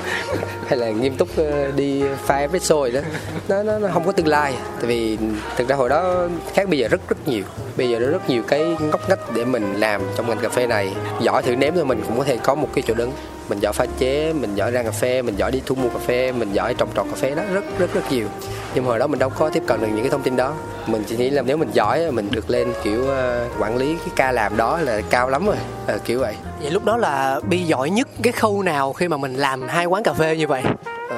Hay 0.67 0.79
là 0.79 0.89
nghiêm 0.89 1.15
túc 1.15 1.27
ờ, 1.37 1.71
đi 1.71 2.03
pha 2.25 2.37
espresso 2.37 2.75
rồi 2.75 2.91
đó. 2.91 2.99
Nó, 3.47 3.63
nó 3.63 3.79
nó 3.79 3.87
không 3.93 4.05
có 4.05 4.11
tương 4.11 4.27
lai. 4.27 4.53
Tại 4.75 4.85
vì 4.85 5.17
thực 5.57 5.67
ra 5.67 5.75
hồi 5.75 5.89
đó 5.89 6.27
khác 6.53 6.69
bây 6.69 6.79
giờ 6.79 6.87
rất 6.87 7.09
rất 7.09 7.27
nhiều. 7.27 7.43
Bây 7.77 7.89
giờ 7.89 7.99
nó 7.99 8.07
rất 8.07 8.29
nhiều 8.29 8.43
cái 8.47 8.75
ngóc 8.79 9.09
ngách 9.09 9.33
để 9.33 9.45
mình 9.45 9.73
làm 9.73 10.01
trong 10.17 10.29
ngành 10.29 10.39
cà 10.39 10.49
phê 10.49 10.67
này. 10.67 10.93
Giỏi 11.21 11.43
thử 11.43 11.55
nếm 11.55 11.75
thôi 11.75 11.85
mình 11.85 12.01
cũng 12.07 12.17
có 12.17 12.23
thể 12.23 12.37
có 12.37 12.55
một 12.55 12.69
cái 12.73 12.83
chỗ 12.87 12.93
đứng. 12.93 13.11
Mình 13.49 13.59
giỏi 13.59 13.73
pha 13.73 13.85
chế 13.99 14.33
mình 14.33 14.55
giỏi 14.55 14.71
ra 14.71 14.83
cà 14.83 14.91
phê 14.91 15.21
mình 15.21 15.35
giỏi 15.35 15.51
đi 15.51 15.61
thu 15.65 15.75
mua 15.75 15.89
cà 15.89 15.99
phê 15.99 16.31
mình 16.31 16.53
giỏi 16.53 16.73
trồng 16.73 16.89
trọt 16.95 17.05
cà 17.05 17.15
phê. 17.15 17.35
Đó 17.35 17.43
rất 17.53 17.79
rất 17.79 17.93
rất 17.93 18.11
nhiều 18.11 18.27
nhưng 18.75 18.85
hồi 18.85 18.99
đó 18.99 19.07
mình 19.07 19.19
đâu 19.19 19.29
có 19.29 19.49
tiếp 19.49 19.63
cận 19.67 19.81
được 19.81 19.87
những 19.87 20.01
cái 20.01 20.09
thông 20.09 20.21
tin 20.21 20.35
đó. 20.35 20.53
Mình 20.87 21.03
chỉ 21.07 21.17
nghĩ 21.17 21.29
là 21.29 21.41
nếu 21.41 21.57
mình 21.57 21.69
giỏi 21.73 22.11
mình 22.11 22.27
được 22.31 22.49
lên 22.49 22.73
kiểu 22.83 23.01
uh, 23.03 23.61
quản 23.61 23.77
lý 23.77 23.95
cái 23.95 24.09
ca 24.15 24.31
làm 24.31 24.57
đó 24.57 24.79
là 24.79 25.01
cao 25.09 25.29
lắm 25.29 25.45
rồi 25.45 25.55
à, 25.87 25.97
kiểu 26.05 26.19
vậy. 26.19 26.35
Vậy 26.61 26.71
lúc 26.71 26.85
đó 26.85 26.97
là 26.97 27.39
bi 27.49 27.63
giỏi 27.63 27.89
nhất 27.89 28.07
cái 28.23 28.33
khâu 28.33 28.63
nào 28.63 28.93
khi 28.93 29.07
mà 29.07 29.17
mình 29.17 29.35
làm 29.35 29.67
hai 29.67 29.85
quán 29.85 30.03
cà 30.03 30.13
phê 30.13 30.37
như 30.37 30.47
vậy? 30.47 30.63
Uh, 31.07 31.13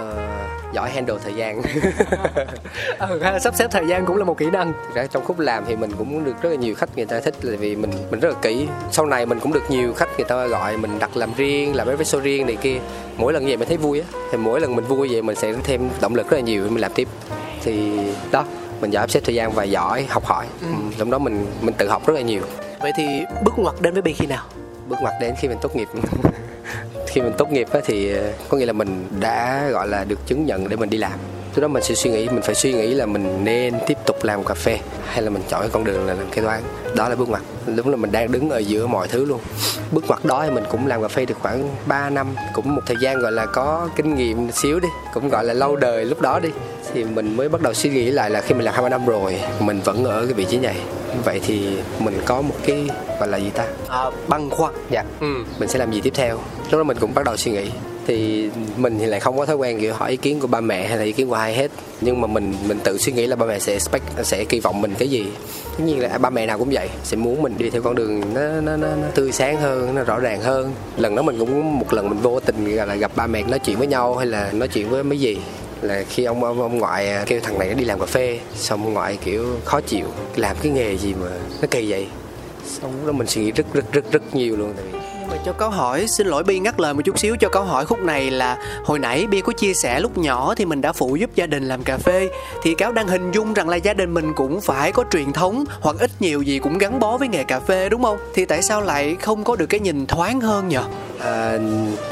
giỏi 0.74 0.90
handle 0.90 1.16
thời 1.24 1.34
gian. 1.34 1.62
Ừ, 3.00 3.22
sắp 3.42 3.56
xếp 3.56 3.68
thời 3.72 3.88
gian 3.88 4.06
cũng 4.06 4.18
là 4.18 4.24
một 4.24 4.38
kỹ 4.38 4.46
năng. 4.46 4.74
Thực 4.74 4.96
ra 4.96 5.08
trong 5.08 5.26
khúc 5.26 5.40
làm 5.40 5.64
thì 5.68 5.76
mình 5.76 5.92
cũng 5.98 6.24
được 6.24 6.42
rất 6.42 6.50
là 6.50 6.56
nhiều 6.56 6.76
khách 6.76 6.98
người 6.98 7.06
ta 7.06 7.20
thích 7.20 7.36
là 7.42 7.58
vì 7.58 7.76
mình 7.76 7.92
mình 8.12 8.20
rất 8.20 8.30
là 8.30 8.36
kỹ. 8.42 8.68
Sau 8.92 9.06
này 9.06 9.26
mình 9.26 9.40
cũng 9.40 9.54
được 9.54 9.64
nhiều 9.70 9.94
khách 9.94 10.10
người 10.18 10.26
ta 10.26 10.48
gọi 10.48 10.78
mình 10.78 11.00
đặt 11.00 11.18
làm 11.18 11.34
riêng 11.38 11.76
làm 11.76 11.88
espresso 11.88 12.20
riêng 12.20 12.46
này 12.46 12.56
kia. 12.56 12.80
Mỗi 13.18 13.34
lần 13.34 13.46
vậy 13.46 13.58
mình 13.58 13.68
thấy 13.68 13.78
vui 13.78 14.00
á 14.00 14.06
thì 14.32 14.38
mỗi 14.38 14.62
lần 14.62 14.76
mình 14.76 14.86
vui 14.86 15.08
vậy 15.12 15.22
mình 15.22 15.36
sẽ 15.36 15.54
thêm 15.64 15.90
động 16.02 16.16
lực 16.16 16.30
rất 16.30 16.38
là 16.38 16.44
nhiều 16.44 16.64
để 16.64 16.70
mình 16.70 16.82
làm 16.82 16.92
tiếp 16.96 17.08
thì 17.64 17.92
đó 18.32 18.46
mình 18.82 18.92
giỏi 18.92 19.08
xếp 19.10 19.20
thời 19.24 19.36
gian 19.36 19.52
và 19.52 19.64
giỏi 19.64 20.06
học 20.10 20.26
hỏi. 20.26 20.46
Ừ. 20.62 20.68
trong 20.98 21.12
đó 21.12 21.20
mình 21.20 21.46
mình 21.62 21.76
tự 21.78 21.90
học 21.90 22.08
rất 22.08 22.14
là 22.14 22.22
nhiều. 22.22 22.42
Vậy 22.80 22.92
thì 22.98 23.26
bước 23.44 23.54
ngoặt 23.58 23.76
đến 23.82 23.94
với 23.94 24.02
bi 24.02 24.14
khi 24.14 24.28
nào? 24.28 24.46
Bước 24.90 24.96
ngoặt 25.02 25.14
đến 25.22 25.34
khi 25.40 25.48
mình 25.48 25.58
tốt 25.62 25.76
nghiệp. 25.76 25.88
Khi 27.08 27.22
mình 27.22 27.34
tốt 27.38 27.52
nghiệp 27.52 27.68
thì 27.86 28.14
có 28.50 28.58
nghĩa 28.58 28.66
là 28.66 28.74
mình 28.74 29.08
đã 29.20 29.68
gọi 29.72 29.88
là 29.88 30.04
được 30.04 30.28
chứng 30.28 30.46
nhận 30.46 30.70
để 30.70 30.76
mình 30.76 30.90
đi 30.90 30.98
làm 30.98 31.20
lúc 31.56 31.62
đó 31.62 31.68
mình 31.68 31.84
sẽ 31.84 31.96
suy 31.96 32.10
nghĩ 32.10 32.30
mình 32.30 32.42
phải 32.42 32.56
suy 32.56 32.74
nghĩ 32.74 32.94
là 32.94 33.06
mình 33.06 33.44
nên 33.44 33.74
tiếp 33.88 33.98
tục 34.06 34.24
làm 34.24 34.44
cà 34.44 34.54
phê 34.54 34.80
hay 35.06 35.22
là 35.22 35.30
mình 35.30 35.42
chọn 35.50 35.62
cái 35.62 35.70
con 35.74 35.84
đường 35.84 36.08
là 36.08 36.14
làm 36.14 36.30
kế 36.32 36.42
toán. 36.42 36.62
Đó 36.96 37.10
là 37.10 37.16
bước 37.16 37.30
ngoặt. 37.30 37.42
Đúng 37.76 37.90
là 37.90 37.96
mình 37.96 38.12
đang 38.12 38.32
đứng 38.32 38.50
ở 38.50 38.58
giữa 38.58 38.88
mọi 38.88 39.08
thứ 39.08 39.26
luôn. 39.26 39.40
Bước 39.92 40.08
ngoặt 40.08 40.26
đó 40.26 40.44
thì 40.46 40.52
mình 40.52 40.64
cũng 40.70 40.88
làm 40.88 41.02
cà 41.02 41.08
phê 41.08 41.26
được 41.26 41.36
khoảng 41.40 41.76
3 41.86 42.10
năm 42.10 42.28
cũng 42.54 42.76
một 42.76 42.82
thời 42.86 42.98
gian 43.02 43.20
gọi 43.20 43.32
là 43.32 43.46
có 43.46 43.90
kinh 43.96 44.16
nghiệm 44.16 44.52
xíu 44.52 44.80
đi 44.80 44.88
cũng 45.14 45.30
gọi 45.30 45.44
là 45.46 45.54
lâu 45.54 45.76
đời 45.76 46.06
lúc 46.06 46.22
đó 46.22 46.40
đi. 46.40 46.50
Thì 46.94 47.04
mình 47.04 47.38
mới 47.38 47.50
bắt 47.50 47.62
đầu 47.62 47.74
suy 47.74 47.90
nghĩ 47.90 48.12
lại 48.12 48.30
là 48.30 48.42
khi 48.42 48.56
mình 48.56 48.66
làm 48.66 48.74
hai 48.74 48.90
năm 48.90 49.06
rồi 49.06 49.40
mình 49.60 49.82
vẫn 49.82 50.06
ở 50.06 50.26
cái 50.26 50.34
vị 50.34 50.46
trí 50.46 50.58
này. 50.58 50.76
Vậy 51.26 51.42
thì 51.48 51.78
mình 52.00 52.22
có 52.26 52.42
một 52.42 52.56
cái 52.66 52.90
gọi 53.20 53.28
là 53.28 53.38
gì 53.38 53.50
ta? 53.50 53.66
À, 53.88 54.06
băn 54.28 54.50
khoăn. 54.50 54.74
Dạ. 54.90 55.04
Ừ. 55.20 55.36
mình 55.60 55.70
sẽ 55.70 55.80
làm 55.80 55.92
gì 55.92 56.02
tiếp 56.02 56.14
theo? 56.16 56.40
Lúc 56.72 56.80
đó 56.80 56.84
mình 56.84 56.98
cũng 57.00 57.14
bắt 57.14 57.26
đầu 57.26 57.38
suy 57.38 57.52
nghĩ 57.52 57.70
thì 58.08 58.50
mình 58.78 59.00
thì 59.00 59.06
lại 59.06 59.20
không 59.20 59.38
có 59.38 59.46
thói 59.46 59.56
quen 59.56 59.80
kiểu 59.80 59.94
hỏi 59.94 60.12
ý 60.12 60.18
kiến 60.18 60.40
của 60.40 60.48
ba 60.48 60.62
mẹ 60.62 60.88
hay 60.88 60.98
là 60.98 61.04
ý 61.04 61.12
kiến 61.12 61.30
của 61.30 61.34
ai 61.34 61.56
hết. 61.56 61.72
Nhưng 62.02 62.22
mà 62.22 62.28
mình 62.28 62.54
mình 62.68 62.80
tự 62.84 62.98
suy 62.98 63.12
nghĩ 63.12 63.28
là 63.28 63.36
ba 63.36 63.46
mẹ 63.46 63.60
sẽ 63.60 63.74
expect 63.74 64.04
sẽ 64.24 64.44
kỳ 64.44 64.60
vọng 64.60 64.82
mình 64.82 64.94
cái 65.00 65.08
gì. 65.08 65.26
Tất 65.78 65.84
nhiên 65.84 66.00
là 66.00 66.10
à, 66.10 66.18
ba 66.18 66.30
mẹ 66.30 66.46
nào 66.46 66.58
cũng 66.58 66.70
vậy 66.72 66.90
sẽ 67.04 67.18
muốn 67.18 67.42
mình 67.42 67.54
đi 67.58 67.70
theo 67.70 67.82
con 67.82 67.96
đường 67.96 68.22
nó 68.34 68.42
nó 68.62 68.78
nó, 68.78 68.88
nó 68.88 69.08
tươi 69.16 69.32
sáng 69.32 69.58
hơn 69.58 69.96
nó 69.96 70.04
rõ 70.04 70.20
ràng 70.20 70.42
hơn. 70.42 70.74
Lần 70.98 71.16
đó 71.16 71.22
mình 71.22 71.40
cũng 71.40 71.80
một 71.80 71.94
lần 71.94 72.10
mình 72.10 72.20
vô 72.22 72.40
tình 72.40 72.76
là 72.76 72.96
gặp 72.96 73.12
ba 73.16 73.28
mẹ 73.28 73.44
nói 73.44 73.60
chuyện 73.60 73.78
với 73.78 73.88
nhau 73.88 74.16
hay 74.16 74.28
là 74.28 74.52
nói 74.52 74.68
chuyện 74.68 74.90
với 74.90 75.04
mấy 75.04 75.20
gì. 75.20 75.38
Là 75.82 76.04
khi 76.10 76.24
ông 76.24 76.44
ông, 76.44 76.62
ông 76.62 76.78
ngoại 76.78 77.10
à, 77.10 77.24
kêu 77.28 77.40
thằng 77.44 77.60
này 77.60 77.68
nó 77.68 77.74
đi 77.74 77.86
làm 77.86 78.00
cà 78.00 78.06
phê 78.06 78.40
xong 78.56 78.84
ông 78.84 78.94
ngoại 78.94 79.18
kiểu 79.24 79.46
khó 79.66 79.82
chịu. 79.82 80.06
Làm 80.36 80.56
cái 80.62 80.72
nghề 80.72 80.98
gì 80.98 81.14
mà 81.14 81.28
nó 81.62 81.68
kỳ 81.72 81.92
vậy? 81.92 82.08
Xong 82.66 82.92
lúc 82.92 83.06
đó 83.06 83.12
mình 83.12 83.28
suy 83.28 83.42
nghĩ 83.42 83.52
rất 83.52 83.74
rất 83.74 83.92
rất 83.92 84.12
rất 84.12 84.36
nhiều 84.36 84.56
luôn 84.56 84.74
tại 84.76 84.86
vì 84.92 85.00
mà 85.32 85.38
cho 85.46 85.54
câu 85.54 85.70
hỏi 85.70 86.08
xin 86.08 86.28
lỗi 86.28 86.44
bi 86.44 86.60
ngắt 86.60 86.80
lời 86.80 86.94
một 86.94 87.02
chút 87.06 87.20
xíu. 87.20 87.36
Cho 87.40 87.50
câu 87.50 87.64
hỏi 87.64 87.86
khúc 87.86 88.00
này 88.00 88.32
là 88.32 88.58
hồi 88.86 89.00
nãy 89.00 89.28
bi 89.28 89.42
có 89.42 89.54
chia 89.54 89.74
sẻ 89.74 90.00
lúc 90.00 90.18
nhỏ 90.18 90.54
thì 90.56 90.66
mình 90.66 90.82
đã 90.82 90.94
phụ 90.94 91.16
giúp 91.16 91.30
gia 91.36 91.46
đình 91.46 91.68
làm 91.68 91.84
cà 91.84 91.98
phê. 91.98 92.30
Thì 92.64 92.74
cáo 92.76 92.92
đang 92.92 93.08
hình 93.08 93.32
dung 93.32 93.54
rằng 93.54 93.70
là 93.70 93.76
gia 93.76 93.94
đình 93.94 94.14
mình 94.14 94.34
cũng 94.34 94.62
phải 94.62 94.92
có 94.92 95.04
truyền 95.12 95.34
thống 95.34 95.64
hoặc 95.82 95.96
ít 96.00 96.12
nhiều 96.20 96.42
gì 96.42 96.60
cũng 96.60 96.78
gắn 96.78 97.00
bó 97.00 97.18
với 97.18 97.28
nghề 97.28 97.44
cà 97.44 97.60
phê 97.60 97.90
đúng 97.90 98.04
không? 98.04 98.18
Thì 98.34 98.46
tại 98.46 98.62
sao 98.62 98.82
lại 98.82 99.16
không 99.22 99.44
có 99.44 99.56
được 99.56 99.66
cái 99.66 99.80
nhìn 99.80 100.06
thoáng 100.06 100.42
hơn 100.42 100.68
nhở 100.68 100.84
à, 101.20 101.58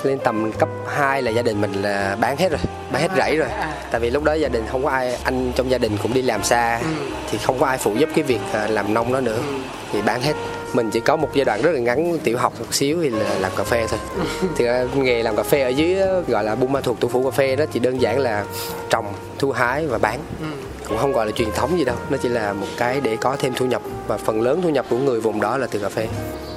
lên 0.03 0.19
tầm 0.23 0.51
cấp 0.51 0.69
2 0.87 1.21
là 1.21 1.31
gia 1.31 1.41
đình 1.41 1.61
mình 1.61 1.73
là 1.73 2.17
bán 2.21 2.37
hết 2.37 2.49
rồi 2.49 2.59
bán 2.91 3.01
hết 3.01 3.09
rẫy 3.17 3.37
rồi. 3.37 3.49
Tại 3.91 4.01
vì 4.01 4.09
lúc 4.09 4.23
đó 4.23 4.33
gia 4.33 4.49
đình 4.49 4.63
không 4.71 4.83
có 4.83 4.89
ai 4.89 5.17
anh 5.23 5.51
trong 5.55 5.71
gia 5.71 5.77
đình 5.77 5.97
cũng 6.03 6.13
đi 6.13 6.21
làm 6.21 6.43
xa 6.43 6.81
thì 7.31 7.37
không 7.37 7.59
có 7.59 7.65
ai 7.65 7.77
phụ 7.77 7.95
giúp 7.95 8.09
cái 8.15 8.23
việc 8.23 8.41
à, 8.53 8.67
làm 8.67 8.93
nông 8.93 9.13
đó 9.13 9.19
nữa 9.19 9.39
thì 9.91 10.01
bán 10.01 10.21
hết. 10.21 10.33
Mình 10.73 10.89
chỉ 10.91 10.99
có 10.99 11.15
một 11.15 11.29
giai 11.33 11.45
đoạn 11.45 11.61
rất 11.61 11.71
là 11.71 11.79
ngắn 11.79 12.17
tiểu 12.23 12.37
học 12.37 12.53
một 12.59 12.73
xíu 12.73 12.99
thì 13.01 13.09
là 13.09 13.39
làm 13.39 13.51
cà 13.57 13.63
phê 13.63 13.87
thôi. 13.89 13.99
Thì 14.55 14.65
ra 14.65 14.85
nghề 14.95 15.23
làm 15.23 15.35
cà 15.35 15.43
phê 15.43 15.61
ở 15.61 15.69
dưới 15.69 16.01
á, 16.01 16.07
gọi 16.27 16.43
là 16.43 16.55
buôn 16.55 16.71
ma 16.71 16.81
thuộc 16.81 16.99
thủ 16.99 17.07
phủ 17.07 17.23
cà 17.23 17.31
phê 17.31 17.55
đó 17.55 17.65
chỉ 17.71 17.79
đơn 17.79 18.01
giản 18.01 18.19
là 18.19 18.45
trồng 18.89 19.13
thu 19.39 19.51
hái 19.51 19.87
và 19.87 19.97
bán. 19.97 20.19
Cũng 20.87 20.97
không 20.97 21.13
gọi 21.13 21.25
là 21.25 21.31
truyền 21.31 21.51
thống 21.51 21.77
gì 21.77 21.85
đâu 21.85 21.95
nó 22.09 22.17
chỉ 22.17 22.29
là 22.29 22.53
một 22.53 22.67
cái 22.77 23.01
để 23.03 23.17
có 23.21 23.35
thêm 23.39 23.53
thu 23.55 23.65
nhập 23.65 23.81
và 24.07 24.17
phần 24.17 24.41
lớn 24.41 24.61
thu 24.61 24.69
nhập 24.69 24.85
của 24.89 24.97
người 24.97 25.21
vùng 25.21 25.41
đó 25.41 25.57
là 25.57 25.67
từ 25.71 25.79
cà 25.79 25.89
phê. 25.89 26.07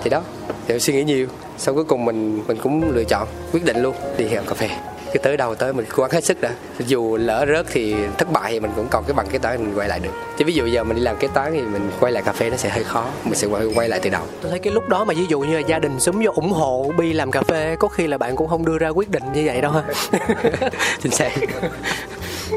Thì 0.02 0.10
đó 0.10 0.22
thì 0.66 0.78
suy 0.78 0.92
nghĩ 0.92 1.04
nhiều 1.04 1.26
sau 1.58 1.74
cuối 1.74 1.84
cùng 1.84 2.04
mình 2.04 2.42
mình 2.46 2.56
cũng 2.62 2.92
lựa 2.94 3.04
chọn 3.04 3.28
quyết 3.52 3.64
định 3.64 3.82
luôn 3.82 3.96
đi 4.18 4.28
làm 4.28 4.46
cà 4.46 4.54
phê 4.54 4.70
cái 5.12 5.20
tới 5.22 5.36
đâu 5.36 5.54
tới 5.54 5.72
mình 5.72 5.86
cố 5.94 6.02
gắng 6.02 6.10
hết 6.10 6.24
sức 6.24 6.40
đã. 6.40 6.50
Dù 6.78 7.16
lỡ 7.16 7.46
rớt 7.48 7.66
thì 7.72 7.94
thất 8.18 8.32
bại 8.32 8.52
thì 8.52 8.60
mình 8.60 8.70
cũng 8.76 8.88
còn 8.90 9.04
cái 9.04 9.14
bằng 9.14 9.26
kế 9.26 9.38
toán 9.38 9.64
mình 9.64 9.78
quay 9.78 9.88
lại 9.88 10.00
được. 10.00 10.10
Chứ 10.38 10.44
ví 10.44 10.52
dụ 10.52 10.66
giờ 10.66 10.84
mình 10.84 10.96
đi 10.96 11.02
làm 11.02 11.16
kế 11.16 11.28
toán 11.28 11.52
thì 11.52 11.60
mình 11.60 11.90
quay 12.00 12.12
lại 12.12 12.22
cà 12.22 12.32
phê 12.32 12.50
nó 12.50 12.56
sẽ 12.56 12.68
hơi 12.68 12.84
khó. 12.84 13.06
Mình 13.24 13.34
sẽ 13.34 13.46
quay, 13.46 13.64
quay 13.74 13.88
lại 13.88 14.00
từ 14.02 14.10
đầu. 14.10 14.22
Tôi 14.42 14.50
thấy 14.50 14.58
cái 14.58 14.72
lúc 14.72 14.88
đó 14.88 15.04
mà 15.04 15.14
ví 15.14 15.26
dụ 15.28 15.40
như 15.40 15.54
là 15.54 15.60
gia 15.60 15.78
đình 15.78 16.00
súng 16.00 16.22
vô 16.24 16.32
ủng 16.34 16.52
hộ 16.52 16.92
bi 16.98 17.12
làm 17.12 17.30
cà 17.30 17.42
phê 17.42 17.76
có 17.78 17.88
khi 17.88 18.06
là 18.06 18.18
bạn 18.18 18.36
cũng 18.36 18.48
không 18.48 18.64
đưa 18.64 18.78
ra 18.78 18.88
quyết 18.88 19.10
định 19.10 19.22
như 19.34 19.42
vậy 19.46 19.60
đâu 19.60 19.72
ha. 19.72 19.82
Chính 21.02 21.12
xác. 21.12 21.30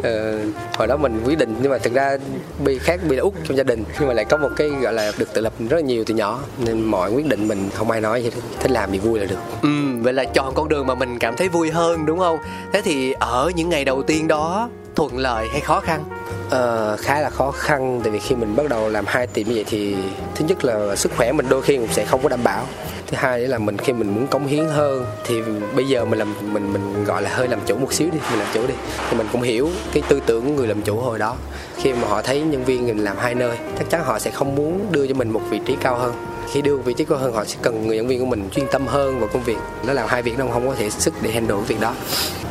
Ờ, 0.04 0.40
hồi 0.78 0.88
đó 0.88 0.98
mình 0.98 1.22
quyết 1.26 1.38
định 1.38 1.56
nhưng 1.62 1.72
mà 1.72 1.78
thực 1.78 1.94
ra 1.94 2.18
bi 2.66 2.80
khác 2.80 3.00
bi 3.10 3.16
là 3.16 3.22
út 3.22 3.34
trong 3.48 3.58
gia 3.58 3.64
đình. 3.64 3.84
Nhưng 4.00 4.08
mà 4.08 4.14
lại 4.14 4.26
có 4.26 4.38
một 4.38 4.50
cái 4.56 4.70
gọi 4.70 4.94
là 4.94 5.12
được 5.18 5.34
tự 5.34 5.42
lập 5.42 5.54
rất 5.70 5.78
là 5.78 5.84
nhiều 5.84 6.04
từ 6.08 6.14
nhỏ. 6.14 6.40
Nên 6.66 6.82
mọi 6.82 7.12
quyết 7.12 7.26
định 7.26 7.48
mình 7.48 7.70
không 7.74 7.92
ai 7.92 8.02
nói 8.02 8.24
gì 8.24 8.30
hết 8.30 8.42
thích 8.60 8.72
làm 8.72 8.92
thì 8.92 9.00
vui 9.00 9.20
là 9.20 9.26
được. 9.26 9.40
Ừ 9.62 9.85
vậy 10.06 10.14
là 10.14 10.24
chọn 10.24 10.54
con 10.54 10.70
đường 10.70 10.88
mà 10.88 10.96
mình 10.96 11.20
cảm 11.20 11.36
thấy 11.38 11.50
vui 11.50 11.72
hơn 11.72 12.06
đúng 12.06 12.20
không? 12.20 12.40
Thế 12.74 12.82
thì 12.82 13.12
ở 13.20 13.52
những 13.56 13.70
ngày 13.70 13.86
đầu 13.86 14.04
tiên 14.04 14.28
đó 14.28 14.70
thuận 14.96 15.18
lợi 15.18 15.48
hay 15.52 15.62
khó 15.62 15.80
khăn? 15.80 16.04
Ờ, 16.50 16.98
khá 17.00 17.22
là 17.22 17.30
khó 17.30 17.52
khăn 17.52 18.00
tại 18.04 18.12
vì 18.12 18.20
khi 18.20 18.36
mình 18.36 18.56
bắt 18.56 18.70
đầu 18.70 18.90
làm 18.90 19.06
hai 19.08 19.28
tiệm 19.28 19.48
như 19.48 19.54
vậy 19.56 19.66
thì 19.68 19.96
thứ 20.36 20.46
nhất 20.48 20.66
là 20.66 20.96
sức 20.96 21.12
khỏe 21.18 21.32
mình 21.32 21.46
đôi 21.50 21.62
khi 21.62 21.78
cũng 21.78 21.88
sẽ 21.92 22.06
không 22.06 22.24
có 22.24 22.30
đảm 22.30 22.44
bảo. 22.44 22.64
Thứ 23.08 23.18
hai 23.18 23.40
nữa 23.40 23.48
là 23.48 23.58
mình 23.58 23.78
khi 23.78 23.94
mình 23.94 24.16
muốn 24.16 24.28
cống 24.28 24.48
hiến 24.48 24.66
hơn 24.66 25.06
thì 25.26 25.42
bây 25.76 25.88
giờ 25.88 26.06
mình 26.06 26.20
làm 26.20 26.34
mình 26.54 26.74
mình 26.74 27.04
gọi 27.04 27.22
là 27.22 27.30
hơi 27.34 27.48
làm 27.48 27.60
chủ 27.66 27.78
một 27.78 27.94
xíu 27.94 28.10
đi 28.12 28.20
mình 28.30 28.40
làm 28.40 28.48
chủ 28.54 28.68
đi. 28.68 28.74
Thì 29.10 29.18
mình 29.18 29.28
cũng 29.32 29.42
hiểu 29.42 29.70
cái 29.94 30.04
tư 30.08 30.22
tưởng 30.26 30.46
của 30.46 30.54
người 30.54 30.68
làm 30.68 30.82
chủ 30.82 31.00
hồi 31.00 31.20
đó. 31.20 31.36
Khi 31.78 31.94
mà 31.94 32.08
họ 32.08 32.22
thấy 32.22 32.42
nhân 32.42 32.64
viên 32.64 32.88
mình 32.88 33.04
làm 33.04 33.18
hai 33.18 33.36
nơi 33.36 33.58
chắc 33.78 33.90
chắn 33.90 34.04
họ 34.04 34.20
sẽ 34.20 34.32
không 34.32 34.56
muốn 34.56 34.88
đưa 34.92 35.08
cho 35.08 35.14
mình 35.14 35.30
một 35.30 35.42
vị 35.50 35.60
trí 35.66 35.76
cao 35.82 35.96
hơn 35.96 36.14
khi 36.52 36.62
đưa 36.62 36.78
vị 36.78 36.94
trí 36.94 37.06
cao 37.06 37.18
hơn 37.18 37.34
họ 37.34 37.46
sẽ 37.46 37.58
cần 37.62 37.88
người 37.88 37.98
nhân 37.98 38.08
viên 38.08 38.20
của 38.20 38.26
mình 38.26 38.50
chuyên 38.52 38.68
tâm 38.72 38.88
hơn 38.88 39.20
vào 39.20 39.30
công 39.34 39.44
việc. 39.44 39.58
Nó 39.88 39.94
làm 39.94 40.08
hai 40.08 40.22
việc 40.22 40.40
nó 40.40 40.46
không 40.54 40.68
có 40.68 40.76
thể 40.76 40.90
sức 40.90 41.14
để 41.22 41.32
handle 41.32 41.56
cái 41.56 41.66
việc 41.68 41.80
đó. 41.80 41.94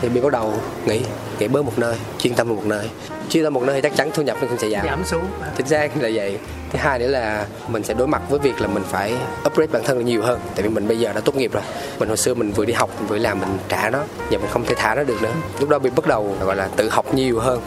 Thì 0.01 0.09
mình 0.09 0.23
bắt 0.23 0.33
đầu 0.33 0.55
nghĩ 0.87 1.01
nghĩ 1.39 1.49
bớt 1.49 1.65
một 1.65 1.79
nơi 1.79 1.97
chuyên 2.19 2.35
tâm 2.35 2.49
vào 2.49 2.57
một 2.57 2.67
nơi. 2.67 2.89
Chuyên 3.29 3.45
tâm 3.45 3.55
một 3.55 3.63
nơi 3.63 3.75
thì 3.75 3.81
chắc 3.89 3.97
chắn 3.97 4.11
thu 4.15 4.23
nhập 4.23 4.37
nó 4.41 4.49
cũng 4.49 4.59
sẽ 4.59 4.71
giảm. 4.71 4.87
Giảm 4.87 5.05
xuống. 5.05 5.25
Chính 5.57 5.67
xác 5.67 6.03
là 6.03 6.11
vậy. 6.15 6.39
Thứ 6.73 6.79
hai 6.83 6.99
nữa 6.99 7.07
là 7.07 7.47
mình 7.69 7.83
sẽ 7.83 7.95
đối 7.95 8.07
mặt 8.07 8.23
với 8.31 8.39
việc 8.39 8.61
là 8.61 8.69
mình 8.69 8.83
phải 8.91 9.15
upgrade 9.47 9.73
bản 9.73 9.83
thân 9.85 10.05
nhiều 10.05 10.23
hơn. 10.23 10.41
Tại 10.55 10.63
vì 10.63 10.69
mình 10.69 10.89
bây 10.89 10.99
giờ 10.99 11.13
đã 11.13 11.21
tốt 11.21 11.37
nghiệp 11.37 11.53
rồi. 11.53 11.63
Mình 11.99 12.09
hồi 12.09 12.17
xưa 12.17 12.35
mình 12.35 12.51
vừa 12.51 12.65
đi 12.65 12.73
học 12.73 12.91
mình 12.99 13.07
vừa 13.09 13.19
làm 13.19 13.41
mình 13.41 13.59
trả 13.69 13.91
nó. 13.91 14.03
Giờ 14.31 14.39
mình 14.39 14.51
không 14.51 14.65
thể 14.65 14.75
thả 14.75 14.95
nó 14.95 15.05
được 15.05 15.23
nữa. 15.23 15.33
Lúc 15.59 15.69
đó 15.69 15.79
bị 15.79 15.91
bắt 15.91 16.07
đầu 16.07 16.37
gọi 16.41 16.57
là 16.57 16.69
tự 16.77 16.89
học 16.89 17.15
nhiều 17.15 17.41
hơn 17.41 17.61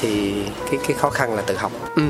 thì 0.00 0.34
cái 0.70 0.80
cái 0.88 0.96
khó 0.96 1.10
khăn 1.10 1.34
là 1.34 1.42
tự 1.42 1.56
học 1.56 1.72
Ừ, 1.96 2.02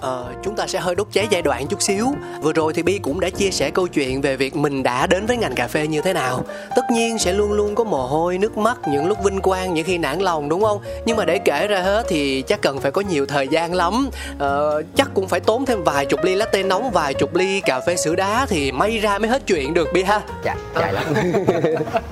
ờ, 0.00 0.24
chúng 0.42 0.56
ta 0.56 0.66
sẽ 0.66 0.78
hơi 0.78 0.94
đốt 0.94 1.06
cháy 1.12 1.26
giai 1.30 1.42
đoạn 1.42 1.66
chút 1.66 1.82
xíu. 1.82 2.06
Vừa 2.42 2.52
rồi 2.52 2.72
thì 2.72 2.82
Bi 2.82 2.98
cũng 2.98 3.20
đã 3.20 3.30
chia 3.30 3.50
sẻ 3.50 3.70
câu 3.70 3.86
chuyện 3.86 4.20
về 4.20 4.36
việc 4.36 4.56
mình 4.56 4.82
đã 4.82 5.06
đến 5.06 5.26
với 5.26 5.36
ngành 5.36 5.54
cà 5.54 5.66
phê 5.68 5.86
như 5.86 6.00
thế 6.00 6.12
nào. 6.12 6.44
Tất 6.76 6.82
nhiên 6.92 7.18
sẽ 7.18 7.32
luôn 7.32 7.52
luôn 7.52 7.74
có 7.74 7.84
mồ 7.84 8.06
hôi, 8.06 8.38
nước 8.38 8.58
mắt, 8.58 8.78
những 8.88 9.06
lúc 9.06 9.18
vinh 9.24 9.40
quang, 9.40 9.74
những 9.74 9.84
khi 9.84 9.98
nản 9.98 10.18
lòng 10.18 10.48
đúng 10.48 10.62
không? 10.62 10.80
Nhưng 11.06 11.16
mà 11.16 11.24
để 11.24 11.38
kể 11.38 11.66
ra 11.68 11.80
hết 11.80 12.04
thì 12.08 12.42
chắc 12.42 12.60
cần 12.62 12.80
phải 12.80 12.90
có 12.90 13.00
nhiều 13.00 13.26
thời 13.26 13.48
gian 13.48 13.74
lắm. 13.74 14.08
Ờ, 14.38 14.82
chắc 14.96 15.08
cũng 15.14 15.28
phải 15.28 15.40
tốn 15.40 15.66
thêm 15.66 15.84
vài 15.84 16.06
chục 16.06 16.24
ly 16.24 16.34
latte 16.34 16.62
nóng, 16.62 16.90
vài 16.90 17.14
chục 17.14 17.34
ly 17.34 17.60
cà 17.60 17.80
phê 17.80 17.96
sữa 17.96 18.14
đá 18.14 18.46
thì 18.48 18.72
may 18.72 18.98
ra 18.98 19.18
mới 19.18 19.28
hết 19.30 19.42
chuyện 19.46 19.74
được 19.74 19.88
Bi 19.92 20.02
ha. 20.02 20.20
dạ 20.44 20.56
dài 20.74 20.92
lắm 20.92 21.04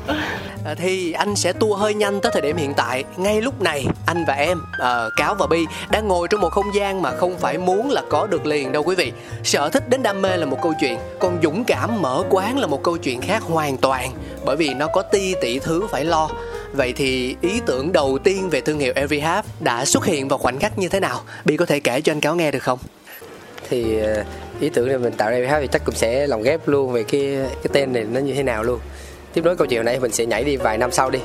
À, 0.08 0.18
Ờ, 0.66 0.74
thì 0.74 1.12
anh 1.12 1.36
sẽ 1.36 1.52
tua 1.52 1.76
hơi 1.76 1.94
nhanh 1.94 2.20
tới 2.20 2.32
thời 2.32 2.42
điểm 2.42 2.56
hiện 2.56 2.74
tại 2.74 3.04
ngay 3.16 3.40
lúc 3.40 3.62
này 3.62 3.86
anh 4.06 4.24
và 4.28 4.34
em 4.34 4.58
ờ, 4.78 5.10
cáo 5.16 5.34
và 5.34 5.46
bi 5.46 5.66
đang 5.90 6.08
ngồi 6.08 6.28
trong 6.28 6.40
một 6.40 6.48
không 6.50 6.74
gian 6.74 7.02
mà 7.02 7.10
không 7.10 7.38
phải 7.38 7.58
muốn 7.58 7.90
là 7.90 8.02
có 8.10 8.26
được 8.26 8.46
liền 8.46 8.72
đâu 8.72 8.82
quý 8.82 8.94
vị 8.94 9.12
sở 9.44 9.68
thích 9.68 9.88
đến 9.88 10.02
đam 10.02 10.22
mê 10.22 10.36
là 10.36 10.46
một 10.46 10.58
câu 10.62 10.74
chuyện 10.80 10.98
còn 11.18 11.38
dũng 11.42 11.64
cảm 11.64 12.02
mở 12.02 12.22
quán 12.30 12.58
là 12.58 12.66
một 12.66 12.82
câu 12.82 12.96
chuyện 12.96 13.20
khác 13.20 13.42
hoàn 13.42 13.76
toàn 13.76 14.10
bởi 14.44 14.56
vì 14.56 14.74
nó 14.74 14.86
có 14.86 15.02
ti 15.02 15.34
tỷ 15.40 15.58
thứ 15.58 15.86
phải 15.90 16.04
lo 16.04 16.28
Vậy 16.72 16.92
thì 16.92 17.36
ý 17.40 17.60
tưởng 17.66 17.92
đầu 17.92 18.18
tiên 18.24 18.50
về 18.50 18.60
thương 18.60 18.78
hiệu 18.78 18.92
Every 18.96 19.20
Half 19.20 19.42
đã 19.60 19.84
xuất 19.84 20.04
hiện 20.04 20.28
vào 20.28 20.38
khoảnh 20.38 20.58
khắc 20.58 20.78
như 20.78 20.88
thế 20.88 21.00
nào? 21.00 21.20
Bi 21.44 21.56
có 21.56 21.66
thể 21.66 21.80
kể 21.80 22.00
cho 22.00 22.12
anh 22.12 22.20
cáo 22.20 22.36
nghe 22.36 22.50
được 22.50 22.62
không? 22.62 22.78
thì 23.70 23.98
ờ, 23.98 24.24
ý 24.60 24.68
tưởng 24.68 24.88
này 24.88 24.98
mình 24.98 25.12
tạo 25.12 25.30
ra 25.30 25.36
half 25.38 25.60
thì 25.60 25.68
chắc 25.72 25.84
cũng 25.84 25.94
sẽ 25.94 26.26
lồng 26.26 26.42
ghép 26.42 26.68
luôn 26.68 26.92
về 26.92 27.02
cái 27.02 27.36
cái 27.62 27.70
tên 27.72 27.92
này 27.92 28.04
nó 28.04 28.20
như 28.20 28.34
thế 28.34 28.42
nào 28.42 28.62
luôn 28.62 28.80
tiếp 29.36 29.44
nối 29.44 29.56
câu 29.56 29.66
chuyện 29.66 29.84
này 29.84 30.00
mình 30.00 30.12
sẽ 30.12 30.26
nhảy 30.26 30.44
đi 30.44 30.56
vài 30.56 30.78
năm 30.78 30.92
sau 30.92 31.10
đi. 31.10 31.18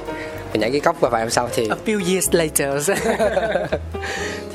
Mình 0.52 0.62
nhảy 0.62 0.72
cái 0.72 0.80
cốc 0.80 1.02
vào 1.02 1.12
vài 1.12 1.22
năm 1.22 1.30
sau 1.30 1.50
thì 1.56 1.68
A 1.70 1.76
few 1.86 2.14
years 2.14 2.30
later. 2.32 2.92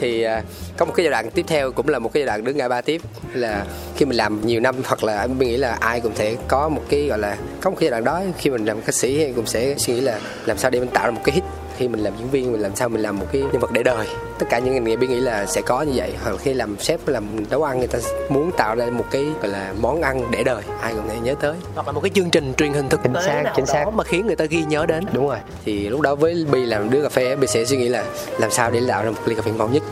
Thì 0.01 0.23
à, 0.23 0.43
có 0.77 0.85
một 0.85 0.93
cái 0.97 1.05
giai 1.05 1.11
đoạn 1.11 1.31
tiếp 1.31 1.45
theo 1.49 1.73
cũng 1.73 1.89
là 1.89 1.99
một 1.99 2.13
cái 2.13 2.21
giai 2.21 2.27
đoạn 2.27 2.45
đứng 2.45 2.57
ngã 2.57 2.69
ba 2.69 2.81
tiếp 2.81 3.01
là 3.35 3.65
khi 3.97 4.05
mình 4.05 4.17
làm 4.17 4.47
nhiều 4.47 4.61
năm 4.61 4.75
hoặc 4.85 5.05
là 5.05 5.21
em 5.21 5.39
nghĩ 5.39 5.57
là 5.57 5.77
ai 5.81 6.01
cũng 6.01 6.13
thể 6.15 6.37
có 6.49 6.69
một 6.69 6.83
cái 6.89 7.07
gọi 7.07 7.19
là 7.19 7.37
có 7.61 7.71
một 7.71 7.77
cái 7.81 7.85
giai 7.85 7.91
đoạn 7.91 8.05
đó 8.05 8.23
khi 8.39 8.51
mình 8.51 8.65
làm 8.65 8.81
ca 8.83 8.93
sĩ 8.93 9.19
thì 9.19 9.33
cũng 9.33 9.47
sẽ 9.47 9.75
suy 9.79 9.95
nghĩ 9.95 10.01
là 10.01 10.21
làm 10.47 10.59
sao 10.59 10.71
để 10.71 10.81
mình 10.81 10.89
tạo 10.89 11.07
ra 11.07 11.11
một 11.11 11.21
cái 11.25 11.35
hit 11.35 11.45
khi 11.77 11.89
mình 11.89 12.01
làm 12.01 12.13
diễn 12.19 12.31
viên 12.31 12.53
mình 12.53 12.61
làm 12.61 12.77
sao 12.77 12.89
mình 12.89 13.03
làm 13.03 13.19
một 13.19 13.27
cái 13.33 13.43
nhân 13.43 13.61
vật 13.61 13.73
để 13.73 13.83
đời. 13.83 14.07
Tất 14.39 14.47
cả 14.51 14.59
những 14.59 14.75
ngành 14.75 14.85
nghề 14.85 14.97
bi 14.97 15.07
nghĩ 15.07 15.21
là 15.21 15.47
sẽ 15.47 15.63
có 15.63 15.83
như 15.83 15.93
vậy. 15.95 16.15
Hoặc 16.23 16.31
là 16.31 16.37
khi 16.37 16.55
làm 16.55 16.79
sếp 16.79 17.09
làm 17.09 17.51
nấu 17.51 17.63
ăn 17.63 17.79
người 17.79 17.87
ta 17.87 17.99
muốn 18.29 18.51
tạo 18.57 18.75
ra 18.77 18.87
một 18.87 19.05
cái 19.11 19.27
gọi 19.43 19.51
là 19.53 19.75
món 19.81 20.03
ăn 20.03 20.31
để 20.31 20.45
đời. 20.45 20.63
Ai 20.81 20.93
cũng 20.93 21.09
thể 21.09 21.17
nhớ 21.23 21.35
tới. 21.41 21.55
Hoặc 21.75 21.87
là 21.87 21.93
một 21.93 22.01
cái 22.01 22.11
chương 22.15 22.31
trình 22.31 22.55
truyền 22.57 22.73
hình 22.73 22.89
thực 22.89 23.01
Chính 23.03 23.15
tế 23.15 23.21
xác, 23.27 23.53
chính 23.57 23.67
xác. 23.67 23.85
mà 23.95 24.05
khiến 24.05 24.27
người 24.27 24.37
ta 24.37 24.45
ghi 24.45 24.65
nhớ 24.69 24.87
đến. 24.87 25.05
Đúng 25.13 25.29
rồi. 25.29 25.39
Thì 25.65 25.89
lúc 25.89 26.01
đó 26.01 26.15
với 26.15 26.47
bi 26.53 26.67
làm 26.67 26.91
đứa 26.91 27.03
cà 27.03 27.09
phê 27.09 27.37
bi 27.37 27.47
sẽ 27.47 27.65
suy 27.65 27.77
nghĩ 27.77 27.89
là 27.89 28.05
làm 28.39 28.51
sao 28.51 28.71
để 28.71 28.81
tạo 28.89 29.05
ra 29.05 29.11
một 29.11 29.21
ly 29.27 29.35
cà 29.35 29.43
phê 29.43 29.51
ngon 29.51 29.73
nhất. 29.73 29.83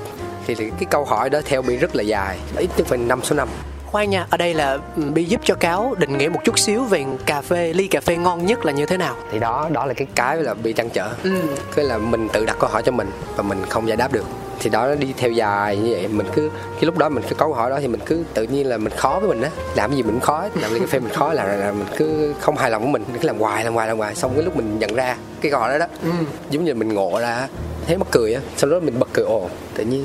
Thì, 0.47 0.55
thì 0.55 0.71
cái 0.71 0.85
câu 0.91 1.05
hỏi 1.05 1.31
đó 1.31 1.41
theo 1.45 1.63
bi 1.63 1.77
rất 1.77 1.97
là 1.97 2.03
dài. 2.03 2.39
Ít 2.57 2.71
nhất 2.77 2.87
phải 2.87 2.99
năm 2.99 3.21
số 3.23 3.37
năm 3.37 3.49
khoan 3.95 4.11
nha 4.11 4.27
ở 4.31 4.37
đây 4.37 4.55
là 4.55 4.79
ừ, 4.97 5.03
bi 5.15 5.25
giúp 5.25 5.41
cho 5.45 5.55
cáo 5.55 5.95
định 5.99 6.19
nghĩa 6.19 6.29
một 6.29 6.41
chút 6.45 6.59
xíu 6.59 6.85
về 6.85 7.05
cà 7.27 7.41
phê 7.43 7.73
ly 7.73 7.87
cà 7.89 8.01
phê 8.01 8.17
ngon 8.17 8.47
nhất 8.47 8.65
là 8.65 8.73
như 8.73 8.87
thế 8.87 8.97
nào? 8.97 9.17
Thì 9.33 9.39
đó 9.39 9.69
đó 9.73 9.87
là 9.87 9.95
cái 9.95 10.07
cái 10.15 10.37
là 10.37 10.55
bị 10.55 10.73
trăn 10.73 10.91
trở. 10.91 11.11
Ừ. 11.25 11.31
cái 11.77 11.85
là 11.85 11.99
mình 11.99 12.29
tự 12.29 12.45
đặt 12.47 12.57
câu 12.61 12.71
hỏi 12.71 12.83
cho 12.87 12.93
mình 12.93 13.11
và 13.37 13.43
mình 13.43 13.63
không 13.69 13.89
giải 13.89 13.97
đáp 13.97 14.13
được. 14.13 14.25
Thì 14.61 14.71
đó 14.71 14.87
nó 14.87 14.95
đi 14.95 15.15
theo 15.17 15.31
dài 15.31 15.77
như 15.77 15.91
vậy 15.93 16.09
mình 16.09 16.27
cứ 16.35 16.51
cái 16.75 16.85
lúc 16.85 16.99
đó 16.99 17.09
mình 17.09 17.23
cứ 17.29 17.35
có 17.35 17.47
câu 17.47 17.55
hỏi 17.55 17.71
đó 17.71 17.79
thì 17.81 17.89
mình 17.89 18.01
cứ 18.07 18.25
tự 18.35 18.43
nhiên 18.43 18.67
là 18.69 18.77
mình 18.79 18.93
khó 18.97 19.19
với 19.21 19.29
mình 19.29 19.43
á. 19.43 19.51
Làm 19.77 19.95
gì 19.95 20.03
mình 20.03 20.21
khó 20.21 20.45
làm 20.61 20.75
ly 20.75 20.81
cà 20.81 20.87
phê 20.87 20.99
mình 20.99 21.13
khó 21.13 21.33
là, 21.33 21.45
là, 21.45 21.57
là 21.57 21.73
mình 21.73 21.87
cứ 21.97 22.35
không 22.41 22.57
hài 22.57 22.71
lòng 22.71 22.83
với 22.83 22.93
mình 22.93 23.05
cứ 23.21 23.27
làm 23.27 23.39
hoài 23.39 23.65
làm 23.65 23.75
hoài 23.75 23.89
làm 23.89 23.99
hoài. 23.99 24.15
Xong 24.15 24.33
cái 24.35 24.43
lúc 24.43 24.57
mình 24.57 24.79
nhận 24.79 24.95
ra 24.95 25.17
cái 25.41 25.51
câu 25.51 25.61
hỏi 25.61 25.73
đó 25.73 25.79
đó 25.79 25.87
Ừ. 26.05 26.11
giống 26.51 26.65
như 26.65 26.75
mình 26.75 26.95
ngộ 26.95 27.19
ra 27.21 27.49
thấy 27.87 27.99
mắc 27.99 28.09
cười 28.11 28.35
á. 28.35 28.41
Sau 28.57 28.71
đó 28.71 28.81
mình 28.81 28.99
bật 28.99 29.09
cười 29.13 29.25
ồ 29.25 29.49
tự 29.75 29.85
nhiên 29.85 30.05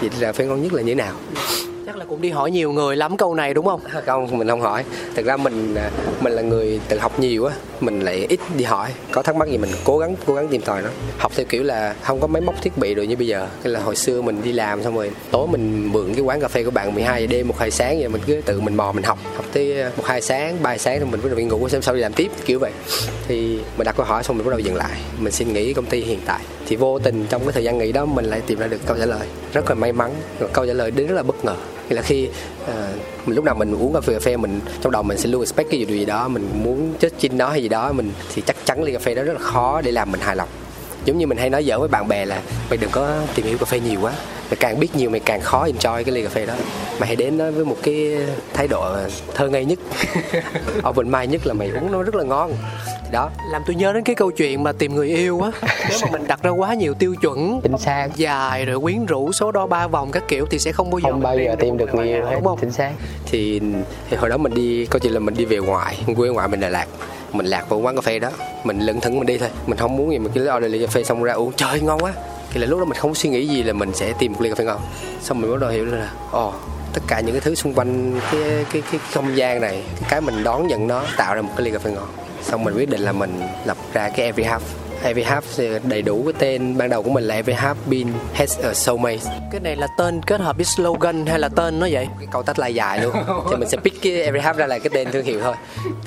vậy 0.00 0.10
là 0.20 0.32
phê 0.32 0.46
ngon 0.46 0.62
nhất 0.62 0.72
là 0.72 0.82
như 0.82 0.94
thế 0.94 0.94
nào 0.94 1.12
là 2.04 2.10
cũng 2.10 2.20
đi 2.20 2.30
hỏi 2.30 2.50
nhiều 2.50 2.72
người 2.72 2.96
lắm 2.96 3.16
câu 3.16 3.34
này, 3.34 3.54
đúng 3.54 3.66
không? 3.66 3.80
Không, 4.06 4.38
mình 4.38 4.48
không 4.48 4.60
hỏi. 4.60 4.84
Thực 5.14 5.26
ra 5.26 5.36
mình 5.36 5.74
à, 5.74 5.90
mình 6.20 6.32
là 6.32 6.42
người 6.42 6.80
tự 6.88 6.98
học 6.98 7.20
nhiều 7.20 7.44
á, 7.44 7.54
mình 7.80 8.00
lại 8.00 8.26
ít 8.28 8.40
đi 8.56 8.64
hỏi. 8.64 8.90
Có 9.10 9.22
thắc 9.22 9.36
mắc 9.36 9.48
gì 9.48 9.58
mình 9.58 9.70
cố 9.84 9.98
gắng 9.98 10.16
cố 10.26 10.34
gắng 10.34 10.48
tìm 10.48 10.60
tòi 10.60 10.82
nó 10.82 10.88
học 11.18 11.32
theo 11.36 11.46
kiểu 11.48 11.62
là 11.62 11.94
không 12.02 12.20
có 12.20 12.26
máy 12.26 12.42
móc 12.42 12.62
thiết 12.62 12.78
bị 12.78 12.94
rồi 12.94 13.06
như 13.06 13.16
bây 13.16 13.26
giờ. 13.26 13.46
Cái 13.62 13.72
là 13.72 13.80
hồi 13.80 13.96
xưa 13.96 14.22
mình 14.22 14.42
đi 14.44 14.52
làm 14.52 14.82
xong 14.82 14.96
rồi, 14.96 15.10
tối 15.30 15.46
mình 15.46 15.92
mượn 15.92 16.14
cái 16.14 16.22
quán 16.22 16.40
cà 16.40 16.48
phê 16.48 16.64
của 16.64 16.70
bạn 16.70 16.94
12 16.94 17.22
giờ 17.22 17.26
đêm, 17.26 17.48
một 17.48 17.58
hai 17.58 17.70
sáng 17.70 17.98
vậy, 17.98 18.08
mình 18.08 18.22
cứ 18.26 18.40
tự 18.44 18.60
mình 18.60 18.76
mò 18.76 18.92
mình 18.92 19.04
học. 19.04 19.18
Học 19.36 19.44
tới 19.52 19.82
à, 19.82 19.90
một 19.96 20.04
hai 20.06 20.20
sáng, 20.20 20.56
ba 20.62 20.78
sáng 20.78 20.98
rồi 20.98 21.08
mình 21.10 21.20
bắt 21.22 21.28
đầu 21.28 21.38
đi 21.38 21.44
ngủ, 21.44 21.68
xem 21.68 21.82
sau 21.82 21.94
đi 21.94 22.00
làm 22.00 22.12
tiếp, 22.12 22.30
kiểu 22.44 22.58
vậy. 22.58 22.72
Thì 23.28 23.58
mình 23.76 23.84
đặt 23.84 23.96
câu 23.96 24.06
hỏi 24.06 24.22
xong 24.22 24.36
mình 24.36 24.46
bắt 24.46 24.50
đầu 24.50 24.58
dừng 24.58 24.76
lại. 24.76 25.00
Mình 25.18 25.32
xin 25.32 25.52
nghỉ 25.52 25.72
công 25.72 25.86
ty 25.86 26.00
hiện 26.00 26.20
tại. 26.26 26.40
Thì 26.66 26.76
vô 26.76 26.98
tình 26.98 27.26
trong 27.28 27.42
cái 27.44 27.52
thời 27.52 27.64
gian 27.64 27.78
nghỉ 27.78 27.92
đó 27.92 28.04
mình 28.04 28.24
lại 28.24 28.40
tìm 28.46 28.58
ra 28.58 28.66
được 28.66 28.80
câu 28.86 28.96
trả 28.98 29.06
lời. 29.06 29.26
Rất 29.52 29.68
là 29.68 29.74
may 29.74 29.92
mắn, 29.92 30.10
câu 30.52 30.66
trả 30.66 30.72
lời 30.72 30.90
đến 30.90 31.06
rất 31.06 31.14
là 31.14 31.22
bất 31.22 31.44
ngờ 31.44 31.56
nghĩa 31.88 31.96
là 31.96 32.02
khi 32.02 32.28
uh, 32.64 32.70
mình 33.26 33.36
lúc 33.36 33.44
nào 33.44 33.54
mình 33.54 33.74
uống 33.74 33.92
cà 33.92 34.00
phê 34.00 34.12
cà 34.12 34.20
phê 34.20 34.36
mình 34.36 34.60
trong 34.82 34.92
đầu 34.92 35.02
mình 35.02 35.18
sẽ 35.18 35.28
luôn 35.28 35.42
expect 35.42 35.70
cái 35.70 35.80
gì 35.80 35.86
gì 35.86 36.04
đó 36.04 36.28
mình 36.28 36.48
muốn 36.62 36.94
chết 36.98 37.12
chinh 37.18 37.38
nó 37.38 37.48
hay 37.48 37.62
gì 37.62 37.68
đó 37.68 37.92
mình 37.92 38.12
thì 38.34 38.42
chắc 38.46 38.56
chắn 38.64 38.82
ly 38.82 38.92
cà 38.92 38.98
phê 38.98 39.14
đó 39.14 39.22
rất 39.22 39.32
là 39.32 39.38
khó 39.38 39.80
để 39.80 39.92
làm 39.92 40.12
mình 40.12 40.20
hài 40.20 40.36
lòng 40.36 40.48
giống 41.04 41.18
như 41.18 41.26
mình 41.26 41.38
hay 41.38 41.50
nói 41.50 41.64
giỡn 41.64 41.78
với 41.78 41.88
bạn 41.88 42.08
bè 42.08 42.24
là 42.24 42.40
mày 42.70 42.76
đừng 42.76 42.90
có 42.90 43.16
tìm 43.34 43.46
hiểu 43.46 43.58
cà 43.58 43.64
phê 43.64 43.80
nhiều 43.80 44.00
quá. 44.00 44.12
Mày 44.50 44.56
càng 44.56 44.80
biết 44.80 44.96
nhiều 44.96 45.10
mày 45.10 45.20
càng 45.20 45.40
khó 45.40 45.66
enjoy 45.66 46.04
cái 46.04 46.14
ly 46.14 46.22
cà 46.22 46.28
phê 46.28 46.46
đó. 46.46 46.54
Mày 46.98 47.06
hãy 47.06 47.16
đến 47.16 47.38
đó 47.38 47.50
với 47.50 47.64
một 47.64 47.76
cái 47.82 48.16
thái 48.54 48.68
độ 48.68 48.96
thơ 49.34 49.48
ngây 49.48 49.64
nhất 49.64 49.78
open 50.88 51.12
mind 51.12 51.32
nhất 51.32 51.46
là 51.46 51.54
mày 51.54 51.68
uống 51.68 51.92
nó 51.92 52.02
rất 52.02 52.14
là 52.14 52.24
ngon. 52.24 52.52
Đó. 53.12 53.30
Làm 53.52 53.62
tôi 53.66 53.76
nhớ 53.76 53.92
đến 53.92 54.04
cái 54.04 54.16
câu 54.16 54.30
chuyện 54.30 54.62
mà 54.62 54.72
tìm 54.72 54.94
người 54.94 55.08
yêu 55.08 55.40
á. 55.40 55.50
Nếu 55.88 55.98
mà 56.02 56.08
mình 56.12 56.26
đặt 56.26 56.42
ra 56.42 56.50
quá 56.50 56.74
nhiều 56.74 56.94
tiêu 56.94 57.14
chuẩn 57.14 57.60
chính 57.62 57.78
xác. 57.78 58.08
dài 58.16 58.64
rồi 58.64 58.80
quyến 58.80 59.06
rũ 59.06 59.32
số 59.32 59.52
đo 59.52 59.66
ba 59.66 59.86
vòng 59.86 60.10
các 60.10 60.22
kiểu 60.28 60.46
thì 60.50 60.58
sẽ 60.58 60.72
không 60.72 60.90
bao 60.90 60.98
giờ 60.98 61.10
không 61.10 61.22
bao 61.22 61.38
giờ 61.38 61.56
tìm 61.58 61.76
được 61.76 61.94
người 61.94 62.08
yêu 62.08 62.24
hết. 62.24 62.34
đúng 62.34 62.44
không? 62.44 62.58
Chính 62.60 62.72
xác. 62.72 62.92
Thì, 63.26 63.60
thì 64.10 64.16
hồi 64.16 64.30
đó 64.30 64.36
mình 64.36 64.54
đi 64.54 64.86
câu 64.86 64.98
chuyện 64.98 65.12
là 65.12 65.20
mình 65.20 65.34
đi 65.34 65.44
về 65.44 65.56
ngoại 65.56 65.98
quê 66.16 66.28
ngoại 66.28 66.48
mình 66.48 66.60
Đà 66.60 66.68
Lạt 66.68 66.86
mình 67.34 67.46
lạc 67.46 67.68
vào 67.68 67.80
quán 67.80 67.96
cà 67.96 68.00
phê 68.00 68.18
đó. 68.18 68.30
Mình 68.64 68.80
lững 68.80 69.00
thững 69.00 69.18
mình 69.18 69.26
đi 69.26 69.38
thôi. 69.38 69.48
Mình 69.66 69.78
không 69.78 69.96
muốn 69.96 70.10
gì 70.10 70.18
mình 70.18 70.32
cứ 70.34 70.50
order 70.56 70.72
ly 70.72 70.78
cà 70.78 70.86
phê 70.86 71.04
xong 71.04 71.22
ra 71.22 71.32
uống 71.32 71.52
trời 71.52 71.80
ngon 71.80 72.00
quá. 72.00 72.12
Thì 72.50 72.60
là 72.60 72.66
lúc 72.66 72.78
đó 72.78 72.84
mình 72.84 72.98
không 72.98 73.14
suy 73.14 73.28
nghĩ 73.30 73.48
gì 73.48 73.62
là 73.62 73.72
mình 73.72 73.94
sẽ 73.94 74.12
tìm 74.18 74.32
một 74.32 74.40
ly 74.40 74.48
cà 74.48 74.54
phê 74.54 74.64
ngon. 74.64 74.80
Xong 75.22 75.40
mình 75.40 75.50
bắt 75.50 75.60
đầu 75.60 75.70
hiểu 75.70 75.84
là 75.84 76.10
ồ 76.30 76.48
oh, 76.48 76.54
tất 76.92 77.00
cả 77.06 77.20
những 77.20 77.32
cái 77.32 77.40
thứ 77.40 77.54
xung 77.54 77.74
quanh 77.74 78.20
cái 78.32 78.66
cái 78.72 78.82
cái 78.90 79.00
không 79.12 79.36
gian 79.36 79.60
này 79.60 79.82
cái 80.00 80.10
cái 80.10 80.20
mình 80.20 80.44
đón 80.44 80.66
nhận 80.66 80.86
nó 80.86 81.04
tạo 81.16 81.34
ra 81.34 81.42
một 81.42 81.52
cái 81.56 81.64
ly 81.64 81.70
cà 81.70 81.78
phê 81.78 81.90
ngon. 81.90 82.08
Xong 82.42 82.64
mình 82.64 82.74
quyết 82.74 82.90
định 82.90 83.00
là 83.00 83.12
mình 83.12 83.42
lập 83.64 83.76
ra 83.92 84.08
cái 84.08 84.26
every 84.26 84.44
half. 84.44 84.60
Every 85.04 85.22
Half 85.22 85.78
đầy 85.88 86.02
đủ 86.02 86.22
cái 86.24 86.32
tên 86.38 86.78
ban 86.78 86.90
đầu 86.90 87.02
của 87.02 87.10
mình 87.10 87.24
là 87.24 87.34
Every 87.34 87.54
Half 87.54 87.74
Been 87.86 88.08
Has 88.32 88.58
a 88.58 88.74
Soulmate 88.74 89.44
cái 89.54 89.60
này 89.60 89.76
là 89.76 89.86
tên 89.98 90.22
kết 90.22 90.40
hợp 90.40 90.56
với 90.56 90.64
slogan 90.64 91.26
hay 91.26 91.38
là 91.38 91.48
tên 91.48 91.80
nó 91.80 91.88
vậy? 91.90 92.08
Cái 92.18 92.28
câu 92.30 92.42
tách 92.42 92.58
lại 92.58 92.74
dài 92.74 93.02
luôn. 93.02 93.12
Thì 93.50 93.56
mình 93.56 93.68
sẽ 93.68 93.76
pick 93.76 94.02
cái 94.02 94.22
Every 94.22 94.40
Half 94.40 94.54
ra 94.54 94.66
là 94.66 94.78
cái 94.78 94.90
tên 94.94 95.12
thương 95.12 95.24
hiệu 95.24 95.40
thôi. 95.42 95.54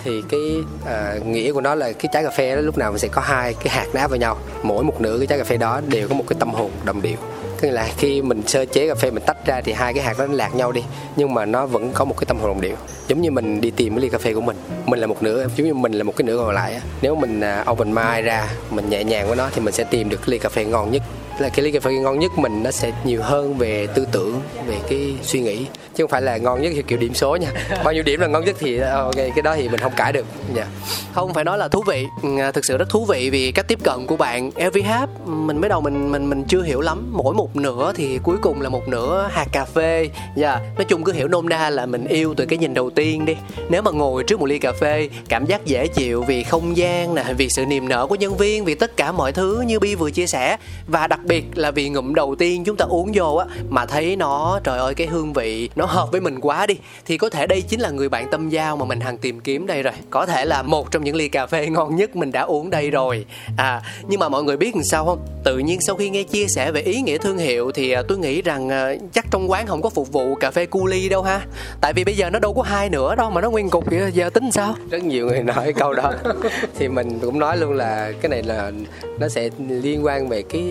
Thì 0.03 0.23
cái 0.29 0.55
uh, 0.81 1.25
nghĩa 1.25 1.51
của 1.51 1.61
nó 1.61 1.75
là 1.75 1.91
cái 1.91 2.09
trái 2.13 2.23
cà 2.23 2.29
phê 2.29 2.55
đó 2.55 2.61
lúc 2.61 2.77
nào 2.77 2.91
mình 2.91 2.99
sẽ 2.99 3.07
có 3.07 3.21
hai 3.21 3.53
cái 3.53 3.69
hạt 3.69 3.87
áp 3.93 4.07
vào 4.07 4.19
nhau. 4.19 4.37
Mỗi 4.63 4.83
một 4.83 5.01
nửa 5.01 5.17
cái 5.17 5.27
trái 5.27 5.37
cà 5.37 5.43
phê 5.43 5.57
đó 5.57 5.81
đều 5.87 6.07
có 6.07 6.15
một 6.15 6.23
cái 6.27 6.37
tâm 6.39 6.49
hồn 6.49 6.71
đồng 6.83 7.01
điệu 7.01 7.17
tức 7.61 7.69
là 7.69 7.89
khi 7.97 8.21
mình 8.21 8.47
sơ 8.47 8.65
chế 8.65 8.87
cà 8.87 8.95
phê, 8.95 9.11
mình 9.11 9.23
tách 9.25 9.45
ra 9.45 9.61
thì 9.61 9.73
hai 9.73 9.93
cái 9.93 10.03
hạt 10.03 10.19
đó 10.19 10.27
nó 10.27 10.33
lạc 10.33 10.55
nhau 10.55 10.71
đi, 10.71 10.83
nhưng 11.15 11.33
mà 11.33 11.45
nó 11.45 11.65
vẫn 11.65 11.91
có 11.93 12.05
một 12.05 12.15
cái 12.17 12.25
tâm 12.25 12.37
hồn 12.37 12.47
đồng 12.47 12.61
điệu. 12.61 12.75
Giống 13.07 13.21
như 13.21 13.31
mình 13.31 13.61
đi 13.61 13.71
tìm 13.71 13.95
cái 13.95 14.01
ly 14.01 14.09
cà 14.09 14.17
phê 14.17 14.33
của 14.33 14.41
mình 14.41 14.57
mình 14.85 14.99
là 14.99 15.07
một 15.07 15.23
nửa, 15.23 15.47
giống 15.55 15.67
như 15.67 15.73
mình 15.73 15.91
là 15.91 16.03
một 16.03 16.15
cái 16.15 16.25
nửa 16.25 16.37
còn 16.37 16.55
lại 16.55 16.81
nếu 17.01 17.15
mình 17.15 17.41
à, 17.41 17.65
open 17.71 17.93
mind 17.95 18.25
ra, 18.25 18.49
mình 18.69 18.89
nhẹ 18.89 19.03
nhàng 19.03 19.27
với 19.27 19.35
nó 19.35 19.49
thì 19.55 19.61
mình 19.61 19.73
sẽ 19.73 19.83
tìm 19.83 20.09
được 20.09 20.17
cái 20.17 20.27
ly 20.27 20.37
cà 20.37 20.49
phê 20.49 20.65
ngon 20.65 20.91
nhất 20.91 21.03
là 21.41 21.49
cái 21.49 21.65
ly 21.65 21.71
cà 21.71 21.79
phê 21.79 21.93
ngon 21.93 22.19
nhất 22.19 22.37
mình 22.37 22.63
nó 22.63 22.71
sẽ 22.71 22.91
nhiều 23.05 23.21
hơn 23.21 23.57
về 23.57 23.87
tư 23.95 24.07
tưởng 24.11 24.41
về 24.67 24.77
cái 24.89 25.15
suy 25.21 25.39
nghĩ. 25.39 25.65
Chứ 25.95 26.03
không 26.03 26.11
phải 26.11 26.21
là 26.21 26.37
ngon 26.37 26.61
nhất 26.61 26.71
theo 26.73 26.83
kiểu 26.87 26.99
điểm 26.99 27.13
số 27.13 27.35
nha. 27.35 27.51
Bao 27.83 27.93
nhiêu 27.93 28.03
điểm 28.03 28.19
là 28.19 28.27
ngon 28.27 28.45
nhất 28.45 28.55
thì 28.59 28.77
ờ, 28.77 29.03
ok 29.03 29.15
cái 29.15 29.41
đó 29.43 29.55
thì 29.55 29.69
mình 29.69 29.79
không 29.79 29.93
cãi 29.95 30.13
được 30.13 30.25
nha 30.53 30.61
yeah. 30.61 30.67
không 31.13 31.33
phải 31.33 31.43
nói 31.43 31.57
là 31.57 31.67
thú 31.67 31.83
vị 31.87 32.07
ừ, 32.23 32.37
à, 32.39 32.51
thực 32.51 32.65
sự 32.65 32.77
rất 32.77 32.89
thú 32.89 33.05
vị 33.05 33.29
vì 33.29 33.51
cách 33.51 33.67
tiếp 33.67 33.79
cận 33.83 34.07
của 34.07 34.17
bạn. 34.17 34.51
Every 34.55 34.81
half 34.81 35.07
mình 35.25 35.61
mới 35.61 35.69
đầu 35.69 35.81
mình 35.81 36.11
mình 36.11 36.29
mình 36.29 36.43
chưa 36.47 36.61
hiểu 36.61 36.81
lắm. 36.81 37.09
Mỗi 37.11 37.33
một 37.33 37.55
nửa 37.55 37.93
thì 37.95 38.19
cuối 38.23 38.37
cùng 38.41 38.61
là 38.61 38.69
một 38.69 38.87
nửa 38.87 39.29
hạt 39.31 39.47
cà 39.51 39.65
phê. 39.65 40.09
Dạ 40.35 40.51
yeah. 40.51 40.77
nói 40.77 40.85
chung 40.85 41.03
cứ 41.03 41.11
hiểu 41.11 41.27
nôm 41.27 41.49
na 41.49 41.69
là 41.69 41.85
mình 41.85 42.05
yêu 42.05 42.33
từ 42.37 42.45
cái 42.45 42.59
nhìn 42.59 42.73
đầu 42.73 42.89
tiên 42.89 43.25
đi. 43.25 43.35
Nếu 43.69 43.81
mà 43.81 43.91
ngồi 43.91 44.23
trước 44.23 44.39
một 44.39 44.45
ly 44.45 44.59
cà 44.59 44.71
phê 44.71 45.09
cảm 45.29 45.45
giác 45.45 45.65
dễ 45.65 45.87
chịu 45.87 46.23
vì 46.23 46.43
không 46.43 46.77
gian 46.77 47.15
nè 47.15 47.23
vì 47.37 47.49
sự 47.49 47.65
niềm 47.65 47.89
nở 47.89 48.07
của 48.07 48.15
nhân 48.15 48.37
viên 48.37 48.65
vì 48.65 48.75
tất 48.75 48.97
cả 48.97 49.11
mọi 49.11 49.31
thứ 49.31 49.63
như 49.67 49.79
bi 49.79 49.95
vừa 49.95 50.11
chia 50.11 50.27
sẻ. 50.27 50.57
Và 50.87 51.07
đặc 51.07 51.19
biệt 51.27 51.43
là 51.55 51.71
vì 51.71 51.89
ngụm 51.89 52.13
đầu 52.13 52.35
tiên 52.35 52.63
chúng 52.63 52.77
ta 52.77 52.85
uống 52.85 53.11
vô 53.13 53.35
á 53.35 53.45
mà 53.69 53.85
thấy 53.85 54.15
nó 54.15 54.59
trời 54.63 54.79
ơi 54.79 54.93
cái 54.95 55.07
hương 55.07 55.33
vị 55.33 55.69
nó 55.75 55.85
hợp 55.85 56.11
với 56.11 56.21
mình 56.21 56.39
quá 56.39 56.65
đi. 56.65 56.75
Thì 57.05 57.17
có 57.17 57.29
thể 57.29 57.47
đây 57.47 57.61
chính 57.61 57.79
là 57.79 57.89
người 57.89 58.09
bạn 58.09 58.27
tâm 58.31 58.49
giao 58.49 58.77
mà 58.77 58.85
mình 58.85 58.99
hằng 58.99 59.17
tìm 59.17 59.39
kiếm 59.39 59.67
đây 59.67 59.83
rồi. 59.83 59.93
Có 60.09 60.25
thể 60.25 60.45
là 60.45 60.61
một 60.61 60.91
trong 60.91 61.03
những 61.03 61.15
ly 61.15 61.29
cà 61.29 61.47
phê 61.47 61.67
ngon 61.67 61.95
nhất 61.95 62.15
mình 62.15 62.31
đã 62.31 62.41
uống 62.41 62.69
đây 62.69 62.91
rồi. 62.91 63.25
À 63.57 63.81
nhưng 64.07 64.19
mà 64.19 64.29
mọi 64.29 64.43
người 64.43 64.57
biết 64.57 64.75
làm 64.75 64.83
sao 64.83 65.05
không? 65.05 65.19
Tự 65.43 65.57
nhiên 65.57 65.81
sau 65.81 65.95
khi 65.95 66.09
nghe 66.09 66.23
chia 66.23 66.47
sẻ 66.47 66.71
về 66.71 66.81
ý 66.81 67.01
nghĩa 67.01 67.17
thương 67.17 67.37
hiệu 67.37 67.71
thì 67.71 67.91
à, 67.91 68.01
tôi 68.07 68.17
nghĩ 68.17 68.41
rằng 68.41 68.69
à, 68.69 68.93
chắc 69.13 69.25
trong 69.31 69.51
quán 69.51 69.67
không 69.67 69.81
có 69.81 69.89
phục 69.89 70.11
vụ 70.11 70.35
cà 70.35 70.51
phê 70.51 70.65
cu 70.65 70.87
ly 70.87 71.09
đâu 71.09 71.21
ha. 71.21 71.41
Tại 71.81 71.93
vì 71.93 72.03
bây 72.03 72.15
giờ 72.15 72.29
nó 72.29 72.39
đâu 72.39 72.53
có 72.53 72.61
hai 72.61 72.89
nữa 72.89 73.15
đâu 73.15 73.29
mà 73.29 73.41
nó 73.41 73.49
nguyên 73.49 73.69
cục 73.69 73.85
vậy 73.89 74.11
giờ 74.13 74.29
tính 74.29 74.51
sao? 74.51 74.75
Rất 74.89 75.03
nhiều 75.03 75.27
người 75.27 75.43
nói 75.43 75.73
câu 75.73 75.93
đó. 75.93 76.13
Thì 76.77 76.87
mình 76.87 77.19
cũng 77.19 77.39
nói 77.39 77.57
luôn 77.57 77.73
là 77.73 78.11
cái 78.21 78.29
này 78.29 78.43
là 78.43 78.71
nó 79.19 79.27
sẽ 79.27 79.49
liên 79.57 80.05
quan 80.05 80.29
về 80.29 80.41
cái 80.41 80.63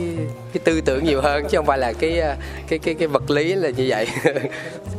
cái 0.53 0.61
tư 0.65 0.81
tưởng 0.81 1.05
nhiều 1.05 1.21
hơn 1.21 1.45
chứ 1.49 1.59
không 1.59 1.67
phải 1.67 1.79
là 1.79 1.93
cái 1.93 2.21
à, 2.21 2.37
cái 2.69 2.79
cái 2.79 2.95
cái 2.95 3.09
vật 3.09 3.31
lý 3.31 3.55
là 3.55 3.71
như 3.71 3.87
vậy. 3.89 4.07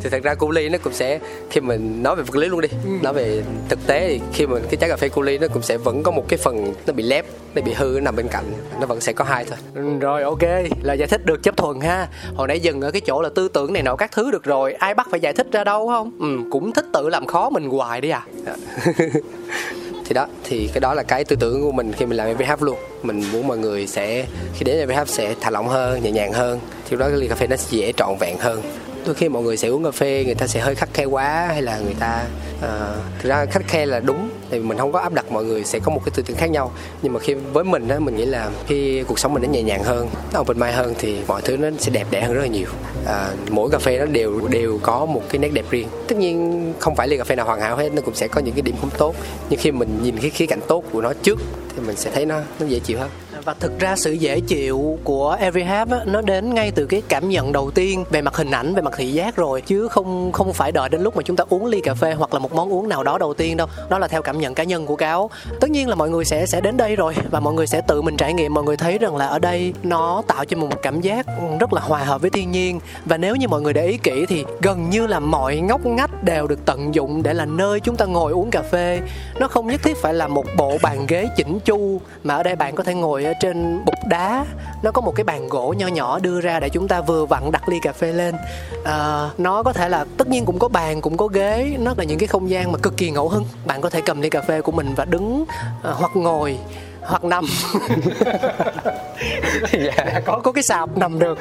Thì 0.01 0.10
thật 0.10 0.23
ra 0.23 0.36
cu 0.36 0.51
ly 0.51 0.69
nó 0.69 0.77
cũng 0.83 0.93
sẽ 0.93 1.19
khi 1.49 1.62
mình 1.62 2.03
nói 2.03 2.15
về 2.15 2.23
vật 2.23 2.36
lý 2.36 2.47
luôn 2.47 2.62
đi 2.62 2.67
ừ. 2.86 2.89
nói 3.01 3.13
về 3.13 3.41
thực 3.69 3.88
tế 3.88 4.07
thì 4.07 4.21
khi 4.33 4.47
mà 4.47 4.60
cái 4.60 4.77
trái 4.79 4.89
cà 4.89 4.95
phê 4.95 5.10
cu 5.10 5.21
ly 5.21 5.38
nó 5.38 5.47
cũng 5.47 5.62
sẽ 5.62 5.77
vẫn 5.77 6.03
có 6.03 6.12
một 6.12 6.25
cái 6.29 6.38
phần 6.38 6.73
nó 6.88 6.93
bị 6.93 7.03
lép 7.03 7.25
nó 7.55 7.62
bị 7.62 7.73
hư 7.73 7.86
nó 7.86 7.99
nằm 7.99 8.15
bên 8.15 8.27
cạnh 8.27 8.45
nó 8.79 8.86
vẫn 8.86 9.01
sẽ 9.01 9.13
có 9.13 9.25
hai 9.25 9.45
thôi. 9.45 9.57
Ừ, 9.75 9.99
rồi 9.99 10.23
ok 10.23 10.43
là 10.81 10.93
giải 10.93 11.07
thích 11.07 11.25
được 11.25 11.43
chấp 11.43 11.57
thuận 11.57 11.79
ha. 11.79 12.07
Hồi 12.36 12.47
nãy 12.47 12.60
dừng 12.60 12.81
ở 12.81 12.91
cái 12.91 13.01
chỗ 13.01 13.21
là 13.21 13.29
tư 13.36 13.47
tưởng 13.47 13.73
này 13.73 13.83
nọ 13.83 13.95
các 13.95 14.12
thứ 14.12 14.31
được 14.31 14.43
rồi 14.43 14.73
ai 14.73 14.93
bắt 14.93 15.07
phải 15.12 15.19
giải 15.19 15.33
thích 15.33 15.47
ra 15.51 15.63
đâu 15.63 15.88
không? 15.88 16.12
Ừ 16.19 16.49
cũng 16.51 16.71
thích 16.71 16.86
tự 16.93 17.10
làm 17.10 17.25
khó 17.25 17.49
mình 17.49 17.69
hoài 17.69 18.01
đi 18.01 18.10
à 18.10 18.25
thì 20.07 20.13
đó, 20.13 20.27
thì 20.43 20.69
cái 20.73 20.79
đó 20.79 20.93
là 20.93 21.03
cái 21.03 21.25
tư 21.25 21.35
tưởng 21.35 21.61
của 21.61 21.71
mình 21.71 21.93
khi 21.93 22.05
mình 22.05 22.17
làm 22.17 22.33
MVH 22.33 22.63
luôn. 22.63 22.77
Mình 23.03 23.23
muốn 23.31 23.47
mọi 23.47 23.57
người 23.57 23.87
sẽ, 23.87 24.25
khi 24.53 24.63
đến 24.63 24.87
MVH 24.87 25.07
sẽ 25.07 25.35
thả 25.41 25.49
lỏng 25.49 25.67
hơn, 25.67 26.03
nhẹ 26.03 26.11
nhàng 26.11 26.33
hơn. 26.33 26.59
Thì 26.89 26.97
đó 26.97 27.07
cái 27.09 27.17
ly 27.17 27.27
cà 27.27 27.35
phê 27.35 27.47
nó 27.47 27.55
sẽ 27.55 27.67
dễ 27.69 27.93
trọn 27.97 28.15
vẹn 28.19 28.37
hơn 28.37 28.61
đôi 29.07 29.15
khi 29.15 29.29
mọi 29.29 29.43
người 29.43 29.57
sẽ 29.57 29.67
uống 29.67 29.83
cà 29.83 29.91
phê 29.91 30.23
người 30.25 30.35
ta 30.35 30.47
sẽ 30.47 30.59
hơi 30.59 30.75
khắc 30.75 30.89
khe 30.93 31.05
quá 31.05 31.47
hay 31.47 31.61
là 31.61 31.79
người 31.79 31.95
ta 31.99 32.25
uh, 32.57 32.63
thực 33.19 33.29
ra 33.29 33.45
khắc 33.45 33.67
khe 33.67 33.85
là 33.85 33.99
đúng 33.99 34.29
thì 34.49 34.59
mình 34.59 34.77
không 34.77 34.91
có 34.91 34.99
áp 34.99 35.13
đặt 35.13 35.31
mọi 35.31 35.43
người 35.43 35.63
sẽ 35.63 35.79
có 35.79 35.91
một 35.91 36.01
cái 36.05 36.11
tư 36.15 36.23
tưởng 36.25 36.37
khác 36.37 36.49
nhau. 36.49 36.71
Nhưng 37.01 37.13
mà 37.13 37.19
khi 37.19 37.33
với 37.33 37.63
mình 37.63 37.87
á 37.87 37.99
mình 37.99 38.15
nghĩ 38.15 38.25
là 38.25 38.49
khi 38.67 39.03
cuộc 39.07 39.19
sống 39.19 39.33
mình 39.33 39.43
nó 39.43 39.49
nhẹ 39.49 39.61
nhàng 39.61 39.83
hơn 39.83 40.09
nó 40.33 40.39
open 40.39 40.59
mind 40.59 40.75
hơn 40.75 40.93
thì 40.99 41.17
mọi 41.27 41.41
thứ 41.41 41.57
nó 41.57 41.69
sẽ 41.79 41.91
đẹp 41.91 42.07
đẽ 42.11 42.21
hơn 42.21 42.33
rất 42.33 42.41
là 42.41 42.47
nhiều. 42.47 42.67
À, 43.05 43.29
mỗi 43.49 43.69
cà 43.71 43.79
phê 43.79 43.99
nó 43.99 44.05
đều 44.05 44.47
đều 44.47 44.79
có 44.83 45.05
một 45.05 45.21
cái 45.29 45.39
nét 45.39 45.49
đẹp 45.53 45.65
riêng. 45.69 45.87
Tất 46.07 46.17
nhiên 46.17 46.73
không 46.79 46.95
phải 46.95 47.07
ly 47.07 47.17
cà 47.17 47.23
phê 47.23 47.35
nào 47.35 47.45
hoàn 47.45 47.59
hảo 47.59 47.77
hết 47.77 47.93
nó 47.93 48.01
cũng 48.01 48.15
sẽ 48.15 48.27
có 48.27 48.41
những 48.41 48.53
cái 48.53 48.61
điểm 48.61 48.75
không 48.81 48.89
tốt. 48.97 49.15
Nhưng 49.49 49.59
khi 49.59 49.71
mình 49.71 49.99
nhìn 50.03 50.17
cái 50.19 50.29
khía 50.29 50.45
cạnh 50.45 50.61
tốt 50.67 50.83
của 50.91 51.01
nó 51.01 51.13
trước 51.23 51.39
thì 51.75 51.81
mình 51.87 51.95
sẽ 51.95 52.11
thấy 52.13 52.25
nó 52.25 52.39
nó 52.59 52.65
dễ 52.65 52.79
chịu 52.79 52.99
hơn 52.99 53.09
và 53.47 53.53
thực 53.60 53.79
ra 53.79 53.95
sự 53.95 54.12
dễ 54.12 54.39
chịu 54.39 54.97
của 55.03 55.38
Every 55.39 55.63
Half 55.63 55.86
á, 55.91 55.99
nó 56.05 56.21
đến 56.21 56.53
ngay 56.53 56.71
từ 56.71 56.86
cái 56.86 57.01
cảm 57.07 57.29
nhận 57.29 57.51
đầu 57.51 57.71
tiên 57.71 58.03
về 58.10 58.21
mặt 58.21 58.36
hình 58.36 58.51
ảnh 58.51 58.75
về 58.75 58.81
mặt 58.81 58.93
thị 58.97 59.12
giác 59.12 59.36
rồi. 59.36 59.62
Chứ 59.62 59.88
không 59.88 60.31
không 60.31 60.53
phải 60.53 60.71
đợi 60.71 60.89
đến 60.89 61.01
lúc 61.01 61.15
mà 61.15 61.23
chúng 61.23 61.36
ta 61.36 61.43
uống 61.49 61.65
ly 61.65 61.81
cà 61.81 61.93
phê 61.93 62.13
hoặc 62.13 62.33
là 62.33 62.39
một 62.39 62.53
món 62.53 62.73
uống 62.73 62.89
nào 62.89 63.03
đó 63.03 63.17
đầu 63.17 63.33
tiên 63.33 63.57
đâu. 63.57 63.67
Đó 63.89 63.99
là 63.99 64.07
theo 64.07 64.21
cảm 64.21 64.39
nhận 64.39 64.53
cá 64.53 64.63
nhân 64.63 64.86
của 64.86 64.95
cáo. 64.95 65.29
Tất 65.60 65.69
nhiên 65.69 65.89
là 65.89 65.95
mọi 65.95 66.10
người 66.10 66.25
sẽ 66.25 66.45
sẽ 66.45 66.62
đến 66.62 66.77
đây 66.77 66.95
rồi 66.95 67.15
và 67.31 67.39
mọi 67.39 67.53
người 67.53 67.67
sẽ 67.67 67.81
tự 67.88 68.01
mình 68.01 68.17
trải 68.17 68.33
nghiệm. 68.33 68.53
Mọi 68.53 68.63
người 68.63 68.77
thấy 68.77 68.97
rằng 68.97 69.15
là 69.15 69.27
ở 69.27 69.39
đây 69.39 69.73
nó 69.83 70.23
tạo 70.27 70.45
cho 70.45 70.57
mình 70.57 70.69
một 70.69 70.81
cảm 70.81 71.01
giác 71.01 71.25
rất 71.60 71.73
là 71.73 71.81
hòa 71.81 72.03
hợp 72.03 72.21
với 72.21 72.29
thiên 72.29 72.51
nhiên. 72.51 72.79
Và 73.05 73.17
nếu 73.17 73.36
như 73.36 73.47
mọi 73.47 73.62
người 73.62 73.73
để 73.73 73.88
ý 73.88 73.97
kỹ 73.97 74.25
thì 74.29 74.45
gần 74.62 74.89
như 74.89 75.07
là 75.07 75.19
mọi 75.19 75.57
ngóc 75.57 75.86
ngách 75.86 76.23
đều 76.23 76.47
được 76.47 76.65
tận 76.65 76.95
dụng 76.95 77.23
để 77.23 77.33
là 77.33 77.45
nơi 77.45 77.79
chúng 77.79 77.95
ta 77.95 78.05
ngồi 78.05 78.31
uống 78.31 78.51
cà 78.51 78.62
phê. 78.62 79.01
Nó 79.39 79.47
không 79.47 79.67
nhất 79.67 79.81
thiết 79.83 79.97
phải 79.97 80.13
là 80.13 80.27
một 80.27 80.45
bộ 80.57 80.77
bàn 80.81 81.05
ghế 81.07 81.27
chỉnh 81.36 81.60
chu 81.65 82.01
mà 82.23 82.36
ở 82.36 82.43
đây 82.43 82.55
bạn 82.55 82.75
có 82.75 82.83
thể 82.83 82.93
ngồi 82.93 83.37
trên 83.39 83.86
bục 83.86 83.95
đá 84.10 84.45
nó 84.82 84.91
có 84.91 85.02
một 85.02 85.15
cái 85.15 85.23
bàn 85.23 85.50
gỗ 85.50 85.73
nho 85.78 85.88
nhỏ 85.88 86.19
đưa 86.19 86.41
ra 86.41 86.60
để 86.60 86.69
chúng 86.69 86.88
ta 86.88 87.02
vừa 87.02 87.26
vặn 87.26 87.52
đặt 87.52 87.69
ly 87.69 87.80
cà 87.82 87.93
phê 87.93 88.13
lên. 88.13 88.36
À, 88.84 89.30
nó 89.38 89.63
có 89.63 89.73
thể 89.73 89.89
là 89.89 90.06
tất 90.17 90.28
nhiên 90.28 90.45
cũng 90.45 90.60
có 90.60 90.67
bàn 90.67 91.02
cũng 91.02 91.17
có 91.17 91.28
ghế 91.28 91.78
nó 91.80 91.93
là 91.97 92.04
những 92.04 92.19
cái 92.19 92.28
không 92.28 92.50
gian 92.50 92.71
mà 92.71 92.80
cực 92.80 92.97
kỳ 92.97 93.12
ngẫu 93.12 93.30
hứng. 93.30 93.45
Bạn 93.65 93.82
có 93.82 93.89
thể 93.89 94.02
cầm 94.06 94.21
ly 94.21 94.30
cà 94.30 94.41
phê 94.41 94.62
của 94.62 94.71
mình 94.71 94.93
và 94.95 95.06
đứng 95.06 95.45
à, 95.84 95.91
hoặc 95.93 96.12
ngồi 96.15 96.58
hoặc 97.07 97.23
nằm 97.23 97.45
dạ. 99.71 100.19
có 100.25 100.39
có 100.43 100.51
cái 100.51 100.63
sạp 100.63 100.97
nằm 100.97 101.19
được. 101.19 101.39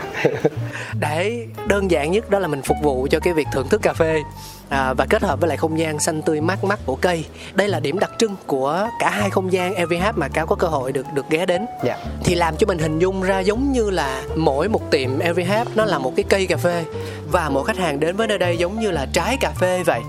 Để 1.00 1.46
đơn 1.66 1.90
giản 1.90 2.12
nhất 2.12 2.30
đó 2.30 2.38
là 2.38 2.48
mình 2.48 2.62
phục 2.62 2.76
vụ 2.82 3.06
cho 3.10 3.20
cái 3.20 3.34
việc 3.34 3.46
thưởng 3.52 3.68
thức 3.68 3.82
cà 3.82 3.92
phê 3.92 4.22
à, 4.68 4.94
và 4.94 5.06
kết 5.10 5.22
hợp 5.22 5.40
với 5.40 5.48
lại 5.48 5.56
không 5.56 5.78
gian 5.78 5.98
xanh 5.98 6.22
tươi 6.22 6.40
mát 6.40 6.64
mắt 6.64 6.78
của 6.86 6.96
cây. 6.96 7.24
Đây 7.54 7.68
là 7.68 7.80
điểm 7.80 7.98
đặc 7.98 8.10
trưng 8.18 8.36
của 8.46 8.88
cả 9.00 9.10
hai 9.10 9.30
không 9.30 9.52
gian 9.52 9.74
Hub 9.74 10.16
mà 10.16 10.28
cáo 10.28 10.46
có 10.46 10.56
cơ 10.56 10.68
hội 10.68 10.92
được 10.92 11.06
được 11.14 11.30
ghé 11.30 11.46
đến. 11.46 11.66
Dạ. 11.84 11.98
thì 12.24 12.34
làm 12.34 12.56
cho 12.56 12.66
mình 12.66 12.78
hình 12.78 12.98
dung 12.98 13.22
ra 13.22 13.40
giống 13.40 13.72
như 13.72 13.90
là 13.90 14.22
mỗi 14.36 14.68
một 14.68 14.90
tiệm 14.90 15.10
Hub 15.20 15.68
nó 15.74 15.84
là 15.84 15.98
một 15.98 16.12
cái 16.16 16.24
cây 16.28 16.46
cà 16.46 16.56
phê 16.56 16.84
và 17.30 17.48
mỗi 17.48 17.64
khách 17.64 17.76
hàng 17.76 18.00
đến 18.00 18.16
với 18.16 18.26
nơi 18.26 18.38
đây 18.38 18.56
giống 18.56 18.80
như 18.80 18.90
là 18.90 19.06
trái 19.12 19.36
cà 19.40 19.50
phê 19.50 19.82
vậy 19.86 20.00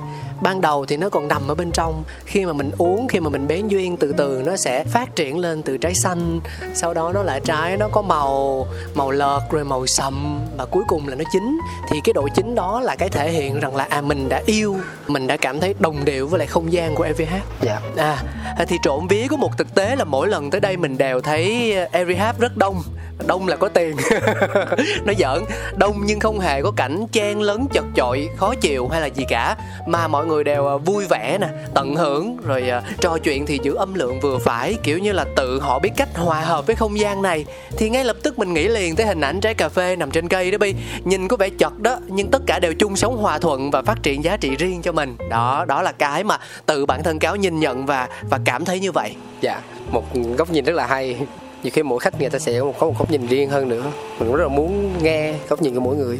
ban 0.41 0.61
đầu 0.61 0.85
thì 0.85 0.97
nó 0.97 1.09
còn 1.09 1.27
nằm 1.27 1.47
ở 1.47 1.55
bên 1.55 1.71
trong. 1.71 2.03
Khi 2.25 2.45
mà 2.45 2.53
mình 2.53 2.71
uống 2.77 3.07
khi 3.07 3.19
mà 3.19 3.29
mình 3.29 3.47
bén 3.47 3.67
duyên 3.67 3.97
từ 3.97 4.13
từ 4.17 4.43
nó 4.45 4.57
sẽ 4.57 4.83
phát 4.83 5.15
triển 5.15 5.39
lên 5.39 5.63
từ 5.63 5.77
trái 5.77 5.93
xanh. 5.93 6.39
Sau 6.73 6.93
đó 6.93 7.11
nó 7.13 7.23
lại 7.23 7.39
trái 7.43 7.77
nó 7.77 7.87
có 7.91 8.01
màu 8.01 8.67
màu 8.95 9.11
lợt 9.11 9.41
rồi 9.51 9.63
màu 9.63 9.87
sậm 9.87 10.39
và 10.57 10.65
cuối 10.65 10.83
cùng 10.87 11.07
là 11.07 11.15
nó 11.15 11.23
chín. 11.33 11.59
Thì 11.89 12.01
cái 12.03 12.13
độ 12.13 12.27
chín 12.35 12.55
đó 12.55 12.81
là 12.81 12.95
cái 12.95 13.09
thể 13.09 13.31
hiện 13.31 13.59
rằng 13.59 13.75
là 13.75 13.87
à 13.89 14.01
mình 14.01 14.29
đã 14.29 14.41
yêu 14.45 14.75
mình 15.07 15.27
đã 15.27 15.37
cảm 15.37 15.59
thấy 15.59 15.75
đồng 15.79 16.05
điệu 16.05 16.27
với 16.27 16.39
lại 16.39 16.47
không 16.47 16.73
gian 16.73 16.95
của 16.95 17.03
EVH 17.03 17.33
dạ. 17.61 17.79
À, 17.95 18.65
thì 18.67 18.77
trộm 18.83 19.07
vía 19.07 19.27
có 19.29 19.37
một 19.37 19.57
thực 19.57 19.75
tế 19.75 19.95
là 19.95 20.03
mỗi 20.03 20.27
lần 20.27 20.49
tới 20.49 20.61
đây 20.61 20.77
mình 20.77 20.97
đều 20.97 21.21
thấy 21.21 21.73
Every 21.91 22.15
Hub 22.15 22.39
rất 22.39 22.57
đông. 22.57 22.83
Đông 23.27 23.47
là 23.47 23.55
có 23.55 23.67
tiền. 23.67 23.95
Nó 25.05 25.13
giỡn. 25.19 25.43
Đông 25.75 26.01
nhưng 26.05 26.19
không 26.19 26.39
hề 26.39 26.61
có 26.61 26.71
cảnh 26.75 27.05
chen 27.11 27.41
lấn 27.41 27.67
chật 27.73 27.85
chội 27.95 28.29
khó 28.37 28.55
chịu 28.55 28.87
hay 28.87 29.01
là 29.01 29.07
gì 29.07 29.25
cả. 29.29 29.55
Mà 29.87 30.07
mọi 30.07 30.25
người 30.27 30.43
đều 30.43 30.67
à, 30.67 30.77
vui 30.77 31.05
vẻ 31.09 31.37
nè 31.41 31.47
tận 31.73 31.95
hưởng 31.95 32.37
rồi 32.45 32.69
à, 32.69 32.83
trò 33.01 33.17
chuyện 33.17 33.45
thì 33.45 33.59
giữ 33.63 33.75
âm 33.75 33.93
lượng 33.93 34.19
vừa 34.19 34.37
phải 34.37 34.75
kiểu 34.83 34.97
như 34.97 35.11
là 35.11 35.25
tự 35.35 35.59
họ 35.59 35.79
biết 35.79 35.91
cách 35.97 36.09
hòa 36.17 36.41
hợp 36.41 36.67
với 36.67 36.75
không 36.75 36.99
gian 36.99 37.21
này. 37.21 37.45
Thì 37.77 37.89
ngay 37.89 38.05
lập 38.05 38.17
tức 38.23 38.39
mình 38.39 38.53
nghĩ 38.53 38.67
liền 38.67 38.95
tới 38.95 39.05
hình 39.05 39.21
ảnh 39.21 39.39
trái 39.39 39.53
cà 39.53 39.69
phê 39.69 39.95
nằm 39.95 40.11
trên 40.11 40.27
cây 40.27 40.51
đó 40.51 40.57
bi. 40.57 40.73
Nhìn 41.03 41.27
có 41.27 41.37
vẻ 41.37 41.49
chật 41.49 41.79
đó 41.79 41.97
nhưng 42.07 42.31
tất 42.31 42.41
cả 42.45 42.59
đều 42.59 42.73
chung 42.73 42.95
sống 42.95 43.17
hòa 43.17 43.39
thuận 43.39 43.71
và 43.71 43.81
phát 43.81 44.03
triển 44.03 44.23
giá 44.23 44.37
trị 44.37 44.55
riêng 44.55 44.81
cho 44.81 44.91
mình. 44.91 45.15
Đó 45.29 45.65
đó 45.67 45.81
là 45.81 45.91
cái 45.91 46.23
mà 46.23 46.37
tự 46.65 46.85
bản 46.85 47.03
thân 47.03 47.19
cáo 47.19 47.35
nhìn 47.35 47.59
nhận 47.59 47.85
và 47.85 48.07
và 48.29 48.39
cảm 48.45 48.65
thấy 48.65 48.79
như 48.79 48.91
vậy. 48.91 49.15
Dạ 49.41 49.61
một 49.91 50.03
góc 50.37 50.51
nhìn 50.51 50.65
rất 50.65 50.73
là 50.73 50.87
hay. 50.87 51.17
Nhiều 51.63 51.71
khi 51.73 51.83
mỗi 51.83 51.99
khách 51.99 52.21
người 52.21 52.29
ta 52.29 52.39
sẽ 52.39 52.59
có 52.59 52.85
một, 52.87 52.99
góc 52.99 53.11
nhìn 53.11 53.27
riêng 53.27 53.49
hơn 53.49 53.69
nữa. 53.69 53.83
Mình 54.19 54.27
cũng 54.27 54.35
rất 54.35 54.43
là 54.43 54.49
muốn 54.49 54.93
nghe 55.03 55.33
góc 55.49 55.61
nhìn 55.61 55.75
của 55.75 55.81
mỗi 55.81 55.95
người 55.95 56.19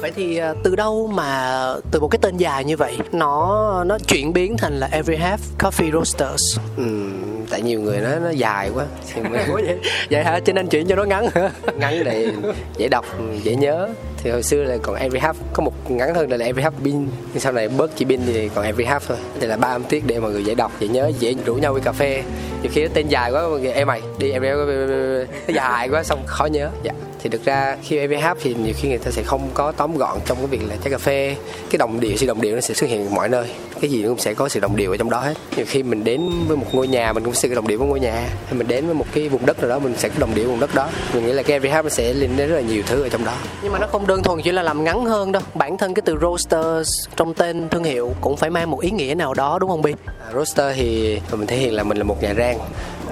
vậy 0.00 0.12
thì 0.16 0.36
à, 0.36 0.54
từ 0.62 0.76
đâu 0.76 1.10
mà 1.14 1.56
từ 1.90 2.00
một 2.00 2.08
cái 2.08 2.18
tên 2.22 2.36
dài 2.36 2.64
như 2.64 2.76
vậy 2.76 2.98
nó 3.12 3.84
nó 3.86 3.98
chuyển 3.98 4.32
biến 4.32 4.56
thành 4.56 4.80
là 4.80 4.88
Every 4.92 5.16
Half 5.16 5.38
Coffee 5.58 5.92
Roasters? 5.92 6.58
Ừm, 6.76 7.46
tại 7.50 7.62
nhiều 7.62 7.80
người 7.80 8.00
nói 8.00 8.12
nó 8.24 8.30
dài 8.30 8.70
quá 8.74 8.84
thì 9.14 9.22
mình 9.22 9.32
vậy, 9.52 9.78
vậy 10.10 10.24
hả? 10.24 10.40
Cho 10.40 10.52
nên 10.52 10.66
chuyển 10.66 10.86
cho 10.86 10.96
nó 10.96 11.04
ngắn 11.04 11.28
hả? 11.34 11.50
Ngắn 11.78 12.04
để 12.04 12.32
dễ 12.76 12.88
đọc 12.88 13.04
dễ 13.42 13.54
nhớ. 13.56 13.88
Thì 14.22 14.30
hồi 14.30 14.42
xưa 14.42 14.62
là 14.62 14.76
còn 14.82 14.96
every 14.96 15.20
half 15.20 15.34
có 15.52 15.62
một 15.62 15.90
ngắn 15.90 16.14
hơn 16.14 16.30
là 16.30 16.46
every 16.46 16.62
half 16.62 16.70
pin 16.84 17.08
nhưng 17.32 17.40
sau 17.40 17.52
này 17.52 17.68
bớt 17.68 17.96
chỉ 17.96 18.04
pin 18.04 18.20
thì 18.26 18.48
còn 18.54 18.64
every 18.64 18.84
half 18.84 19.00
thôi. 19.08 19.16
Đây 19.40 19.48
là 19.48 19.56
ba 19.56 19.68
âm 19.68 19.84
tiết 19.84 20.06
để 20.06 20.20
mọi 20.20 20.32
người 20.32 20.44
dễ 20.44 20.54
đọc 20.54 20.72
dễ 20.80 20.88
nhớ 20.88 21.10
dễ 21.18 21.34
rủ 21.46 21.54
nhau 21.54 21.74
đi 21.74 21.80
cà 21.84 21.92
phê. 21.92 22.22
Nhiều 22.62 22.72
khi 22.74 22.82
nó 22.82 22.88
tên 22.94 23.08
dài 23.08 23.32
quá 23.32 23.42
mọi 23.48 23.60
người 23.60 23.72
em 23.72 23.86
mày 23.86 24.02
đi 24.18 24.32
half 24.32 24.66
nó 25.48 25.54
dài 25.54 25.88
quá 25.88 26.02
xong 26.02 26.22
khó 26.26 26.46
nhớ. 26.46 26.70
Dạ 26.82 26.92
thì 27.26 27.30
thực 27.38 27.44
ra 27.44 27.76
khi 27.82 27.98
half 28.06 28.34
thì 28.42 28.54
nhiều 28.54 28.74
khi 28.76 28.88
người 28.88 28.98
ta 28.98 29.10
sẽ 29.10 29.22
không 29.22 29.50
có 29.54 29.72
tóm 29.72 29.96
gọn 29.96 30.18
trong 30.26 30.38
cái 30.38 30.46
việc 30.46 30.60
là 30.68 30.76
trái 30.84 30.90
cà 30.90 30.98
phê. 30.98 31.36
Cái 31.70 31.78
đồng 31.78 32.00
điệu 32.00 32.16
sự 32.16 32.26
đồng 32.26 32.40
điệu 32.40 32.54
nó 32.54 32.60
sẽ 32.60 32.74
xuất 32.74 32.90
hiện 32.90 33.14
mọi 33.14 33.28
nơi. 33.28 33.46
Cái 33.80 33.90
gì 33.90 34.02
cũng 34.02 34.18
sẽ 34.18 34.34
có 34.34 34.48
sự 34.48 34.60
đồng 34.60 34.76
điệu 34.76 34.90
ở 34.90 34.96
trong 34.96 35.10
đó 35.10 35.20
hết. 35.20 35.34
Nhiều 35.56 35.66
khi 35.68 35.82
mình 35.82 36.04
đến 36.04 36.30
với 36.48 36.56
một 36.56 36.66
ngôi 36.72 36.88
nhà 36.88 37.12
mình 37.12 37.24
cũng 37.24 37.34
sẽ 37.34 37.48
có 37.48 37.54
đồng 37.54 37.68
điệu 37.68 37.78
với 37.78 37.88
ngôi 37.88 38.00
nhà. 38.00 38.28
Hay 38.44 38.54
mình 38.54 38.68
đến 38.68 38.86
với 38.86 38.94
một 38.94 39.06
cái 39.14 39.28
vùng 39.28 39.46
đất 39.46 39.58
nào 39.58 39.68
đó 39.68 39.78
mình 39.78 39.94
sẽ 39.96 40.08
có 40.08 40.14
đồng 40.18 40.34
điệu 40.34 40.48
vùng 40.48 40.60
đất 40.60 40.74
đó. 40.74 40.88
Mình 41.14 41.26
nghĩ 41.26 41.32
là 41.32 41.42
cái 41.42 41.60
half 41.60 41.82
nó 41.82 41.88
sẽ 41.88 42.12
liên 42.12 42.36
đến 42.36 42.48
rất 42.48 42.54
là 42.54 42.60
nhiều 42.60 42.82
thứ 42.86 43.02
ở 43.02 43.08
trong 43.08 43.24
đó. 43.24 43.34
Nhưng 43.62 43.72
mà 43.72 43.78
nó 43.78 43.86
không 43.86 44.06
đơn 44.06 44.22
thuần 44.22 44.42
chỉ 44.42 44.52
là 44.52 44.62
làm 44.62 44.84
ngắn 44.84 45.04
hơn 45.04 45.32
đâu. 45.32 45.42
Bản 45.54 45.78
thân 45.78 45.94
cái 45.94 46.02
từ 46.06 46.16
Roasters 46.22 46.90
trong 47.16 47.34
tên 47.34 47.68
thương 47.68 47.84
hiệu 47.84 48.14
cũng 48.20 48.36
phải 48.36 48.50
mang 48.50 48.70
một 48.70 48.80
ý 48.80 48.90
nghĩa 48.90 49.14
nào 49.14 49.34
đó 49.34 49.58
đúng 49.58 49.70
không 49.70 49.82
Bi? 49.82 49.94
À, 50.06 50.32
roaster 50.34 50.76
thì 50.76 51.20
mình 51.30 51.46
thể 51.46 51.56
hiện 51.56 51.74
là 51.74 51.82
mình 51.82 51.98
là 51.98 52.04
một 52.04 52.22
nhà 52.22 52.34
rang 52.34 52.58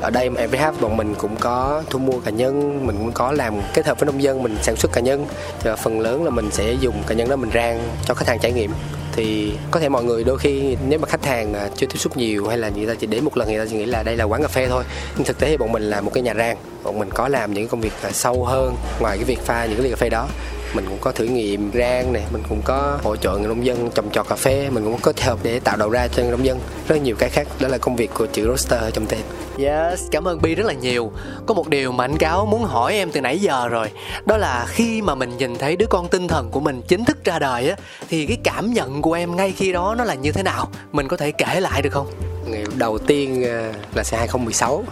ở 0.04 0.10
đây 0.10 0.30
every 0.36 0.58
bọn 0.80 0.96
mình 0.96 1.14
cũng 1.14 1.36
có 1.36 1.82
thu 1.90 1.98
mua 1.98 2.20
cá 2.20 2.30
nhân, 2.30 2.86
mình 2.86 2.96
cũng 2.98 3.12
có 3.12 3.32
làm 3.32 3.54
kết 3.74 3.86
hợp 3.86 4.00
với 4.00 4.06
nông 4.06 4.22
dân, 4.22 4.42
mình 4.42 4.56
sản 4.62 4.76
xuất 4.76 4.92
cá 4.92 5.00
nhân. 5.00 5.26
Thì 5.60 5.70
phần 5.82 6.00
lớn 6.00 6.24
là 6.24 6.30
mình 6.30 6.50
sẽ 6.50 6.72
dùng 6.80 7.02
cá 7.06 7.14
nhân 7.14 7.28
đó 7.28 7.36
mình 7.36 7.50
rang 7.54 7.88
cho 8.06 8.14
khách 8.14 8.28
hàng 8.28 8.38
trải 8.38 8.52
nghiệm. 8.52 8.70
Thì 9.16 9.52
có 9.70 9.80
thể 9.80 9.88
mọi 9.88 10.04
người 10.04 10.24
đôi 10.24 10.38
khi, 10.38 10.76
nếu 10.88 10.98
mà 10.98 11.08
khách 11.08 11.24
hàng 11.24 11.54
à, 11.54 11.68
chưa 11.76 11.86
tiếp 11.86 11.98
xúc 11.98 12.16
nhiều 12.16 12.48
hay 12.48 12.58
là 12.58 12.68
người 12.68 12.86
ta 12.86 12.94
chỉ 12.94 13.06
đến 13.06 13.24
một 13.24 13.36
lần 13.36 13.48
người 13.48 13.58
ta 13.58 13.64
chỉ 13.70 13.76
nghĩ 13.76 13.84
là 13.84 14.02
đây 14.02 14.16
là 14.16 14.24
quán 14.24 14.42
cà 14.42 14.48
phê 14.48 14.66
thôi. 14.68 14.84
Nhưng 15.16 15.24
thực 15.24 15.38
tế 15.38 15.48
thì 15.48 15.56
bọn 15.56 15.72
mình 15.72 15.82
là 15.82 16.00
một 16.00 16.10
cái 16.14 16.22
nhà 16.22 16.34
rang. 16.34 16.56
Bọn 16.82 16.98
mình 16.98 17.10
có 17.10 17.28
làm 17.28 17.54
những 17.54 17.68
công 17.68 17.80
việc 17.80 17.92
à, 18.02 18.10
sâu 18.12 18.44
hơn 18.44 18.74
ngoài 19.00 19.16
cái 19.16 19.24
việc 19.24 19.40
pha 19.40 19.64
những 19.64 19.76
cái 19.76 19.84
ly 19.84 19.90
cà 19.90 19.96
phê 19.96 20.08
đó 20.08 20.28
mình 20.74 20.84
cũng 20.88 20.98
có 21.00 21.12
thử 21.12 21.24
nghiệm 21.24 21.70
rang 21.74 22.12
này 22.12 22.22
mình 22.32 22.42
cũng 22.48 22.62
có 22.64 22.98
hỗ 23.02 23.16
trợ 23.16 23.38
người 23.38 23.48
nông 23.48 23.66
dân 23.66 23.90
trồng 23.94 24.10
trọt 24.10 24.28
cà 24.28 24.36
phê 24.36 24.70
mình 24.70 24.84
cũng 24.84 24.92
có 24.92 24.98
kết 25.02 25.20
hợp 25.20 25.38
để 25.42 25.60
tạo 25.60 25.76
đầu 25.76 25.90
ra 25.90 26.08
cho 26.08 26.22
người 26.22 26.30
nông 26.30 26.44
dân 26.44 26.60
rất 26.88 26.96
nhiều 27.02 27.16
cái 27.18 27.28
khác 27.30 27.46
đó 27.60 27.68
là 27.68 27.78
công 27.78 27.96
việc 27.96 28.10
của 28.14 28.26
chữ 28.26 28.48
roaster 28.48 28.80
ở 28.80 28.90
trong 28.90 29.06
tên 29.06 29.20
Yes, 29.58 30.00
cảm 30.10 30.28
ơn 30.28 30.42
Bi 30.42 30.54
rất 30.54 30.66
là 30.66 30.72
nhiều. 30.72 31.12
Có 31.46 31.54
một 31.54 31.68
điều 31.68 31.92
mà 31.92 32.04
anh 32.04 32.16
Cáo 32.16 32.46
muốn 32.46 32.64
hỏi 32.64 32.94
em 32.94 33.10
từ 33.10 33.20
nãy 33.20 33.38
giờ 33.38 33.68
rồi. 33.68 33.90
Đó 34.26 34.36
là 34.36 34.66
khi 34.68 35.02
mà 35.02 35.14
mình 35.14 35.36
nhìn 35.36 35.58
thấy 35.58 35.76
đứa 35.76 35.86
con 35.86 36.08
tinh 36.08 36.28
thần 36.28 36.50
của 36.50 36.60
mình 36.60 36.82
chính 36.88 37.04
thức 37.04 37.24
ra 37.24 37.38
đời 37.38 37.68
á, 37.68 37.76
thì 38.08 38.26
cái 38.26 38.36
cảm 38.44 38.72
nhận 38.72 39.02
của 39.02 39.12
em 39.12 39.36
ngay 39.36 39.52
khi 39.56 39.72
đó 39.72 39.94
nó 39.98 40.04
là 40.04 40.14
như 40.14 40.32
thế 40.32 40.42
nào? 40.42 40.68
Mình 40.92 41.08
có 41.08 41.16
thể 41.16 41.32
kể 41.32 41.60
lại 41.60 41.82
được 41.82 41.90
không? 41.90 42.06
ngày 42.46 42.64
đầu 42.76 42.98
tiên 42.98 43.44
à, 43.44 43.72
là 43.94 44.04
sẽ 44.04 44.16
2016 44.16 44.84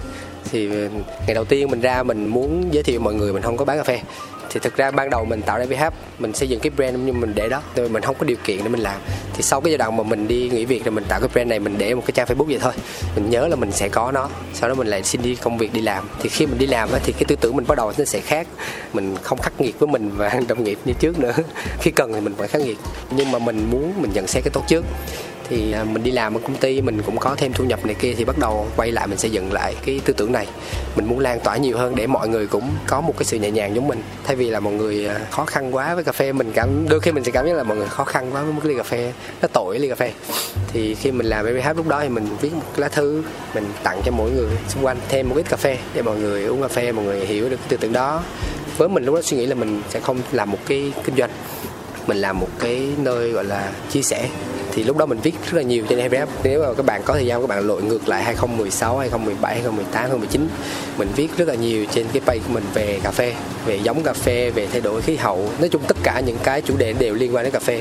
thì 0.50 0.68
ngày 1.26 1.34
đầu 1.34 1.44
tiên 1.44 1.70
mình 1.70 1.80
ra 1.80 2.02
mình 2.02 2.26
muốn 2.26 2.68
giới 2.70 2.82
thiệu 2.82 3.00
mọi 3.00 3.14
người 3.14 3.32
mình 3.32 3.42
không 3.42 3.56
có 3.56 3.64
bán 3.64 3.76
cà 3.78 3.84
phê 3.84 4.00
thì 4.52 4.60
thực 4.60 4.76
ra 4.76 4.90
ban 4.90 5.10
đầu 5.10 5.24
mình 5.24 5.42
tạo 5.42 5.58
ra 5.58 5.64
VH 5.64 5.84
mình 6.18 6.32
xây 6.32 6.48
dựng 6.48 6.60
cái 6.60 6.70
brand 6.76 6.96
nhưng 7.04 7.20
mình 7.20 7.32
để 7.34 7.48
đó. 7.48 7.62
Rồi 7.76 7.88
mình 7.88 8.02
không 8.02 8.16
có 8.18 8.26
điều 8.26 8.36
kiện 8.44 8.58
để 8.58 8.68
mình 8.68 8.80
làm. 8.80 9.00
Thì 9.34 9.42
sau 9.42 9.60
cái 9.60 9.70
giai 9.70 9.78
đoạn 9.78 9.96
mà 9.96 10.02
mình 10.02 10.28
đi 10.28 10.48
nghỉ 10.48 10.64
việc 10.64 10.84
rồi 10.84 10.92
mình 10.92 11.04
tạo 11.08 11.20
cái 11.20 11.28
brand 11.32 11.48
này 11.48 11.58
mình 11.58 11.78
để 11.78 11.94
một 11.94 12.02
cái 12.06 12.12
trang 12.14 12.26
Facebook 12.26 12.44
vậy 12.44 12.58
thôi. 12.60 12.72
Mình 13.14 13.30
nhớ 13.30 13.48
là 13.48 13.56
mình 13.56 13.72
sẽ 13.72 13.88
có 13.88 14.12
nó 14.12 14.28
sau 14.54 14.68
đó 14.68 14.74
mình 14.74 14.86
lại 14.86 15.02
xin 15.02 15.22
đi 15.22 15.34
công 15.34 15.58
việc 15.58 15.72
đi 15.72 15.80
làm. 15.80 16.08
Thì 16.20 16.28
khi 16.28 16.46
mình 16.46 16.58
đi 16.58 16.66
làm 16.66 16.92
á, 16.92 16.98
thì 17.04 17.12
cái 17.12 17.24
tư 17.28 17.36
tưởng 17.40 17.56
mình 17.56 17.66
bắt 17.68 17.78
đầu 17.78 17.92
nó 17.98 18.04
sẽ 18.04 18.20
khác. 18.20 18.46
Mình 18.92 19.16
không 19.22 19.38
khắc 19.38 19.60
nghiệt 19.60 19.78
với 19.78 19.88
mình 19.88 20.10
và 20.16 20.40
đồng 20.48 20.64
nghiệp 20.64 20.78
như 20.84 20.92
trước 20.92 21.18
nữa. 21.18 21.32
Khi 21.80 21.90
cần 21.90 22.12
thì 22.12 22.20
mình 22.20 22.34
phải 22.38 22.48
khắc 22.48 22.62
nghiệt. 22.62 22.78
Nhưng 23.10 23.32
mà 23.32 23.38
mình 23.38 23.70
muốn 23.70 23.92
mình 24.02 24.10
nhận 24.14 24.26
xét 24.26 24.44
cái 24.44 24.50
tốt 24.50 24.64
trước 24.68 24.84
thì 25.52 25.72
à, 25.72 25.84
mình 25.84 26.02
đi 26.02 26.10
làm 26.10 26.34
ở 26.34 26.40
công 26.40 26.56
ty, 26.56 26.80
mình 26.80 27.02
cũng 27.06 27.18
có 27.18 27.34
thêm 27.38 27.52
thu 27.52 27.64
nhập 27.64 27.86
này 27.86 27.94
kia, 27.94 28.14
thì 28.16 28.24
bắt 28.24 28.38
đầu 28.38 28.66
quay 28.76 28.92
lại 28.92 29.06
mình 29.06 29.18
xây 29.18 29.30
dựng 29.30 29.52
lại 29.52 29.74
cái 29.86 30.00
tư 30.04 30.12
tưởng 30.12 30.32
này. 30.32 30.46
Mình 30.96 31.06
muốn 31.06 31.18
lan 31.18 31.40
tỏa 31.40 31.56
nhiều 31.56 31.78
hơn 31.78 31.96
để 31.96 32.06
mọi 32.06 32.28
người 32.28 32.46
cũng 32.46 32.70
có 32.86 33.00
một 33.00 33.14
cái 33.18 33.24
sự 33.24 33.38
nhẹ 33.38 33.50
nhàng 33.50 33.74
giống 33.74 33.88
mình. 33.88 34.02
Thay 34.24 34.36
vì 34.36 34.50
là 34.50 34.60
mọi 34.60 34.72
người 34.72 35.06
à, 35.06 35.20
khó 35.30 35.44
khăn 35.44 35.74
quá 35.74 35.94
với 35.94 36.04
cà 36.04 36.12
phê, 36.12 36.32
mình 36.32 36.52
cảm, 36.54 36.88
đôi 36.88 37.00
khi 37.00 37.12
mình 37.12 37.24
sẽ 37.24 37.30
cảm 37.30 37.46
giác 37.46 37.52
là 37.52 37.62
mọi 37.62 37.76
người 37.76 37.88
khó 37.88 38.04
khăn 38.04 38.30
quá 38.32 38.42
với 38.42 38.52
một 38.52 38.64
ly 38.64 38.74
cà 38.76 38.82
phê, 38.82 39.12
nó 39.42 39.48
tội 39.52 39.78
ly 39.78 39.88
cà 39.88 39.94
phê. 39.94 40.12
Thì 40.72 40.94
khi 40.94 41.12
mình 41.12 41.26
làm 41.26 41.46
BBH 41.46 41.76
lúc 41.76 41.88
đó 41.88 42.00
thì 42.02 42.08
mình 42.08 42.26
viết 42.40 42.54
một 42.54 42.62
lá 42.76 42.88
thư, 42.88 43.22
mình 43.54 43.64
tặng 43.82 44.00
cho 44.04 44.12
mỗi 44.12 44.30
người 44.30 44.48
xung 44.68 44.84
quanh 44.84 44.96
thêm 45.08 45.28
một 45.28 45.36
ít 45.36 45.48
cà 45.48 45.56
phê 45.56 45.78
để 45.94 46.02
mọi 46.02 46.16
người 46.16 46.44
uống 46.44 46.62
cà 46.62 46.68
phê, 46.68 46.92
mọi 46.92 47.04
người 47.04 47.26
hiểu 47.26 47.48
được 47.50 47.56
cái 47.56 47.68
tư 47.68 47.76
tưởng 47.76 47.92
đó. 47.92 48.22
Với 48.76 48.88
mình 48.88 49.04
lúc 49.04 49.14
đó 49.14 49.22
suy 49.22 49.36
nghĩ 49.36 49.46
là 49.46 49.54
mình 49.54 49.82
sẽ 49.88 50.00
không 50.00 50.18
làm 50.32 50.50
một 50.50 50.58
cái 50.66 50.92
kinh 51.04 51.16
doanh 51.16 51.30
mình 52.06 52.16
làm 52.18 52.40
một 52.40 52.48
cái 52.58 52.88
nơi 52.98 53.30
gọi 53.30 53.44
là 53.44 53.72
chia 53.90 54.02
sẻ. 54.02 54.28
Thì 54.74 54.84
lúc 54.84 54.96
đó 54.96 55.06
mình 55.06 55.18
viết 55.22 55.34
rất 55.50 55.56
là 55.56 55.62
nhiều 55.62 55.84
trên 55.88 55.98
EVF 55.98 56.26
nếu 56.42 56.62
mà 56.62 56.74
các 56.74 56.86
bạn 56.86 57.02
có 57.04 57.14
thời 57.14 57.26
gian, 57.26 57.40
các 57.40 57.46
bạn 57.46 57.66
lội 57.66 57.82
ngược 57.82 58.08
lại 58.08 58.22
2016 58.22 58.98
2017 58.98 59.54
2018 59.54 60.02
2019 60.02 60.48
mình 60.98 61.08
viết 61.16 61.28
rất 61.36 61.48
là 61.48 61.54
nhiều 61.54 61.86
trên 61.92 62.06
cái 62.12 62.22
page 62.26 62.38
của 62.38 62.52
mình 62.54 62.64
về 62.74 63.00
cà 63.02 63.10
phê, 63.10 63.34
về 63.66 63.76
giống 63.76 64.02
cà 64.02 64.12
phê, 64.12 64.50
về 64.50 64.66
thay 64.72 64.80
đổi 64.80 65.00
khí 65.02 65.16
hậu. 65.16 65.50
Nói 65.58 65.68
chung 65.68 65.82
tất 65.88 65.96
cả 66.02 66.20
những 66.20 66.38
cái 66.42 66.60
chủ 66.60 66.76
đề 66.76 66.92
đều 66.92 67.14
liên 67.14 67.34
quan 67.34 67.44
đến 67.44 67.52
cà 67.52 67.60
phê 67.60 67.80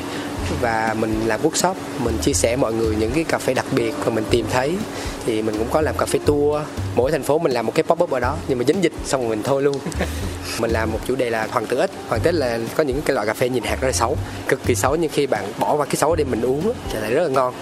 và 0.61 0.95
mình 0.99 1.27
làm 1.27 1.41
workshop 1.41 1.73
mình 1.99 2.17
chia 2.21 2.33
sẻ 2.33 2.55
mọi 2.55 2.73
người 2.73 2.95
những 2.95 3.11
cái 3.11 3.23
cà 3.23 3.37
phê 3.37 3.53
đặc 3.53 3.65
biệt 3.71 3.93
mà 4.05 4.09
mình 4.09 4.23
tìm 4.29 4.45
thấy. 4.51 4.77
Thì 5.25 5.41
mình 5.41 5.55
cũng 5.57 5.67
có 5.71 5.81
làm 5.81 5.97
cà 5.97 6.05
phê 6.05 6.19
tour 6.25 6.61
mỗi 6.95 7.11
thành 7.11 7.23
phố 7.23 7.39
mình 7.39 7.51
làm 7.51 7.65
một 7.65 7.75
cái 7.75 7.83
pop 7.83 8.03
up 8.03 8.11
ở 8.11 8.19
đó 8.19 8.37
nhưng 8.47 8.57
mà 8.57 8.63
dính 8.67 8.83
dịch 8.83 8.93
xong 9.05 9.21
rồi 9.21 9.29
mình 9.29 9.43
thôi 9.43 9.63
luôn. 9.63 9.77
Mình 10.59 10.71
làm 10.71 10.91
một 10.91 10.99
chủ 11.07 11.15
đề 11.15 11.29
là 11.29 11.47
hoàng 11.51 11.65
tử 11.65 11.79
ếch. 11.79 11.89
Hoàng 12.07 12.21
tử 12.21 12.31
là 12.31 12.59
có 12.75 12.83
những 12.83 13.01
cái 13.01 13.15
loại 13.15 13.27
cà 13.27 13.33
phê 13.33 13.49
nhìn 13.49 13.63
hạt 13.63 13.77
rất 13.81 13.87
là 13.87 13.93
xấu 13.93 14.17
cực 14.47 14.59
kỳ 14.65 14.75
xấu 14.75 14.95
nhưng 14.95 15.11
khi 15.11 15.27
bạn 15.27 15.43
bỏ 15.59 15.75
qua 15.75 15.85
cái 15.85 15.95
xấu 15.95 16.15
để 16.15 16.23
mình 16.23 16.41
uống 16.41 16.73
thì 16.91 16.99
lại 16.99 17.13
rất 17.13 17.23
là 17.23 17.29
ngon 17.29 17.53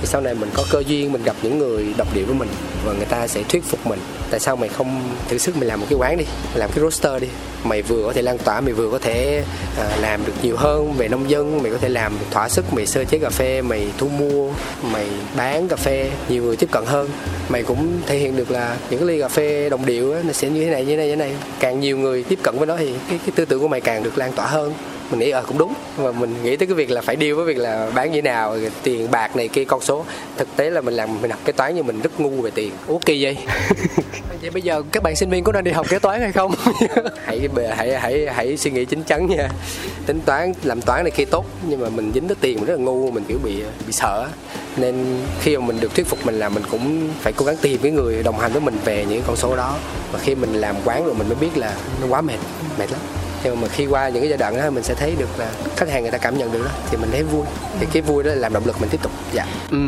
thì 0.00 0.06
sau 0.06 0.20
này 0.20 0.34
mình 0.34 0.50
có 0.54 0.64
cơ 0.70 0.82
duyên 0.86 1.12
mình 1.12 1.22
gặp 1.22 1.36
những 1.42 1.58
người 1.58 1.94
độc 1.96 2.14
điệu 2.14 2.26
với 2.26 2.34
mình 2.34 2.48
và 2.84 2.92
người 2.92 3.06
ta 3.06 3.26
sẽ 3.26 3.42
thuyết 3.48 3.64
phục 3.64 3.86
mình. 3.86 3.98
Tại 4.30 4.40
sao 4.40 4.56
mày 4.56 4.68
không 4.68 5.02
thử 5.28 5.38
sức 5.38 5.56
mình 5.56 5.68
làm 5.68 5.80
một 5.80 5.86
cái 5.90 5.98
quán 5.98 6.16
đi 6.16 6.24
mày 6.24 6.58
làm 6.58 6.70
cái 6.70 6.80
roster 6.84 7.22
đi? 7.22 7.28
Mày 7.64 7.82
vừa 7.82 8.04
có 8.06 8.12
thể 8.12 8.22
lan 8.22 8.38
tỏa 8.38 8.60
mày 8.60 8.72
vừa 8.72 8.90
có 8.90 8.98
thể 8.98 9.44
à, 9.78 9.96
làm 10.00 10.26
được 10.26 10.32
nhiều 10.42 10.56
hơn 10.56 10.92
về 10.92 11.08
nông 11.08 11.30
dân 11.30 11.62
mày 11.62 11.72
có 11.72 11.78
thể 11.78 11.88
làm 11.88 12.12
thỏa 12.30 12.48
sức 12.48 12.72
mày 12.72 12.86
sơ 12.86 13.04
chế 13.04 13.18
cà 13.18 13.30
phê 13.30 13.62
mày 13.62 13.88
thu 13.98 14.08
mua 14.08 14.52
mày 14.92 15.06
bán 15.36 15.68
cà 15.68 15.76
phê 15.76 16.10
nhiều 16.28 16.42
người 16.42 16.56
tiếp 16.56 16.68
cận 16.72 16.84
hơn. 16.86 17.08
Mày 17.48 17.62
cũng 17.62 18.00
thể 18.06 18.18
hiện 18.18 18.36
được 18.36 18.50
là 18.50 18.76
những 18.90 19.00
cái 19.00 19.08
ly 19.08 19.20
cà 19.20 19.28
phê 19.28 19.68
đồng 19.68 19.86
điệu 19.86 20.14
nó 20.24 20.32
sẽ 20.32 20.48
như 20.48 20.64
thế 20.64 20.70
này 20.70 20.84
như 20.84 20.90
thế 20.90 20.96
này 20.96 21.06
như 21.06 21.12
thế 21.12 21.16
này. 21.16 21.32
Càng 21.60 21.80
nhiều 21.80 21.98
người 21.98 22.24
tiếp 22.24 22.38
cận 22.42 22.58
với 22.58 22.66
nó 22.66 22.76
thì 22.76 22.92
cái, 23.08 23.18
cái 23.18 23.32
tư 23.34 23.44
tưởng 23.44 23.60
của 23.60 23.68
mày 23.68 23.80
càng 23.80 24.02
được 24.02 24.18
lan 24.18 24.32
tỏa 24.32 24.46
hơn 24.46 24.74
mình 25.10 25.20
nghĩ 25.20 25.30
ờ 25.30 25.42
cũng 25.46 25.58
đúng. 25.58 25.74
Mà 25.98 26.12
mình 26.12 26.34
nghĩ 26.42 26.56
tới 26.56 26.66
cái 26.66 26.74
việc 26.74 26.90
là 26.90 27.00
phải 27.00 27.16
điêu 27.16 27.36
với 27.36 27.44
việc 27.44 27.58
là 27.58 27.90
bán 27.94 28.12
như 28.12 28.22
nào 28.22 28.56
tiền 28.82 29.10
bạc 29.10 29.36
này 29.36 29.48
kia 29.48 29.64
con 29.64 29.80
số. 29.80 30.04
Thực 30.36 30.56
tế 30.56 30.70
là 30.70 30.80
mình 30.80 30.94
làm 30.94 31.22
mình 31.22 31.30
học 31.30 31.40
kế 31.44 31.52
toán 31.52 31.74
nhưng 31.74 31.86
mình 31.86 32.00
rất 32.00 32.20
ngu 32.20 32.30
về 32.30 32.50
tiền. 32.50 32.72
Ủa 32.86 32.98
kỳ 32.98 33.24
vậy? 33.24 33.36
Vậy 34.42 34.50
bây 34.50 34.62
giờ 34.62 34.82
các 34.92 35.02
bạn 35.02 35.16
sinh 35.16 35.30
viên 35.30 35.44
có 35.44 35.52
nên 35.52 35.64
đi 35.64 35.70
học 35.70 35.86
kế 35.88 35.98
toán 35.98 36.20
hay 36.20 36.32
không? 36.32 36.54
Hãy 37.24 37.48
hãy 37.76 37.98
hãy 37.98 38.26
hãy 38.34 38.56
suy 38.56 38.70
nghĩ 38.70 38.84
chính 38.84 39.02
chắn 39.02 39.26
nha. 39.26 39.48
Tính 40.06 40.20
toán 40.20 40.52
làm 40.62 40.82
toán 40.82 41.04
này 41.04 41.10
kia 41.10 41.24
tốt 41.24 41.46
nhưng 41.68 41.80
mà 41.80 41.88
mình 41.88 42.10
dính 42.14 42.28
tới 42.28 42.36
tiền 42.40 42.56
mình 42.56 42.66
rất 42.66 42.74
là 42.74 42.80
ngu 42.80 43.10
mình 43.10 43.24
kiểu 43.28 43.38
bị 43.44 43.62
bị 43.86 43.92
sợ. 43.92 44.26
Nên 44.76 45.04
khi 45.40 45.56
mà 45.56 45.66
mình 45.66 45.80
được 45.80 45.94
thuyết 45.94 46.06
phục 46.06 46.26
mình 46.26 46.38
là 46.38 46.48
mình 46.48 46.62
cũng 46.70 47.08
phải 47.20 47.32
cố 47.32 47.44
gắng 47.44 47.56
tìm 47.62 47.80
cái 47.82 47.92
người 47.92 48.22
đồng 48.22 48.38
hành 48.38 48.52
với 48.52 48.60
mình 48.60 48.78
về 48.84 49.04
những 49.08 49.22
con 49.26 49.36
số 49.36 49.56
đó. 49.56 49.76
Và 50.12 50.18
khi 50.18 50.34
mình 50.34 50.54
làm 50.54 50.76
quán 50.84 51.04
rồi 51.04 51.14
mình 51.14 51.28
mới 51.28 51.36
biết 51.36 51.56
là 51.56 51.74
nó 52.00 52.06
quá 52.08 52.20
mệt 52.20 52.38
mệt 52.78 52.90
lắm 52.90 53.00
nhưng 53.44 53.60
mà 53.60 53.68
khi 53.68 53.86
qua 53.86 54.08
những 54.08 54.22
cái 54.22 54.28
giai 54.28 54.38
đoạn 54.38 54.56
đó 54.56 54.70
mình 54.70 54.82
sẽ 54.82 54.94
thấy 54.94 55.14
được 55.18 55.38
là 55.38 55.50
khách 55.76 55.88
hàng 55.88 56.02
người 56.02 56.10
ta 56.10 56.18
cảm 56.18 56.38
nhận 56.38 56.52
được 56.52 56.62
đó 56.64 56.70
thì 56.90 56.96
mình 56.96 57.10
thấy 57.12 57.22
vui. 57.22 57.44
Thì 57.80 57.86
cái 57.92 58.02
vui 58.02 58.22
đó 58.22 58.30
là 58.30 58.36
làm 58.36 58.54
động 58.54 58.66
lực 58.66 58.80
mình 58.80 58.90
tiếp 58.90 59.02
tục. 59.02 59.12
Dạ. 59.32 59.46
Ừ. 59.70 59.78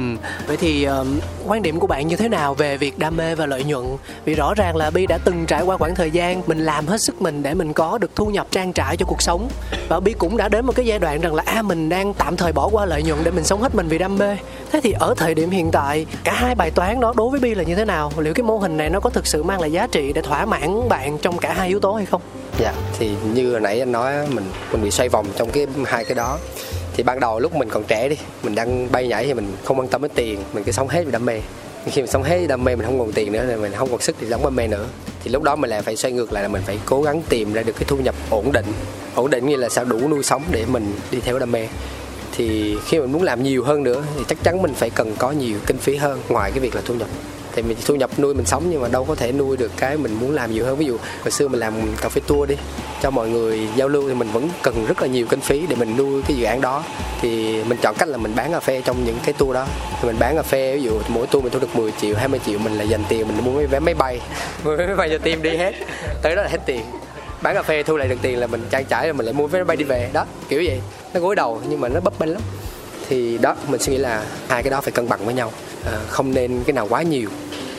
Vậy 0.46 0.56
thì 0.56 0.84
um, 0.84 1.20
quan 1.46 1.62
điểm 1.62 1.80
của 1.80 1.86
bạn 1.86 2.08
như 2.08 2.16
thế 2.16 2.28
nào 2.28 2.54
về 2.54 2.76
việc 2.76 2.98
đam 2.98 3.16
mê 3.16 3.34
và 3.34 3.46
lợi 3.46 3.64
nhuận? 3.64 3.84
Vì 4.24 4.34
rõ 4.34 4.54
ràng 4.54 4.76
là 4.76 4.90
bi 4.90 5.06
đã 5.06 5.18
từng 5.24 5.46
trải 5.46 5.62
qua 5.62 5.76
khoảng 5.76 5.94
thời 5.94 6.10
gian 6.10 6.42
mình 6.46 6.64
làm 6.64 6.86
hết 6.86 7.00
sức 7.00 7.22
mình 7.22 7.42
để 7.42 7.54
mình 7.54 7.72
có 7.72 7.98
được 7.98 8.10
thu 8.16 8.26
nhập 8.26 8.46
trang 8.50 8.72
trải 8.72 8.96
cho 8.96 9.06
cuộc 9.06 9.22
sống. 9.22 9.48
Và 9.88 10.00
bi 10.00 10.12
cũng 10.12 10.36
đã 10.36 10.48
đến 10.48 10.66
một 10.66 10.76
cái 10.76 10.86
giai 10.86 10.98
đoạn 10.98 11.20
rằng 11.20 11.34
là 11.34 11.42
a 11.46 11.52
à, 11.52 11.62
mình 11.62 11.88
đang 11.88 12.14
tạm 12.14 12.36
thời 12.36 12.52
bỏ 12.52 12.68
qua 12.68 12.84
lợi 12.84 13.02
nhuận 13.02 13.18
để 13.24 13.30
mình 13.30 13.44
sống 13.44 13.62
hết 13.62 13.74
mình 13.74 13.88
vì 13.88 13.98
đam 13.98 14.18
mê. 14.18 14.36
Thế 14.72 14.80
thì 14.82 14.92
ở 14.92 15.14
thời 15.16 15.34
điểm 15.34 15.50
hiện 15.50 15.70
tại 15.70 16.06
cả 16.24 16.32
hai 16.32 16.54
bài 16.54 16.70
toán 16.70 17.00
đó 17.00 17.12
đối 17.16 17.30
với 17.30 17.40
bi 17.40 17.54
là 17.54 17.62
như 17.62 17.74
thế 17.74 17.84
nào? 17.84 18.12
Liệu 18.18 18.34
cái 18.34 18.44
mô 18.44 18.56
hình 18.56 18.76
này 18.76 18.90
nó 18.90 19.00
có 19.00 19.10
thực 19.10 19.26
sự 19.26 19.42
mang 19.42 19.60
lại 19.60 19.72
giá 19.72 19.86
trị 19.86 20.12
để 20.12 20.22
thỏa 20.22 20.44
mãn 20.44 20.88
bạn 20.88 21.18
trong 21.18 21.38
cả 21.38 21.52
hai 21.52 21.68
yếu 21.68 21.80
tố 21.80 21.92
hay 21.92 22.06
không? 22.06 22.22
Dạ 22.60 22.74
thì 22.98 23.10
như 23.34 23.50
hồi 23.50 23.60
nãy 23.60 23.80
anh 23.80 23.92
nói 23.92 24.14
mình 24.28 24.44
mình 24.72 24.82
bị 24.82 24.90
xoay 24.90 25.08
vòng 25.08 25.26
trong 25.36 25.50
cái 25.50 25.66
hai 25.84 26.04
cái 26.04 26.14
đó. 26.14 26.38
Thì 26.92 27.02
ban 27.02 27.20
đầu 27.20 27.40
lúc 27.40 27.54
mình 27.54 27.68
còn 27.68 27.84
trẻ 27.84 28.08
đi, 28.08 28.16
mình 28.42 28.54
đang 28.54 28.92
bay 28.92 29.08
nhảy 29.08 29.26
thì 29.26 29.34
mình 29.34 29.52
không 29.64 29.78
quan 29.78 29.88
tâm 29.88 30.02
đến 30.02 30.10
tiền, 30.14 30.38
mình 30.52 30.64
cứ 30.64 30.72
sống 30.72 30.88
hết 30.88 31.02
vì 31.04 31.12
đam 31.12 31.26
mê. 31.26 31.40
Khi 31.86 32.02
mình 32.02 32.10
sống 32.10 32.22
hết 32.22 32.46
đam 32.46 32.64
mê, 32.64 32.76
mình 32.76 32.86
không 32.86 32.98
còn 32.98 33.12
tiền 33.12 33.32
nữa, 33.32 33.44
thì 33.48 33.56
mình 33.56 33.72
không 33.76 33.90
còn 33.90 34.00
sức 34.00 34.16
thì 34.20 34.26
sống 34.30 34.44
đam 34.44 34.56
mê 34.56 34.66
nữa. 34.66 34.86
Thì 35.24 35.30
lúc 35.30 35.42
đó 35.42 35.56
mình 35.56 35.70
lại 35.70 35.82
phải 35.82 35.96
xoay 35.96 36.12
ngược 36.12 36.32
lại 36.32 36.42
là 36.42 36.48
mình 36.48 36.62
phải 36.66 36.78
cố 36.84 37.02
gắng 37.02 37.22
tìm 37.28 37.52
ra 37.52 37.62
được 37.62 37.72
cái 37.72 37.84
thu 37.86 37.96
nhập 37.96 38.14
ổn 38.30 38.52
định. 38.52 38.66
Ổn 39.14 39.30
định 39.30 39.46
như 39.46 39.56
là 39.56 39.68
sao 39.68 39.84
đủ 39.84 40.08
nuôi 40.08 40.22
sống 40.22 40.42
để 40.50 40.64
mình 40.66 40.92
đi 41.10 41.20
theo 41.20 41.38
đam 41.38 41.52
mê. 41.52 41.68
Thì 42.36 42.76
khi 42.86 43.00
mình 43.00 43.12
muốn 43.12 43.22
làm 43.22 43.42
nhiều 43.42 43.64
hơn 43.64 43.82
nữa, 43.82 44.02
thì 44.16 44.24
chắc 44.28 44.42
chắn 44.42 44.62
mình 44.62 44.74
phải 44.74 44.90
cần 44.90 45.16
có 45.18 45.30
nhiều 45.30 45.58
kinh 45.66 45.78
phí 45.78 45.96
hơn 45.96 46.20
ngoài 46.28 46.50
cái 46.50 46.60
việc 46.60 46.74
là 46.74 46.82
thu 46.84 46.94
nhập 46.94 47.08
thì 47.54 47.62
mình 47.62 47.76
thu 47.86 47.94
nhập 47.94 48.10
nuôi 48.18 48.34
mình 48.34 48.46
sống 48.46 48.64
nhưng 48.70 48.82
mà 48.82 48.88
đâu 48.88 49.04
có 49.04 49.14
thể 49.14 49.32
nuôi 49.32 49.56
được 49.56 49.72
cái 49.76 49.96
mình 49.96 50.14
muốn 50.14 50.34
làm 50.34 50.52
nhiều 50.52 50.64
hơn. 50.64 50.76
Ví 50.76 50.86
dụ 50.86 50.96
hồi 51.22 51.30
xưa 51.30 51.48
mình 51.48 51.60
làm 51.60 51.74
cà 52.00 52.08
phê 52.08 52.20
tour 52.26 52.48
đi 52.48 52.56
cho 53.02 53.10
mọi 53.10 53.28
người 53.28 53.68
giao 53.76 53.88
lưu 53.88 54.08
thì 54.08 54.14
mình 54.14 54.28
vẫn 54.32 54.48
cần 54.62 54.86
rất 54.86 55.02
là 55.02 55.06
nhiều 55.06 55.26
kinh 55.26 55.40
phí 55.40 55.66
để 55.66 55.76
mình 55.76 55.96
nuôi 55.96 56.22
cái 56.28 56.36
dự 56.36 56.44
án 56.44 56.60
đó. 56.60 56.84
Thì 57.20 57.64
mình 57.64 57.78
chọn 57.82 57.94
cách 57.94 58.08
là 58.08 58.16
mình 58.16 58.34
bán 58.36 58.52
cà 58.52 58.60
phê 58.60 58.82
trong 58.84 59.04
những 59.04 59.18
cái 59.24 59.32
tour 59.32 59.54
đó. 59.54 59.66
Thì 60.00 60.08
mình 60.08 60.16
bán 60.18 60.36
cà 60.36 60.42
phê 60.42 60.76
ví 60.76 60.82
dụ 60.82 61.00
mỗi 61.08 61.26
tour 61.26 61.44
mình 61.44 61.52
thu 61.52 61.58
được 61.58 61.76
10 61.76 61.92
triệu 62.00 62.16
20 62.16 62.40
triệu 62.46 62.58
mình 62.58 62.78
là 62.78 62.84
dành 62.84 63.04
tiền 63.08 63.28
mình 63.28 63.44
mua 63.44 63.66
vé 63.66 63.80
máy 63.80 63.94
bay. 63.94 64.20
Mua 64.64 64.76
vé 64.76 64.86
máy 64.86 64.96
bay 64.96 65.08
cho 65.10 65.18
team 65.18 65.42
đi 65.42 65.56
hết. 65.56 65.74
Tới 66.22 66.36
đó 66.36 66.42
là 66.42 66.48
hết 66.48 66.58
tiền. 66.66 66.80
Bán 67.42 67.54
cà 67.54 67.62
phê 67.62 67.82
thu 67.82 67.96
lại 67.96 68.08
được 68.08 68.18
tiền 68.22 68.38
là 68.38 68.46
mình 68.46 68.66
trang 68.70 68.84
trải 68.84 69.04
rồi 69.06 69.12
mình 69.12 69.26
lại 69.26 69.32
mua 69.32 69.46
vé 69.46 69.58
máy 69.58 69.64
bay 69.64 69.76
đi 69.76 69.84
về. 69.84 70.10
Đó 70.12 70.24
kiểu 70.48 70.62
vậy. 70.66 70.80
Nó 71.14 71.20
gối 71.20 71.36
đầu 71.36 71.60
nhưng 71.68 71.80
mà 71.80 71.88
nó 71.88 72.00
bấp 72.00 72.18
bênh 72.18 72.32
lắm. 72.32 72.42
Thì 73.08 73.38
đó 73.38 73.56
mình 73.68 73.80
suy 73.80 73.92
nghĩ 73.92 73.98
là 73.98 74.24
hai 74.48 74.62
cái 74.62 74.70
đó 74.70 74.80
phải 74.80 74.92
cân 74.92 75.08
bằng 75.08 75.24
với 75.24 75.34
nhau 75.34 75.52
Ờ, 75.84 76.00
không 76.08 76.34
nên 76.34 76.62
cái 76.66 76.72
nào 76.72 76.86
quá 76.90 77.02
nhiều. 77.02 77.28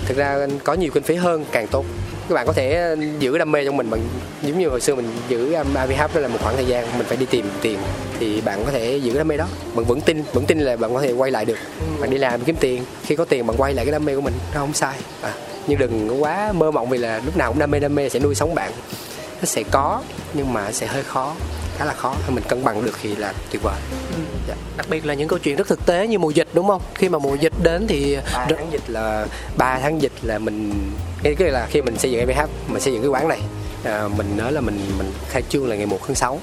Thực 0.05 0.17
ra 0.17 0.47
có 0.63 0.73
nhiều 0.73 0.91
kinh 0.93 1.03
phí 1.03 1.15
hơn 1.15 1.45
càng 1.51 1.67
tốt. 1.67 1.85
Các 2.29 2.35
bạn 2.35 2.47
có 2.47 2.53
thể 2.53 2.73
ờ, 2.73 2.95
giữ 3.19 3.37
đam 3.37 3.51
mê 3.51 3.65
trong 3.65 3.77
mình 3.77 3.89
bằng 3.89 4.01
giống 4.41 4.59
như 4.59 4.69
hồi 4.69 4.81
xưa 4.81 4.95
mình 4.95 5.07
giữ 5.29 5.53
um, 5.53 5.73
AVH 5.73 6.15
đó 6.15 6.21
là 6.21 6.27
một 6.27 6.37
khoảng 6.41 6.55
thời 6.55 6.65
gian 6.65 6.97
mình 6.97 7.07
phải 7.07 7.17
đi 7.17 7.25
tìm 7.25 7.45
tiền 7.61 7.79
thì 8.19 8.41
bạn 8.41 8.65
có 8.65 8.71
thể 8.71 8.97
giữ 8.97 9.17
đam 9.17 9.27
mê 9.27 9.37
đó. 9.37 9.47
Bạn 9.75 9.85
vẫn 9.85 10.01
tin 10.01 10.23
vẫn 10.33 10.45
tin 10.45 10.59
là 10.59 10.77
bạn 10.77 10.93
có 10.93 11.01
thể 11.01 11.11
quay 11.11 11.31
lại 11.31 11.45
được. 11.45 11.57
Bạn 11.99 12.09
đi 12.09 12.17
làm 12.17 12.41
kiếm 12.41 12.55
tiền 12.59 12.83
khi 13.03 13.15
có 13.15 13.25
tiền 13.25 13.47
bạn 13.47 13.57
quay 13.57 13.73
lại 13.73 13.85
cái 13.85 13.91
đam 13.91 14.05
mê 14.05 14.15
của 14.15 14.21
mình 14.21 14.33
nó 14.53 14.59
không 14.59 14.73
sai. 14.73 14.95
À, 15.21 15.33
nhưng 15.67 15.79
đừng 15.79 16.23
quá 16.23 16.51
mơ 16.51 16.71
mộng 16.71 16.89
vì 16.89 16.97
là 16.97 17.21
lúc 17.25 17.37
nào 17.37 17.51
cũng 17.51 17.59
đam 17.59 17.71
mê 17.71 17.79
đam 17.79 17.95
mê 17.95 18.09
sẽ 18.09 18.19
nuôi 18.19 18.35
sống 18.35 18.55
bạn. 18.55 18.71
Nó 19.41 19.45
sẽ 19.45 19.63
có 19.71 20.01
nhưng 20.33 20.53
mà 20.53 20.71
sẽ 20.71 20.87
hơi 20.87 21.03
khó 21.03 21.35
khá 21.81 21.85
là 21.85 21.93
khó 21.93 22.15
mình 22.27 22.43
cân 22.47 22.63
bằng 22.63 22.85
được 22.85 22.97
thì 23.01 23.15
là 23.15 23.33
tuyệt 23.51 23.61
vời. 23.63 23.75
Ừ. 23.91 24.17
dạ. 24.47 24.55
đặc 24.77 24.85
biệt 24.89 25.05
là 25.05 25.13
những 25.13 25.27
câu 25.27 25.39
chuyện 25.39 25.55
rất 25.55 25.67
thực 25.67 25.85
tế 25.85 26.07
như 26.07 26.19
mùa 26.19 26.29
dịch 26.29 26.47
đúng 26.53 26.67
không? 26.67 26.81
Khi 26.95 27.09
mà 27.09 27.19
mùa 27.19 27.35
dịch 27.35 27.53
đến 27.63 27.87
thì 27.87 28.17
3 28.33 28.45
tháng 28.49 28.71
dịch 28.71 28.81
là 28.87 29.25
3 29.57 29.79
tháng 29.79 30.01
dịch 30.01 30.11
là 30.21 30.39
mình 30.39 30.73
cái, 31.23 31.35
cái 31.35 31.49
là 31.49 31.67
khi 31.69 31.81
mình 31.81 31.97
xây 31.97 32.11
dựng 32.11 32.27
MH 32.27 32.41
mình 32.67 32.81
xây 32.81 32.93
dựng 32.93 33.01
cái 33.01 33.09
quán 33.09 33.27
này 33.27 33.39
à, 33.83 34.07
mình 34.17 34.37
nói 34.37 34.51
là 34.51 34.61
mình 34.61 34.79
mình 34.97 35.11
khai 35.29 35.43
trương 35.49 35.69
là 35.69 35.75
ngày 35.75 35.85
1 35.85 35.99
tháng 36.07 36.15
6 36.15 36.39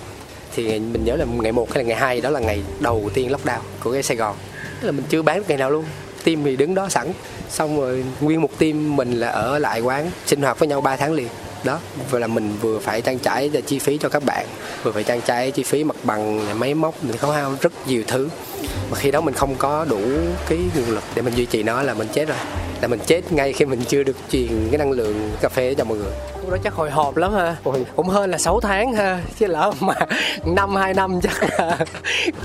thì 0.57 0.79
mình 0.79 1.05
nhớ 1.05 1.17
là 1.17 1.25
ngày 1.25 1.53
1 1.53 1.73
hay 1.73 1.85
là 1.85 1.89
ngày 1.89 1.99
2 1.99 2.21
đó 2.21 2.31
là 2.31 2.41
ngày 2.41 2.63
đầu 2.81 3.11
tiên 3.15 3.31
lockdown 3.33 3.61
của 3.81 3.93
cái 3.93 4.03
Sài 4.03 4.17
Gòn. 4.17 4.37
Tức 4.81 4.87
là 4.87 4.93
mình 4.93 5.05
chưa 5.09 5.23
bán 5.23 5.43
ngày 5.49 5.59
nào 5.59 5.71
luôn. 5.71 5.85
Team 6.25 6.45
thì 6.45 6.57
đứng 6.57 6.75
đó 6.75 6.89
sẵn. 6.89 7.13
Xong 7.49 7.81
rồi 7.81 8.05
nguyên 8.21 8.43
một 8.43 8.59
team 8.59 8.97
mình 8.97 9.13
là 9.13 9.29
ở 9.29 9.59
lại 9.59 9.81
quán 9.81 10.11
sinh 10.27 10.43
hoạt 10.43 10.59
với 10.59 10.69
nhau 10.69 10.81
3 10.81 10.97
tháng 10.97 11.13
liền 11.13 11.29
đó 11.65 11.79
vừa 12.11 12.19
là 12.19 12.27
mình 12.27 12.57
vừa 12.61 12.79
phải 12.79 13.01
trang 13.01 13.19
trải 13.19 13.51
chi 13.67 13.79
phí 13.79 13.99
cho 13.99 14.09
các 14.09 14.23
bạn 14.25 14.47
vừa 14.83 14.93
phải 14.93 15.05
trang 15.05 15.21
trải 15.21 15.51
chi 15.51 15.63
phí 15.63 15.85
mặt 15.85 15.97
bằng 16.03 16.59
máy 16.61 16.75
móc 16.75 17.05
mình 17.05 17.17
khấu 17.17 17.31
hao 17.31 17.55
rất 17.61 17.73
nhiều 17.87 18.03
thứ. 18.07 18.29
Mà 18.91 18.97
khi 18.97 19.11
đó 19.11 19.21
mình 19.21 19.35
không 19.35 19.55
có 19.55 19.85
đủ 19.85 20.01
cái 20.49 20.59
nguồn 20.77 20.95
lực 20.95 21.05
để 21.15 21.23
mình 21.23 21.35
duy 21.35 21.47
trì 21.47 21.63
nó 21.63 21.83
là 21.83 21.95
mình 21.95 22.09
chết 22.13 22.29
rồi 22.29 22.39
là 22.81 22.89
mình 22.89 23.01
chết 23.07 23.33
ngay 23.33 23.53
khi 23.53 23.65
mình 23.65 23.81
chưa 23.89 24.03
được 24.03 24.17
truyền 24.31 24.69
cái 24.71 24.79
năng 24.79 24.91
lượng 24.91 25.31
cà 25.41 25.49
phê 25.49 25.75
cho 25.75 25.85
mọi 25.85 25.99
người. 25.99 26.13
Lúc 26.41 26.51
đó 26.51 26.57
chắc 26.65 26.75
hồi 26.75 26.91
hộp 26.91 27.17
lắm 27.17 27.33
ha. 27.35 27.57
Ôi. 27.65 27.87
cũng 27.97 28.09
hơn 28.09 28.31
là 28.31 28.39
6 28.39 28.61
tháng 28.61 28.93
ha 28.93 29.21
chứ 29.39 29.47
lỡ 29.47 29.73
mà 29.81 29.95
năm 30.45 30.77
hai 30.77 30.95
năm 30.95 31.21
chắc 31.23 31.61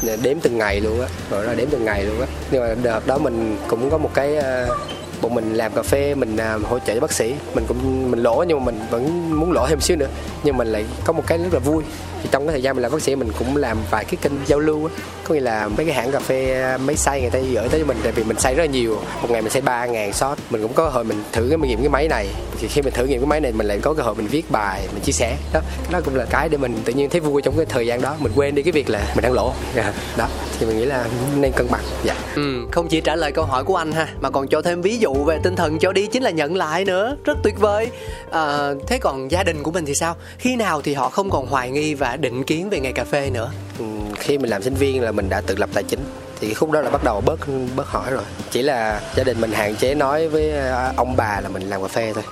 là 0.02 0.16
đếm 0.24 0.40
từng 0.40 0.58
ngày 0.58 0.80
luôn 0.80 1.02
á 1.02 1.08
rồi 1.30 1.46
đó 1.46 1.54
đếm 1.54 1.70
từng 1.70 1.86
ngày 1.86 2.04
luôn 2.04 2.22
á. 2.22 2.28
Nhưng 2.52 2.62
mà 2.62 2.76
đợt 2.84 3.08
đó 3.08 3.18
mình 3.18 3.58
cũng 3.68 3.90
có 3.90 3.98
một 3.98 4.10
cái 4.14 4.38
uh, 4.38 4.78
bọn 5.24 5.36
mình 5.36 5.54
làm 5.54 5.72
cà 5.74 5.82
phê 5.82 6.16
mình 6.16 6.38
uh, 6.56 6.68
hỗ 6.68 6.80
trợ 6.80 6.94
cho 6.94 7.00
bác 7.00 7.12
sĩ. 7.12 7.36
Mình 7.56 7.66
cũng 7.68 8.12
mình 8.12 8.24
lỗ 8.24 8.44
nhưng 8.48 8.60
mà 8.60 8.66
mình 8.66 8.80
vẫn 8.90 9.32
muốn 9.40 9.52
lỗ 9.52 9.68
thêm 9.68 9.80
xíu 9.80 9.98
nữa. 9.98 10.08
Nhưng 10.44 10.58
mình 10.58 10.68
lại 10.68 10.86
có 11.06 11.14
một 11.14 11.24
cái 11.28 11.38
rất 11.38 11.54
là 11.54 11.60
vui. 11.60 11.84
Thì 12.24 12.30
trong 12.32 12.48
cái 12.48 12.52
thời 12.52 12.62
gian 12.62 12.76
mình 12.76 12.84
làm 12.84 12.92
bác 12.92 13.02
sĩ 13.02 13.16
mình 13.16 13.32
cũng 13.40 13.58
làm 13.58 13.78
vài 13.92 14.06
cái 14.06 14.16
kênh 14.22 14.32
giao 14.46 14.60
lưu 14.60 14.86
á. 14.86 14.94
Có 15.24 15.34
nghĩa 15.34 15.42
là 15.42 15.68
mấy 15.68 15.86
cái 15.86 15.96
hãng 15.96 16.12
cà 16.12 16.20
phê 16.20 16.62
à, 16.62 16.78
máy 16.78 16.96
xay 16.96 17.22
người 17.22 17.30
ta 17.30 17.40
gửi 17.40 17.70
tới 17.70 17.80
cho 17.80 17.86
mình. 17.86 17.98
Tại 18.04 18.12
vì 18.12 18.24
mình 18.24 18.40
xay 18.40 18.56
rất 18.56 18.64
là 18.64 18.72
nhiều. 18.72 18.98
Một 19.22 19.32
ngày 19.32 19.42
mình 19.42 19.52
xay 19.52 19.62
ba 19.62 19.86
ngàn 19.86 20.14
shot. 20.14 20.38
Mình 20.50 20.62
cũng 20.62 20.74
có 20.74 20.84
cơ 20.84 20.90
hội 20.90 21.04
mình 21.04 21.24
thử 21.32 21.48
cái 21.50 21.58
nghiệm 21.58 21.80
cái 21.80 21.90
máy 21.90 22.08
này. 22.08 22.28
Thì 22.60 22.68
khi 22.68 22.82
mình 22.82 22.94
thử 22.94 23.06
nghiệm 23.06 23.20
cái 23.20 23.28
máy 23.28 23.40
này 23.40 23.52
mình 23.52 23.68
lại 23.68 23.80
có 23.82 23.94
cơ 23.94 24.04
hội 24.04 24.16
mình 24.16 24.28
viết 24.28 24.52
bài 24.52 24.88
mình 24.94 25.02
chia 25.04 25.12
sẻ. 25.12 25.38
Đó 25.54 25.60
đó 25.92 26.02
cũng 26.06 26.16
là 26.16 26.26
cái 26.30 26.50
để 26.50 26.58
mình 26.58 26.76
tự 26.86 26.94
nhiên 26.94 27.10
thấy 27.10 27.22
vui 27.22 27.42
trong 27.42 27.58
cái 27.58 27.66
thời 27.66 27.88
gian 27.88 28.02
đó. 28.02 28.16
Mình 28.20 28.32
quên 28.36 28.56
đi 28.56 28.64
cái 28.64 28.72
việc 28.72 28.90
là 28.90 29.12
mình 29.16 29.24
đang 29.24 29.34
lỗ. 29.34 29.54
Dạ. 29.76 29.94
Đó 30.18 30.28
thì 30.60 30.66
mình 30.66 30.78
nghĩ 30.78 30.86
là 30.86 31.06
nên 31.36 31.52
cân 31.52 31.68
bằng. 31.72 31.84
Dạ. 32.04 32.16
Ừ, 32.36 32.68
không 32.72 32.88
chỉ 32.88 33.02
trả 33.02 33.16
lời 33.16 33.32
câu 33.32 33.46
hỏi 33.46 33.64
của 33.64 33.76
anh 33.76 33.92
ha 33.92 34.08
mà 34.22 34.30
còn 34.30 34.48
cho 34.48 34.62
thêm 34.62 34.82
ví 34.82 34.98
dụ 34.98 35.13
về 35.14 35.40
tinh 35.44 35.56
thần 35.56 35.80
cho 35.80 35.92
đi 35.92 36.08
chính 36.08 36.24
là 36.24 36.30
nhận 36.30 36.56
lại 36.56 36.86
nữa. 36.86 37.18
Rất 37.26 37.38
tuyệt 37.44 37.60
vời. 37.60 37.92
À, 38.32 38.72
thế 38.88 38.98
còn 38.98 39.32
gia 39.32 39.44
đình 39.44 39.64
của 39.64 39.72
mình 39.72 39.86
thì 39.86 39.96
sao? 39.96 40.16
Khi 40.38 40.56
nào 40.56 40.82
thì 40.82 40.94
họ 40.94 41.10
không 41.10 41.30
còn 41.30 41.48
hoài 41.48 41.72
nghi 41.72 41.94
và 41.94 42.16
định 42.16 42.44
kiến 42.44 42.70
về 42.70 42.80
nghề 42.80 42.92
cà 42.92 43.04
phê 43.04 43.30
nữa? 43.30 43.52
Ừ, 43.80 43.86
khi 44.20 44.38
mình 44.38 44.50
làm 44.50 44.64
sinh 44.64 44.74
viên 44.74 45.02
là 45.02 45.12
mình 45.12 45.30
đã 45.30 45.42
tự 45.42 45.56
lập 45.56 45.70
tài 45.74 45.84
chính. 45.84 46.00
Thì 46.40 46.54
khúc 46.54 46.72
đó 46.72 46.82
là 46.82 46.90
bắt 46.90 47.04
đầu 47.04 47.22
bớt 47.26 47.40
bớt 47.76 47.88
hỏi 47.88 48.12
rồi. 48.12 48.24
Chỉ 48.52 48.62
là 48.62 49.02
gia 49.16 49.24
đình 49.24 49.42
mình 49.42 49.52
hạn 49.52 49.76
chế 49.76 49.96
nói 49.96 50.28
với 50.28 50.52
à, 50.52 50.94
ông 50.96 51.16
bà 51.16 51.40
là 51.44 51.50
mình 51.50 51.70
làm 51.70 51.82
cà 51.82 51.88
phê 51.88 52.14
thôi 52.14 52.24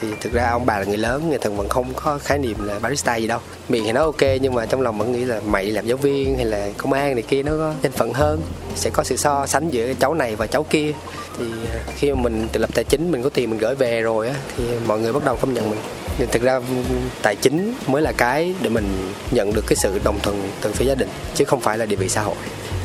thì 0.00 0.08
thực 0.20 0.32
ra 0.32 0.50
ông 0.50 0.66
bà 0.66 0.78
là 0.78 0.84
người 0.84 0.96
lớn, 0.96 1.28
người 1.28 1.38
thường 1.38 1.56
vẫn 1.56 1.68
không 1.68 1.94
có 1.94 2.18
khái 2.18 2.38
niệm 2.38 2.56
là 2.64 2.78
barista 2.78 3.16
gì 3.16 3.26
đâu. 3.26 3.40
Miệng 3.68 3.84
thì 3.84 3.92
nói 3.92 4.04
ok, 4.04 4.40
nhưng 4.40 4.54
mà 4.54 4.66
trong 4.66 4.80
lòng 4.80 4.98
vẫn 4.98 5.12
nghĩ 5.12 5.24
là 5.24 5.40
mày 5.40 5.66
làm 5.66 5.86
giáo 5.86 5.96
viên 5.96 6.36
hay 6.36 6.44
là 6.44 6.68
công 6.76 6.92
an 6.92 7.14
này 7.14 7.22
kia 7.22 7.42
nó 7.42 7.52
có 7.52 7.74
danh 7.82 7.92
phận 7.92 8.12
hơn, 8.12 8.40
sẽ 8.74 8.90
có 8.90 9.04
sự 9.04 9.16
so 9.16 9.46
sánh 9.46 9.70
giữa 9.70 9.92
cháu 10.00 10.14
này 10.14 10.36
và 10.36 10.46
cháu 10.46 10.66
kia. 10.70 10.92
Thì 11.38 11.44
à, 11.72 11.80
khi 11.96 12.12
mà 12.12 12.20
mình 12.22 12.48
tự 12.52 12.60
lập 12.60 12.70
tài 12.74 12.84
chính, 12.84 13.12
mình 13.12 13.22
có 13.22 13.28
tiền 13.28 13.50
mình 13.50 13.58
gửi 13.58 13.74
về 13.74 14.00
rồi 14.00 14.28
á, 14.28 14.34
thì 14.56 14.64
mọi 14.86 15.00
người 15.00 15.12
bắt 15.12 15.24
đầu 15.24 15.36
công 15.36 15.54
nhận 15.54 15.70
mình. 15.70 15.78
Nhưng 16.18 16.28
thực 16.28 16.42
ra 16.42 16.54
ừ, 16.54 16.62
tài 17.22 17.36
chính 17.36 17.74
mới 17.86 18.02
là 18.02 18.12
cái 18.12 18.54
để 18.62 18.68
mình 18.68 18.84
nhận 19.30 19.52
được 19.52 19.64
cái 19.66 19.76
sự 19.76 20.00
đồng 20.04 20.18
thuận 20.22 20.50
từ 20.60 20.72
phía 20.72 20.84
gia 20.84 20.94
đình, 20.94 21.08
chứ 21.34 21.44
không 21.44 21.60
phải 21.60 21.78
là 21.78 21.86
địa 21.86 21.96
vị 21.96 22.08
xã 22.08 22.22
hội 22.22 22.36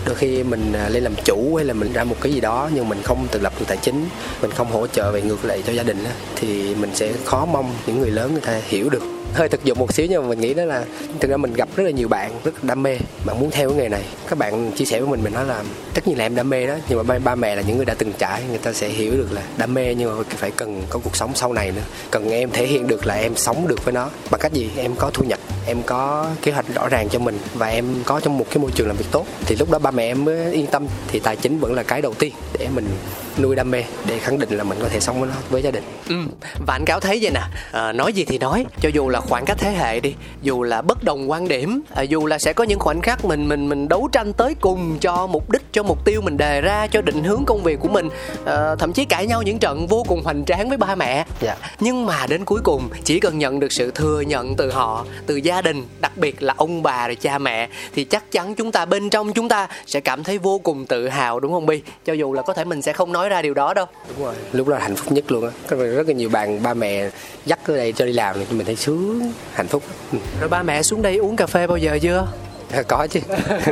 đôi 0.05 0.15
khi 0.15 0.43
mình 0.43 0.73
à, 0.73 0.89
lên 0.89 1.03
làm 1.03 1.13
chủ 1.25 1.55
hay 1.55 1.65
là 1.65 1.73
mình 1.73 1.93
ra 1.93 2.03
một 2.03 2.15
cái 2.21 2.33
gì 2.33 2.41
đó 2.41 2.69
nhưng 2.73 2.89
mình 2.89 3.01
không 3.03 3.27
tự 3.31 3.39
lập 3.39 3.53
được 3.59 3.65
tài 3.67 3.77
chính, 3.77 4.05
mình 4.41 4.51
không 4.51 4.71
hỗ 4.71 4.87
trợ 4.87 5.11
về 5.11 5.21
ngược 5.21 5.45
lại 5.45 5.63
cho 5.67 5.73
gia 5.73 5.83
đình 5.83 6.05
thì 6.35 6.75
mình 6.75 6.89
sẽ 6.93 7.13
khó 7.25 7.45
mong 7.45 7.73
những 7.87 7.99
người 7.99 8.11
lớn 8.11 8.31
người 8.31 8.41
ta 8.41 8.61
hiểu 8.65 8.89
được 8.89 9.12
hơi 9.33 9.49
thực 9.49 9.63
dụng 9.63 9.79
một 9.79 9.93
xíu 9.93 10.07
nhưng 10.09 10.21
mà 10.21 10.27
mình 10.29 10.39
nghĩ 10.39 10.53
đó 10.53 10.65
là 10.65 10.85
thực 11.19 11.31
ra 11.31 11.37
mình 11.37 11.53
gặp 11.53 11.69
rất 11.75 11.83
là 11.83 11.89
nhiều 11.89 12.07
bạn 12.07 12.31
rất 12.43 12.63
đam 12.63 12.83
mê. 12.83 12.97
Bạn 13.25 13.39
muốn 13.39 13.51
theo 13.51 13.69
cái 13.69 13.77
nghề 13.77 13.89
này. 13.89 14.03
Các 14.29 14.37
bạn 14.39 14.71
chia 14.71 14.85
sẻ 14.85 14.99
với 14.99 15.09
mình 15.09 15.23
mình 15.23 15.33
nói 15.33 15.45
là 15.45 15.63
tất 15.93 16.07
nhiên 16.07 16.17
là 16.17 16.25
em 16.25 16.35
đam 16.35 16.49
mê 16.49 16.67
đó 16.67 16.75
nhưng 16.89 16.97
mà 16.97 17.03
ba, 17.03 17.19
ba 17.19 17.35
mẹ 17.35 17.55
là 17.55 17.61
những 17.61 17.77
người 17.77 17.85
đã 17.85 17.93
từng 17.93 18.13
trải 18.17 18.41
người 18.49 18.57
ta 18.57 18.73
sẽ 18.73 18.89
hiểu 18.89 19.11
được 19.11 19.27
là 19.31 19.41
đam 19.57 19.73
mê 19.73 19.95
nhưng 19.95 20.17
mà 20.17 20.23
phải 20.29 20.51
cần 20.51 20.83
có 20.89 20.99
cuộc 21.03 21.15
sống 21.15 21.31
sau 21.35 21.53
này 21.53 21.71
nữa. 21.71 21.81
Cần 22.11 22.29
em 22.29 22.49
thể 22.51 22.65
hiện 22.65 22.87
được 22.87 23.05
là 23.05 23.15
em 23.15 23.35
sống 23.35 23.67
được 23.67 23.85
với 23.85 23.93
nó. 23.93 24.09
Bằng 24.31 24.41
cách 24.41 24.53
gì? 24.53 24.69
Em 24.77 24.95
có 24.95 25.11
thu 25.13 25.23
nhập 25.23 25.39
em 25.65 25.77
có 25.85 26.29
kế 26.41 26.51
hoạch 26.51 26.65
rõ 26.75 26.89
ràng 26.89 27.09
cho 27.09 27.19
mình 27.19 27.37
và 27.53 27.67
em 27.67 27.85
có 28.05 28.19
trong 28.19 28.37
một 28.37 28.45
cái 28.49 28.57
môi 28.57 28.71
trường 28.71 28.87
làm 28.87 28.97
việc 28.97 29.05
tốt. 29.11 29.25
Thì 29.45 29.55
lúc 29.55 29.71
đó 29.71 29.79
ba 29.79 29.91
mẹ 29.91 30.11
em 30.11 30.25
mới 30.25 30.53
yên 30.53 30.67
tâm 30.67 30.87
thì 31.07 31.19
tài 31.19 31.35
chính 31.35 31.59
vẫn 31.59 31.73
là 31.73 31.83
cái 31.83 32.01
đầu 32.01 32.13
tiên 32.13 32.33
để 32.59 32.67
mình 32.75 32.87
nuôi 33.39 33.55
đam 33.55 33.71
mê 33.71 33.83
để 34.05 34.19
khẳng 34.19 34.39
định 34.39 34.49
là 34.57 34.63
mình 34.63 34.77
có 34.81 34.89
thể 34.89 34.99
sống 34.99 35.19
với 35.19 35.29
nó 35.29 35.35
với 35.49 35.61
gia 35.61 35.71
đình. 35.71 35.83
Ừ, 36.09 36.15
và 36.67 36.73
anh 36.73 36.85
cáo 36.85 36.99
thấy 36.99 37.19
vậy 37.21 37.31
nè 37.33 37.41
à, 37.71 37.91
nói 37.91 38.13
gì 38.13 38.25
thì 38.25 38.37
nói 38.37 38.65
cho 38.81 38.89
dù 38.89 39.09
là 39.09 39.19
khoảng 39.19 39.45
cách 39.45 39.57
thế 39.59 39.71
hệ 39.71 39.99
đi 39.99 40.15
dù 40.41 40.63
là 40.63 40.81
bất 40.81 41.03
đồng 41.03 41.31
quan 41.31 41.47
điểm 41.47 41.81
à, 41.95 42.01
dù 42.01 42.25
là 42.25 42.39
sẽ 42.39 42.53
có 42.53 42.63
những 42.63 42.79
khoảnh 42.79 43.01
khắc 43.01 43.25
mình 43.25 43.47
mình 43.47 43.69
mình 43.69 43.87
đấu 43.87 44.09
tranh 44.11 44.33
tới 44.33 44.55
cùng 44.61 44.97
cho 44.99 45.27
mục 45.27 45.49
đích 45.49 45.61
cho 45.71 45.83
mục 45.83 46.05
tiêu 46.05 46.21
mình 46.21 46.37
đề 46.37 46.61
ra 46.61 46.87
cho 46.87 47.01
định 47.01 47.23
hướng 47.23 47.43
công 47.45 47.63
việc 47.63 47.79
của 47.79 47.87
mình 47.87 48.09
à, 48.45 48.75
thậm 48.79 48.93
chí 48.93 49.05
cãi 49.05 49.27
nhau 49.27 49.41
những 49.41 49.59
trận 49.59 49.87
vô 49.87 50.03
cùng 50.07 50.23
hoành 50.23 50.45
tráng 50.45 50.69
với 50.69 50.77
ba 50.77 50.95
mẹ. 50.95 51.25
Dạ. 51.41 51.55
nhưng 51.79 52.05
mà 52.05 52.27
đến 52.27 52.45
cuối 52.45 52.59
cùng 52.63 52.89
chỉ 53.03 53.19
cần 53.19 53.39
nhận 53.39 53.59
được 53.59 53.71
sự 53.71 53.91
thừa 53.91 54.21
nhận 54.21 54.55
từ 54.55 54.71
họ 54.71 55.05
từ 55.25 55.35
gia 55.35 55.61
đình 55.61 55.83
đặc 55.99 56.17
biệt 56.17 56.43
là 56.43 56.53
ông 56.57 56.83
bà 56.83 57.07
rồi 57.07 57.15
cha 57.15 57.37
mẹ 57.37 57.69
thì 57.95 58.03
chắc 58.03 58.31
chắn 58.31 58.55
chúng 58.55 58.71
ta 58.71 58.85
bên 58.85 59.09
trong 59.09 59.33
chúng 59.33 59.49
ta 59.49 59.67
sẽ 59.85 59.99
cảm 59.99 60.23
thấy 60.23 60.37
vô 60.37 60.59
cùng 60.63 60.85
tự 60.85 61.07
hào 61.07 61.39
đúng 61.39 61.51
không 61.51 61.65
bi? 61.65 61.81
Cho 62.05 62.13
dù 62.13 62.33
là 62.33 62.41
có 62.41 62.53
thể 62.53 62.63
mình 62.63 62.81
sẽ 62.81 62.93
không 62.93 63.11
nói 63.11 63.22
ra 63.29 63.41
điều 63.41 63.53
đó 63.53 63.73
đâu. 63.73 63.85
Đúng 64.09 64.25
rồi 64.25 64.35
lúc 64.51 64.67
đó 64.67 64.75
là 64.77 64.81
hạnh 64.83 64.95
phúc 64.95 65.11
nhất 65.11 65.31
luôn 65.31 65.45
á. 65.45 65.51
Rất 65.69 66.07
là 66.07 66.13
nhiều 66.13 66.29
bạn 66.29 66.63
ba 66.63 66.73
mẹ 66.73 67.09
dắt 67.45 67.59
tới 67.67 67.77
đây 67.77 67.93
cho 67.93 68.05
đi 68.05 68.13
làm 68.13 68.35
thì 68.49 68.55
mình 68.57 68.65
thấy 68.65 68.75
sướng 68.75 69.31
hạnh 69.53 69.67
phúc. 69.67 69.83
Ừ. 70.11 70.17
rồi 70.39 70.49
ba 70.49 70.63
mẹ 70.63 70.83
xuống 70.83 71.01
đây 71.01 71.17
uống 71.17 71.35
cà 71.35 71.45
phê 71.45 71.67
bao 71.67 71.77
giờ 71.77 71.99
chưa? 72.01 72.27
Có 72.87 73.07
chứ. 73.07 73.19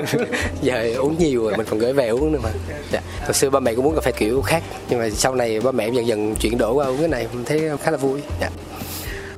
Giờ 0.61 0.93
uống 0.97 1.15
nhiều 1.19 1.43
rồi 1.43 1.57
mình 1.57 1.67
còn 1.69 1.79
gửi 1.79 1.93
về 1.93 2.07
uống 2.07 2.31
nữa 2.31 2.39
mà. 2.43 2.49
Dạ. 2.91 3.01
hồi 3.23 3.33
xưa 3.33 3.49
ba 3.49 3.59
mẹ 3.59 3.75
cũng 3.75 3.85
uống 3.87 3.95
cà 3.95 4.01
phê 4.01 4.11
kiểu 4.11 4.41
khác 4.41 4.63
nhưng 4.89 4.99
mà 4.99 5.09
sau 5.09 5.35
này 5.35 5.59
ba 5.59 5.71
mẹ 5.71 5.89
dần 5.89 6.07
dần 6.07 6.35
chuyển 6.35 6.57
đổi 6.57 6.73
qua 6.73 6.85
uống 6.85 6.97
cái 6.97 7.07
này 7.07 7.27
mình 7.33 7.45
thấy 7.45 7.69
khá 7.83 7.91
là 7.91 7.97
vui. 7.97 8.21
Dạ. 8.41 8.49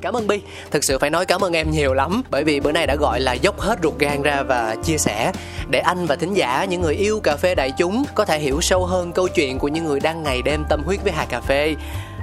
Cảm 0.04 0.16
ơn 0.16 0.28
Bi, 0.28 0.42
thực 0.72 0.84
sự 0.84 0.98
phải 0.98 1.10
nói 1.10 1.26
cảm 1.26 1.42
ơn 1.42 1.54
em 1.54 1.72
nhiều 1.72 1.94
lắm 1.94 2.24
Bởi 2.30 2.44
vì 2.44 2.60
bữa 2.60 2.72
nay 2.72 2.88
đã 2.88 2.96
gọi 2.96 3.20
là 3.20 3.34
dốc 3.34 3.60
hết 3.60 3.80
ruột 3.84 4.00
gan 4.00 4.22
ra 4.22 4.44
và 4.44 4.76
chia 4.84 4.98
sẻ. 4.98 5.32
Để 5.70 5.80
anh 5.80 6.06
và 6.06 6.16
thính 6.16 6.34
giả, 6.34 6.66
những 6.66 6.82
người 6.82 6.96
yêu 6.96 7.20
cà 7.20 7.36
phê 7.36 7.56
đại 7.56 7.72
chúng 7.78 8.04
Có 8.16 8.26
thể 8.26 8.40
hiểu 8.40 8.62
sâu 8.62 8.86
hơn 8.86 9.12
câu 9.12 9.28
chuyện 9.28 9.60
của 9.60 9.68
những 9.68 9.86
người 9.86 10.00
đang 10.00 10.24
ngày 10.24 10.42
đêm 10.42 10.64
tâm 10.70 10.84
huyết 10.86 11.04
với 11.04 11.12
hạt 11.12 11.26
cà 11.30 11.42
phê. 11.42 11.76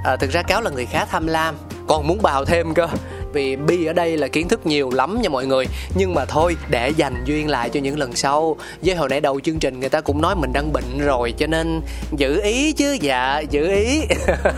À, 0.03 0.15
Thực 0.15 0.31
ra 0.31 0.41
Cáo 0.41 0.61
là 0.61 0.69
người 0.69 0.85
khá 0.85 1.05
tham 1.05 1.27
lam 1.27 1.55
Còn 1.87 2.07
muốn 2.07 2.21
bào 2.21 2.45
thêm 2.45 2.73
cơ 2.73 2.87
vì 3.33 3.55
Bi 3.55 3.85
ở 3.85 3.93
đây 3.93 4.17
là 4.17 4.27
kiến 4.27 4.47
thức 4.47 4.65
nhiều 4.65 4.89
lắm 4.93 5.21
nha 5.21 5.29
mọi 5.29 5.45
người. 5.45 5.65
Nhưng 5.95 6.13
mà 6.13 6.25
thôi 6.25 6.55
để 6.69 6.89
dành 6.89 7.23
duyên 7.25 7.49
lại 7.49 7.69
cho 7.69 7.79
những 7.79 7.99
lần 7.99 8.15
sau. 8.15 8.57
Với 8.81 8.95
hồi 8.95 9.09
nãy 9.09 9.21
đầu 9.21 9.39
chương 9.39 9.59
trình 9.59 9.79
người 9.79 9.89
ta 9.89 10.01
cũng 10.01 10.21
nói 10.21 10.35
mình 10.35 10.53
đang 10.53 10.73
bệnh 10.73 10.99
rồi 11.05 11.33
Cho 11.37 11.47
nên 11.47 11.81
giữ 12.17 12.41
ý 12.41 12.71
chứ. 12.71 12.97
Dạ 13.01 13.39
giữ 13.49 13.67
ý. 13.67 14.01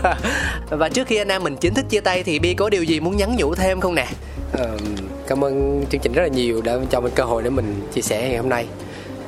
Và 0.70 0.88
trước 0.88 1.06
khi 1.06 1.16
anh 1.16 1.28
em 1.28 1.42
mình 1.42 1.56
chính 1.56 1.74
thức 1.74 1.84
chia 1.90 2.00
tay 2.00 2.22
Thì 2.22 2.38
Bi 2.38 2.54
có 2.54 2.70
điều 2.70 2.82
gì 2.82 3.00
muốn 3.00 3.16
nhắn 3.16 3.36
nhủ 3.36 3.54
thêm 3.54 3.80
không 3.80 3.94
nè? 3.94 4.06
Ờ, 4.52 4.78
cảm 5.26 5.44
ơn 5.44 5.84
chương 5.90 6.00
trình 6.00 6.12
rất 6.12 6.22
là 6.22 6.28
nhiều 6.28 6.62
đã 6.62 6.76
cho 6.90 7.00
mình 7.00 7.12
cơ 7.14 7.24
hội 7.24 7.42
để 7.42 7.50
mình 7.50 7.74
chia 7.94 8.02
sẻ 8.02 8.28
ngày 8.28 8.36
hôm 8.36 8.48
nay. 8.48 8.66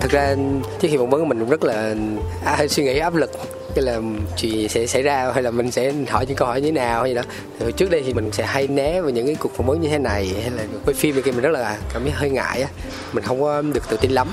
Thực 0.01 0.11
ra 0.11 0.37
trước 0.81 0.89
khi 0.91 0.97
phỏng 0.97 1.11
vấn 1.11 1.29
mình 1.29 1.41
cũng 1.41 1.51
rất 1.51 1.65
là 1.65 1.95
à, 2.45 2.67
suy 2.69 2.85
nghĩ 2.85 2.99
áp 2.99 3.15
lực 3.15 3.31
cái 3.77 3.85
là 3.85 4.01
chuyện 4.37 4.53
gì 4.53 4.69
sẽ 4.69 4.87
xảy 4.87 5.03
ra, 5.03 5.33
hay 5.35 5.43
là 5.43 5.51
mình 5.51 5.71
sẽ 5.71 5.93
hỏi 6.09 6.27
những 6.27 6.37
câu 6.37 6.49
hỏi 6.49 6.61
như 6.61 6.67
thế 6.67 6.73
nào 6.73 7.03
hay 7.03 7.11
gì 7.11 7.15
đó. 7.15 7.23
Thì 7.59 7.73
trước 7.77 7.91
đây 7.91 8.03
thì 8.07 8.15
mình 8.15 8.31
sẽ 8.33 8.47
hay 8.47 8.69
né 8.69 9.01
vào 9.01 9.11
những 9.11 9.27
cái 9.27 9.35
cuộc 9.35 9.53
phỏng 9.57 9.67
vấn 9.67 9.81
như 9.81 9.89
thế 9.89 9.99
này, 9.99 10.33
hay 10.43 10.51
là 10.51 10.63
quay 10.85 10.95
phim 10.95 11.15
này 11.15 11.23
kia 11.23 11.33
mình 11.33 11.41
rất 11.41 11.51
là 11.51 11.77
cảm 11.93 12.03
thấy 12.03 12.11
hơi 12.11 12.31
ngại 12.31 12.63
á. 12.63 12.69
Mình 13.13 13.25
không 13.25 13.41
có 13.41 13.63
được 13.63 13.89
tự 13.89 13.97
tin 14.01 14.11
lắm 14.11 14.29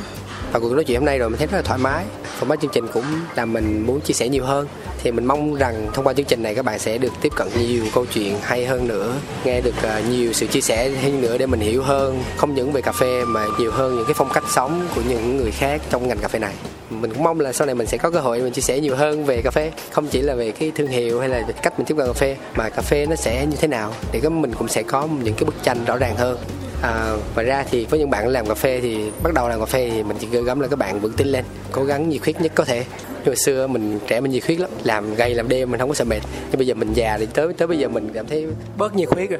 và 0.53 0.59
cuộc 0.59 0.73
nói 0.73 0.83
chuyện 0.83 0.99
hôm 0.99 1.05
nay 1.05 1.19
rồi 1.19 1.29
mình 1.29 1.37
thấy 1.37 1.47
rất 1.47 1.57
là 1.57 1.61
thoải 1.61 1.79
mái. 1.79 2.05
Format 2.39 2.55
chương 2.55 2.71
trình 2.73 2.87
cũng 2.93 3.03
làm 3.35 3.53
mình 3.53 3.85
muốn 3.87 4.01
chia 4.01 4.13
sẻ 4.13 4.29
nhiều 4.29 4.45
hơn. 4.45 4.67
Thì 5.03 5.11
mình 5.11 5.25
mong 5.25 5.55
rằng 5.55 5.87
thông 5.93 6.07
qua 6.07 6.13
chương 6.13 6.25
trình 6.25 6.43
này 6.43 6.55
các 6.55 6.65
bạn 6.65 6.79
sẽ 6.79 6.97
được 6.97 7.13
tiếp 7.21 7.31
cận 7.35 7.47
nhiều 7.59 7.83
câu 7.93 8.05
chuyện 8.13 8.35
hay 8.41 8.65
hơn 8.65 8.87
nữa. 8.87 9.13
Nghe 9.43 9.61
được 9.61 9.75
à, 9.83 10.01
nhiều 10.09 10.33
sự 10.33 10.47
chia 10.47 10.61
sẻ 10.61 10.89
hơn 10.89 11.21
nữa 11.21 11.37
để 11.37 11.45
mình 11.45 11.59
hiểu 11.59 11.83
hơn 11.83 12.23
không 12.37 12.55
những 12.55 12.71
về 12.71 12.81
cà 12.81 12.91
phê 12.91 13.25
mà 13.25 13.45
nhiều 13.59 13.71
hơn 13.71 13.95
những 13.95 14.05
cái 14.05 14.13
phong 14.13 14.29
cách 14.33 14.43
sống 14.49 14.87
của 14.95 15.01
những 15.09 15.37
người 15.37 15.51
khác 15.51 15.81
trong 15.89 16.07
ngành 16.07 16.17
cà 16.17 16.27
phê 16.27 16.39
này. 16.39 16.53
Mình 16.89 17.13
cũng 17.13 17.23
mong 17.23 17.39
là 17.39 17.53
sau 17.53 17.65
này 17.65 17.75
mình 17.75 17.87
sẽ 17.87 17.97
có 17.97 18.09
cơ 18.09 18.19
hội 18.19 18.39
mình 18.39 18.53
chia 18.53 18.61
sẻ 18.61 18.79
nhiều 18.79 18.95
hơn 18.95 19.25
về 19.25 19.41
cà 19.41 19.51
phê. 19.51 19.71
Không 19.91 20.07
chỉ 20.07 20.21
là 20.21 20.35
về 20.35 20.51
cái 20.51 20.71
thương 20.75 20.87
hiệu 20.87 21.19
hay 21.19 21.29
là 21.29 21.41
cách 21.61 21.79
mình 21.79 21.85
tiếp 21.85 21.95
cận 21.97 22.07
cà 22.07 22.13
phê, 22.13 22.37
mà 22.55 22.69
cà 22.69 22.81
phê 22.81 23.05
nó 23.05 23.15
sẽ 23.15 23.45
như 23.45 23.57
thế 23.61 23.67
nào 23.67 23.93
để 24.11 24.19
cái 24.19 24.29
mình 24.29 24.53
cũng 24.53 24.67
sẽ 24.67 24.83
có 24.83 25.07
những 25.23 25.33
cái 25.33 25.45
bức 25.45 25.55
tranh 25.63 25.85
rõ 25.85 25.97
ràng 25.97 26.15
hơn. 26.15 26.37
À, 26.83 27.13
ngoài 27.33 27.45
ra 27.45 27.65
thì 27.71 27.85
với 27.85 27.99
những 27.99 28.09
bạn 28.09 28.27
làm 28.27 28.47
cà 28.47 28.53
phê 28.53 28.79
thì 28.81 29.11
bắt 29.23 29.33
đầu 29.33 29.49
làm 29.49 29.59
cà 29.59 29.65
phê 29.65 29.89
thì 29.93 30.03
mình 30.03 30.17
chỉ 30.19 30.27
gửi 30.31 30.43
gắm 30.43 30.59
là 30.59 30.67
các 30.67 30.79
bạn 30.79 30.99
vững 30.99 31.13
tin 31.13 31.27
lên 31.27 31.45
cố 31.71 31.83
gắng 31.83 32.09
nhiệt 32.09 32.21
huyết 32.23 32.41
nhất 32.41 32.51
có 32.55 32.65
thể. 32.65 32.85
Nhưng 33.07 33.25
hồi 33.25 33.35
xưa 33.35 33.67
mình 33.67 33.99
trẻ 34.07 34.21
mình 34.21 34.31
nhiệt 34.31 34.45
huyết 34.45 34.59
lắm 34.59 34.69
làm 34.83 35.15
gay 35.15 35.33
làm 35.33 35.49
đêm 35.49 35.71
mình 35.71 35.79
không 35.79 35.89
có 35.89 35.95
sợ 35.95 36.05
mệt. 36.05 36.19
Nhưng 36.51 36.57
bây 36.57 36.67
giờ 36.67 36.73
mình 36.73 36.93
già 36.93 37.17
thì 37.17 37.25
tới 37.33 37.53
tới 37.53 37.67
bây 37.67 37.77
giờ 37.77 37.87
mình 37.87 38.09
cảm 38.13 38.27
thấy 38.27 38.47
bớt 38.77 38.95
nhiệt 38.95 39.09
huyết 39.09 39.29
rồi. 39.29 39.39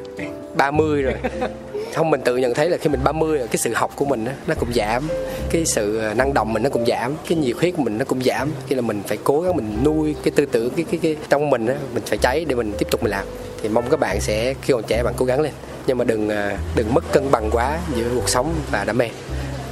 30 0.55 1.01
rồi. 1.01 1.13
Không 1.93 2.09
mình 2.09 2.21
tự 2.21 2.37
nhận 2.37 2.53
thấy 2.53 2.69
là 2.69 2.77
khi 2.77 2.89
mình 2.89 2.99
30 3.03 3.37
rồi 3.37 3.47
cái 3.47 3.57
sự 3.57 3.73
học 3.73 3.91
của 3.95 4.05
mình 4.05 4.25
nó 4.47 4.55
cũng 4.55 4.73
giảm. 4.73 5.07
Cái 5.49 5.65
sự 5.65 5.97
ờ, 5.97 6.13
năng 6.13 6.33
động 6.33 6.53
mình 6.53 6.63
nó 6.63 6.69
cũng 6.69 6.85
giảm. 6.85 7.13
Cái 7.29 7.37
nhiệt 7.37 7.55
huyết 7.55 7.73
của 7.77 7.83
mình 7.83 7.97
nó 7.97 8.05
cũng 8.05 8.23
giảm. 8.23 8.51
Khi 8.67 8.75
là 8.75 8.81
mình 8.81 9.01
phải 9.07 9.17
cố 9.23 9.41
gắng 9.41 9.55
mình 9.55 9.77
nuôi 9.83 10.15
cái 10.23 10.31
tư 10.35 10.45
tưởng 10.45 10.69
cái 10.75 10.85
cái, 10.91 10.99
cái 11.03 11.15
trong 11.29 11.49
mình 11.49 11.67
á, 11.67 11.75
mình 11.93 12.03
phải 12.05 12.17
cháy 12.17 12.45
để 12.47 12.55
mình 12.55 12.73
tiếp 12.77 12.87
tục 12.91 13.03
mình 13.03 13.11
làm. 13.11 13.25
Thì 13.61 13.69
mong 13.69 13.89
các 13.89 13.99
bạn 13.99 14.21
sẽ 14.21 14.53
khi 14.61 14.73
còn 14.73 14.83
trẻ 14.87 15.03
bạn 15.03 15.13
cố 15.17 15.25
gắng 15.25 15.41
lên 15.41 15.53
nhưng 15.87 15.97
mà 15.97 16.03
đừng 16.03 16.29
à, 16.29 16.57
đừng 16.75 16.93
mất 16.93 17.03
cân 17.11 17.31
bằng 17.31 17.49
quá 17.51 17.79
giữa 17.95 18.05
cuộc 18.15 18.29
sống 18.29 18.53
và 18.71 18.83
đam 18.83 18.97
mê. 18.97 19.09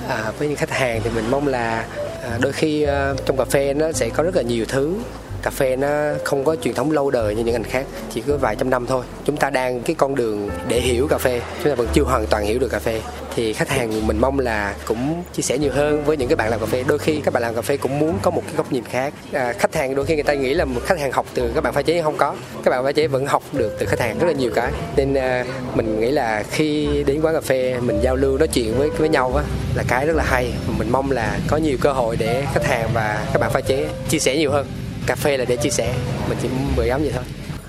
À, 0.07 0.32
với 0.38 0.47
những 0.47 0.57
khách 0.57 0.72
hàng 0.72 1.01
thì 1.03 1.09
mình 1.16 1.32
mong 1.32 1.47
là 1.47 1.86
à, 2.24 2.38
đôi 2.41 2.51
khi 2.51 2.84
à, 2.84 3.14
trong 3.26 3.38
cà 3.38 3.45
phê 3.45 3.74
nó 3.74 3.91
sẽ 3.91 4.09
có 4.09 4.24
rất 4.24 4.36
là 4.36 4.41
nhiều 4.41 4.66
thứ. 4.68 4.93
Cà 5.41 5.49
phê 5.49 5.76
nó 5.76 5.88
không 6.24 6.43
có 6.43 6.55
truyền 6.55 6.74
thống 6.74 6.91
lâu 6.91 7.12
đời 7.12 7.36
như 7.36 7.43
những 7.43 7.53
ngành 7.53 7.64
khác 7.64 7.86
chỉ 8.14 8.22
có 8.22 8.38
vài 8.38 8.55
trăm 8.55 8.70
năm 8.70 8.86
thôi. 8.86 9.03
Chúng 9.26 9.38
ta 9.38 9.49
đang 9.49 9.82
cái 9.82 9.95
con 9.95 10.16
đường 10.16 10.49
để 10.68 10.80
hiểu 10.80 11.07
cà 11.07 11.18
phê 11.18 11.41
chúng 11.64 11.72
ta 11.72 11.76
vẫn 11.76 11.88
chưa 11.93 12.03
hoàn 12.03 12.28
toàn 12.28 12.45
hiểu 12.45 12.59
được 12.59 12.68
cà 12.68 12.80
phê 12.80 13.01
thì 13.36 13.54
khách 13.54 13.70
hàng 13.70 14.08
mình 14.08 14.18
mong 14.18 14.40
là 14.40 14.76
cũng 14.86 15.24
chia 15.34 15.44
sẻ 15.44 15.58
nhiều 15.58 15.72
hơn 15.74 16.04
với 16.04 16.18
những 16.18 16.30
cái 16.30 16.36
bạn 16.36 16.50
làm 16.50 16.60
cà 16.60 16.66
phê. 16.66 16.84
Đôi 16.88 16.98
khi 16.98 17.22
các 17.26 17.34
bạn 17.34 17.44
làm 17.44 17.56
cà 17.56 17.62
phê 17.62 17.78
cũng 17.78 18.00
muốn 18.00 18.20
có 18.22 18.32
một 18.32 18.42
cái 18.46 18.56
góc 18.56 18.72
nhìn 18.72 18.84
khác. 18.84 19.14
À, 19.34 19.54
khách 19.60 19.76
hàng 19.76 19.96
đôi 19.96 20.06
khi 20.06 20.16
người 20.16 20.24
ta 20.24 20.34
nghĩ 20.34 20.54
là 20.54 20.66
một 20.66 20.82
khách 20.86 21.00
hàng 21.00 21.12
học 21.12 21.26
từ 21.34 21.52
các 21.56 21.62
bạn 21.62 21.74
pha 21.74 21.82
chế 21.82 22.02
không 22.02 22.18
có. 22.18 22.36
Các 22.64 22.72
bạn 22.72 22.84
pha 22.84 22.92
chế 22.92 23.08
vẫn 23.08 23.26
học 23.26 23.44
được 23.54 23.76
từ 23.80 23.86
khách 23.86 24.00
hàng 24.00 24.20
rất 24.20 24.28
là 24.28 24.34
nhiều 24.34 24.52
cái. 24.56 24.72
Nên 24.96 25.14
à, 25.14 25.46
mình 25.76 26.00
nghĩ 26.00 26.12
là 26.12 26.44
khi 26.52 26.88
đến 27.06 27.22
quán 27.22 27.34
cà 27.34 27.42
phê 27.42 27.76
mình 27.82 28.00
giao 28.02 28.16
lưu 28.16 28.38
nói 28.38 28.48
chuyện 28.48 28.78
với 28.78 28.90
với 28.90 29.10
nhau 29.10 29.36
á 29.36 29.44
là 29.76 29.84
cái 29.88 30.06
rất 30.06 30.16
là 30.16 30.24
hay. 30.24 30.54
Mình 30.78 30.90
mong 30.92 31.12
là 31.12 31.40
có 31.48 31.58
nhiều 31.58 31.78
cơ 31.82 31.92
hội 31.92 32.16
để 32.16 32.44
khách 32.54 32.66
hàng 32.66 32.90
và 32.94 33.26
các 33.34 33.40
bạn 33.40 33.52
pha 33.52 33.62
chế 33.62 33.88
chia 34.10 34.20
sẻ 34.20 34.38
nhiều 34.38 34.52
hơn. 34.52 34.68
Cà 35.08 35.16
phê 35.16 35.38
là 35.38 35.46
để 35.46 35.56
chia 35.56 35.70
sẻ 35.70 35.94
mình 36.30 36.38
chỉ 36.42 36.48
mười 36.76 36.90
ấm 36.90 37.02
vậy 37.02 37.12
thôi. 37.16 37.24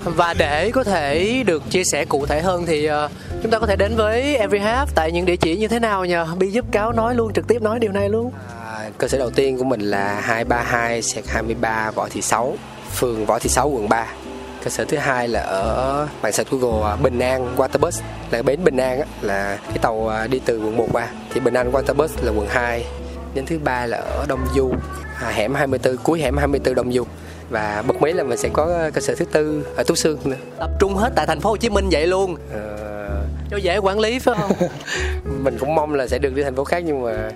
Và 0.05 0.33
để 0.37 0.71
có 0.71 0.83
thể 0.83 1.43
được 1.45 1.63
chia 1.69 1.83
sẻ 1.83 2.05
cụ 2.05 2.25
thể 2.25 2.41
hơn 2.41 2.65
thì 2.65 2.89
uh, 2.89 3.11
chúng 3.43 3.51
ta 3.51 3.59
có 3.59 3.67
thể 3.67 3.75
đến 3.75 3.95
với 3.95 4.37
Every 4.37 4.59
Half 4.59 4.85
tại 4.95 5.11
những 5.11 5.25
địa 5.25 5.35
chỉ 5.35 5.57
như 5.57 5.67
thế 5.67 5.79
nào 5.79 6.05
nhờ? 6.05 6.27
Bi 6.39 6.47
giúp 6.47 6.65
cáo 6.71 6.91
nói 6.91 7.15
luôn, 7.15 7.33
trực 7.33 7.47
tiếp 7.47 7.61
nói 7.61 7.79
điều 7.79 7.91
này 7.91 8.09
luôn. 8.09 8.31
À, 8.65 8.89
cơ 8.97 9.07
sở 9.07 9.17
đầu 9.17 9.29
tiên 9.29 9.57
của 9.57 9.63
mình 9.63 9.81
là 9.81 10.21
232 10.21 11.01
sẹt 11.01 11.23
23 11.27 11.91
Võ 11.91 12.07
Thị 12.09 12.21
6 12.21 12.55
phường 12.95 13.25
Võ 13.25 13.39
Thị 13.39 13.49
6 13.49 13.69
quận 13.69 13.89
3. 13.89 14.07
Cơ 14.63 14.69
sở 14.69 14.85
thứ 14.85 14.97
hai 14.97 15.27
là 15.27 15.39
ở 15.39 16.07
mạng 16.21 16.31
sạch 16.31 16.47
Google 16.49 16.89
ờ, 16.89 16.97
Bình 16.97 17.19
An 17.19 17.55
Waterbus 17.57 18.01
là 18.31 18.41
bến 18.41 18.63
Bình 18.63 18.77
An 18.77 18.99
á, 18.99 19.05
là 19.21 19.59
cái 19.67 19.77
tàu 19.81 20.07
ờ, 20.07 20.27
đi 20.27 20.41
từ 20.45 20.59
quận 20.59 20.77
1 20.77 20.87
qua 20.91 21.07
thì 21.33 21.39
Bình 21.39 21.53
An 21.53 21.71
Waterbus 21.71 22.07
là 22.21 22.31
quận 22.31 22.47
2. 22.49 22.85
Đến 23.33 23.45
thứ 23.45 23.59
ba 23.59 23.85
là 23.85 23.97
ở 23.97 24.25
Đông 24.27 24.45
Du, 24.55 24.71
à, 25.21 25.29
hẻm 25.29 25.53
24 25.53 25.97
cuối 25.97 26.19
hẻm 26.21 26.37
24 26.37 26.75
Đông 26.75 26.93
Du 26.93 27.05
và 27.49 27.83
bật 27.87 28.01
mí 28.01 28.13
là 28.13 28.23
mình 28.23 28.37
sẽ 28.37 28.49
có 28.53 28.89
cơ 28.93 29.01
sở 29.01 29.15
thứ 29.15 29.25
tư 29.25 29.65
ở 29.75 29.83
Tú 29.83 29.95
Sương 29.95 30.17
nữa. 30.23 30.35
Tập 30.59 30.69
trung 30.79 30.95
hết 30.95 31.13
tại 31.15 31.27
thành 31.27 31.39
phố 31.39 31.49
Hồ 31.49 31.57
Chí 31.57 31.69
Minh 31.69 31.89
vậy 31.91 32.07
luôn. 32.07 32.35
Ờ, 32.53 33.23
Cho 33.51 33.57
dễ 33.57 33.77
quản 33.77 33.99
lý 33.99 34.19
phải 34.19 34.35
không? 34.39 34.51
mình 35.43 35.57
cũng 35.59 35.75
mong 35.75 35.93
là 35.93 36.07
sẽ 36.07 36.17
được 36.17 36.35
đi 36.35 36.43
thành 36.43 36.55
phố 36.55 36.63
khác 36.63 36.83
nhưng 36.85 37.03
mà 37.03 37.29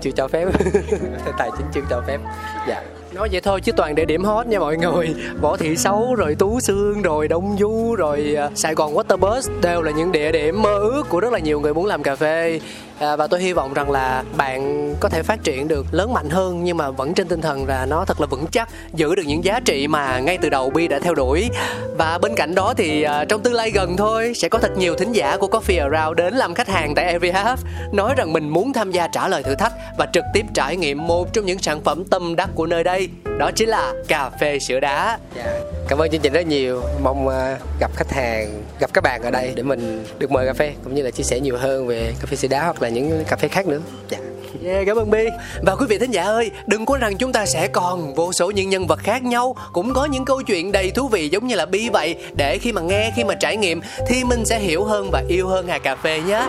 chưa 0.00 0.10
cho 0.10 0.28
phép 0.28 0.48
tài 1.38 1.50
chính 1.58 1.66
chưa 1.72 1.80
cho 1.90 2.02
phép 2.06 2.20
dạ 2.68 2.82
Nói 3.12 3.28
vậy 3.32 3.40
thôi 3.40 3.60
chứ 3.60 3.72
toàn 3.72 3.94
địa 3.94 4.04
điểm 4.04 4.24
hot 4.24 4.46
nha 4.46 4.58
mọi 4.58 4.76
người 4.76 5.14
Võ 5.40 5.56
Thị 5.56 5.76
Sáu, 5.76 6.14
rồi 6.14 6.34
Tú 6.34 6.60
Sương, 6.60 7.02
rồi 7.02 7.28
Đông 7.28 7.56
Du, 7.60 7.94
rồi 7.94 8.34
à, 8.38 8.50
Sài 8.54 8.74
Gòn 8.74 8.94
Waterbus 8.94 9.60
Đều 9.62 9.82
là 9.82 9.90
những 9.90 10.12
địa 10.12 10.32
điểm 10.32 10.62
mơ 10.62 10.78
ước 10.78 11.02
của 11.08 11.20
rất 11.20 11.32
là 11.32 11.38
nhiều 11.38 11.60
người 11.60 11.74
muốn 11.74 11.86
làm 11.86 12.02
cà 12.02 12.16
phê 12.16 12.60
à, 12.98 13.16
Và 13.16 13.26
tôi 13.26 13.40
hy 13.40 13.52
vọng 13.52 13.74
rằng 13.74 13.90
là 13.90 14.24
bạn 14.36 14.94
có 15.00 15.08
thể 15.08 15.22
phát 15.22 15.44
triển 15.44 15.68
được 15.68 15.86
lớn 15.92 16.12
mạnh 16.12 16.30
hơn 16.30 16.64
Nhưng 16.64 16.76
mà 16.76 16.90
vẫn 16.90 17.14
trên 17.14 17.28
tinh 17.28 17.40
thần 17.40 17.66
là 17.66 17.86
nó 17.86 18.04
thật 18.04 18.20
là 18.20 18.26
vững 18.26 18.46
chắc 18.46 18.68
Giữ 18.94 19.14
được 19.14 19.22
những 19.26 19.44
giá 19.44 19.60
trị 19.64 19.88
mà 19.88 20.18
ngay 20.18 20.38
từ 20.42 20.48
đầu 20.48 20.70
Bi 20.70 20.88
đã 20.88 20.98
theo 20.98 21.14
đuổi. 21.14 21.50
Và 21.98 22.18
bên 22.18 22.34
cạnh 22.34 22.54
đó 22.54 22.74
thì 22.76 23.02
à, 23.02 23.24
trong 23.24 23.42
tương 23.42 23.54
lai 23.54 23.70
gần 23.70 23.96
thôi 23.96 24.32
Sẽ 24.34 24.48
có 24.48 24.58
thật 24.58 24.76
nhiều 24.76 24.94
thính 24.94 25.12
giả 25.12 25.36
của 25.36 25.46
Coffee 25.46 25.90
Around 25.90 26.18
đến 26.18 26.34
làm 26.34 26.54
khách 26.54 26.68
hàng 26.68 26.94
tại 26.94 27.04
Every 27.04 27.30
Half 27.30 27.56
Nói 27.92 28.14
rằng 28.16 28.32
mình 28.32 28.48
muốn 28.48 28.72
tham 28.72 28.90
gia 28.90 29.08
trả 29.08 29.28
lời 29.28 29.42
thử 29.42 29.54
thách 29.54 29.72
Và 29.98 30.06
trực 30.12 30.24
tiếp 30.34 30.46
trải 30.54 30.76
nghiệm 30.76 31.06
một 31.06 31.32
trong 31.32 31.46
những 31.46 31.58
sản 31.58 31.80
phẩm 31.80 32.04
tâm 32.04 32.36
đắc 32.36 32.50
của 32.54 32.66
nơi 32.66 32.84
đây 32.84 33.08
Đó 33.38 33.50
chính 33.50 33.68
là 33.68 33.92
cà 34.08 34.30
phê 34.40 34.58
sữa 34.58 34.80
đá. 34.80 35.18
Dạ. 35.36 35.60
Cảm 35.88 35.98
ơn 35.98 36.10
chương 36.10 36.20
trình 36.20 36.32
rất 36.32 36.46
nhiều. 36.46 36.82
Mong 37.02 37.28
à, 37.28 37.58
gặp 37.80 37.90
khách 37.96 38.10
hàng, 38.10 38.62
gặp 38.80 38.90
các 38.92 39.04
bạn 39.04 39.22
ở 39.22 39.30
đây 39.30 39.52
để 39.54 39.62
mình 39.62 40.04
được 40.18 40.30
mời 40.30 40.46
cà 40.46 40.52
phê 40.52 40.74
cũng 40.84 40.94
như 40.94 41.02
là 41.02 41.10
chia 41.10 41.22
sẻ 41.22 41.40
nhiều 41.40 41.56
hơn 41.56 41.86
về 41.86 42.12
cà 42.20 42.26
phê 42.26 42.36
sữa 42.36 42.48
đá 42.48 42.64
hoặc 42.64 42.82
là 42.82 42.83
là 42.84 42.90
những 42.90 43.24
cà 43.28 43.36
phê 43.36 43.48
khác 43.48 43.66
nữa. 43.66 43.80
Dạ. 44.10 44.18
Yeah, 44.64 44.86
cảm 44.86 44.96
ơn 44.96 45.10
bi. 45.10 45.24
Và 45.62 45.74
quý 45.74 45.86
vị 45.88 45.98
thính 45.98 46.10
giả 46.10 46.22
ơi 46.22 46.50
đừng 46.66 46.86
quên 46.86 47.00
rằng 47.00 47.16
chúng 47.18 47.32
ta 47.32 47.46
sẽ 47.46 47.68
còn 47.68 48.14
vô 48.14 48.32
số 48.32 48.50
những 48.50 48.68
nhân 48.68 48.86
vật 48.86 48.98
khác 49.02 49.22
nhau 49.22 49.56
cũng 49.72 49.94
có 49.94 50.04
những 50.04 50.24
câu 50.24 50.42
chuyện 50.42 50.72
đầy 50.72 50.90
thú 50.90 51.08
vị 51.08 51.28
giống 51.28 51.46
như 51.46 51.54
là 51.54 51.66
bi 51.66 51.88
vậy. 51.88 52.16
Để 52.36 52.58
khi 52.58 52.72
mà 52.72 52.80
nghe 52.80 53.12
khi 53.16 53.24
mà 53.24 53.34
trải 53.34 53.56
nghiệm 53.56 53.80
thì 54.08 54.24
mình 54.24 54.44
sẽ 54.44 54.58
hiểu 54.58 54.84
hơn 54.84 55.10
và 55.12 55.22
yêu 55.28 55.48
hơn 55.48 55.66
hà 55.68 55.78
cà 55.78 55.96
phê 55.96 56.20
nhé. 56.20 56.46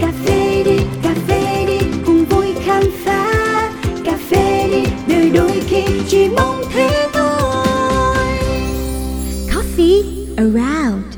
Cà 0.00 0.12
phê 0.26 0.62
đi 0.64 0.76
cà 1.02 1.14
phê 1.28 1.64
đi 1.66 1.78
cùng 2.06 2.24
vui 2.24 2.54
khám 2.64 2.82
phá. 3.04 3.70
Cà 4.04 4.18
phê 4.30 4.68
đi 4.70 4.84
đời 5.06 5.30
đôi 5.30 5.62
khi 5.68 5.82
chỉ 6.08 6.28
mong 6.28 6.62
thế 6.74 7.08
thôi. 7.12 8.26
Coffee 9.48 10.21
around. 10.38 11.11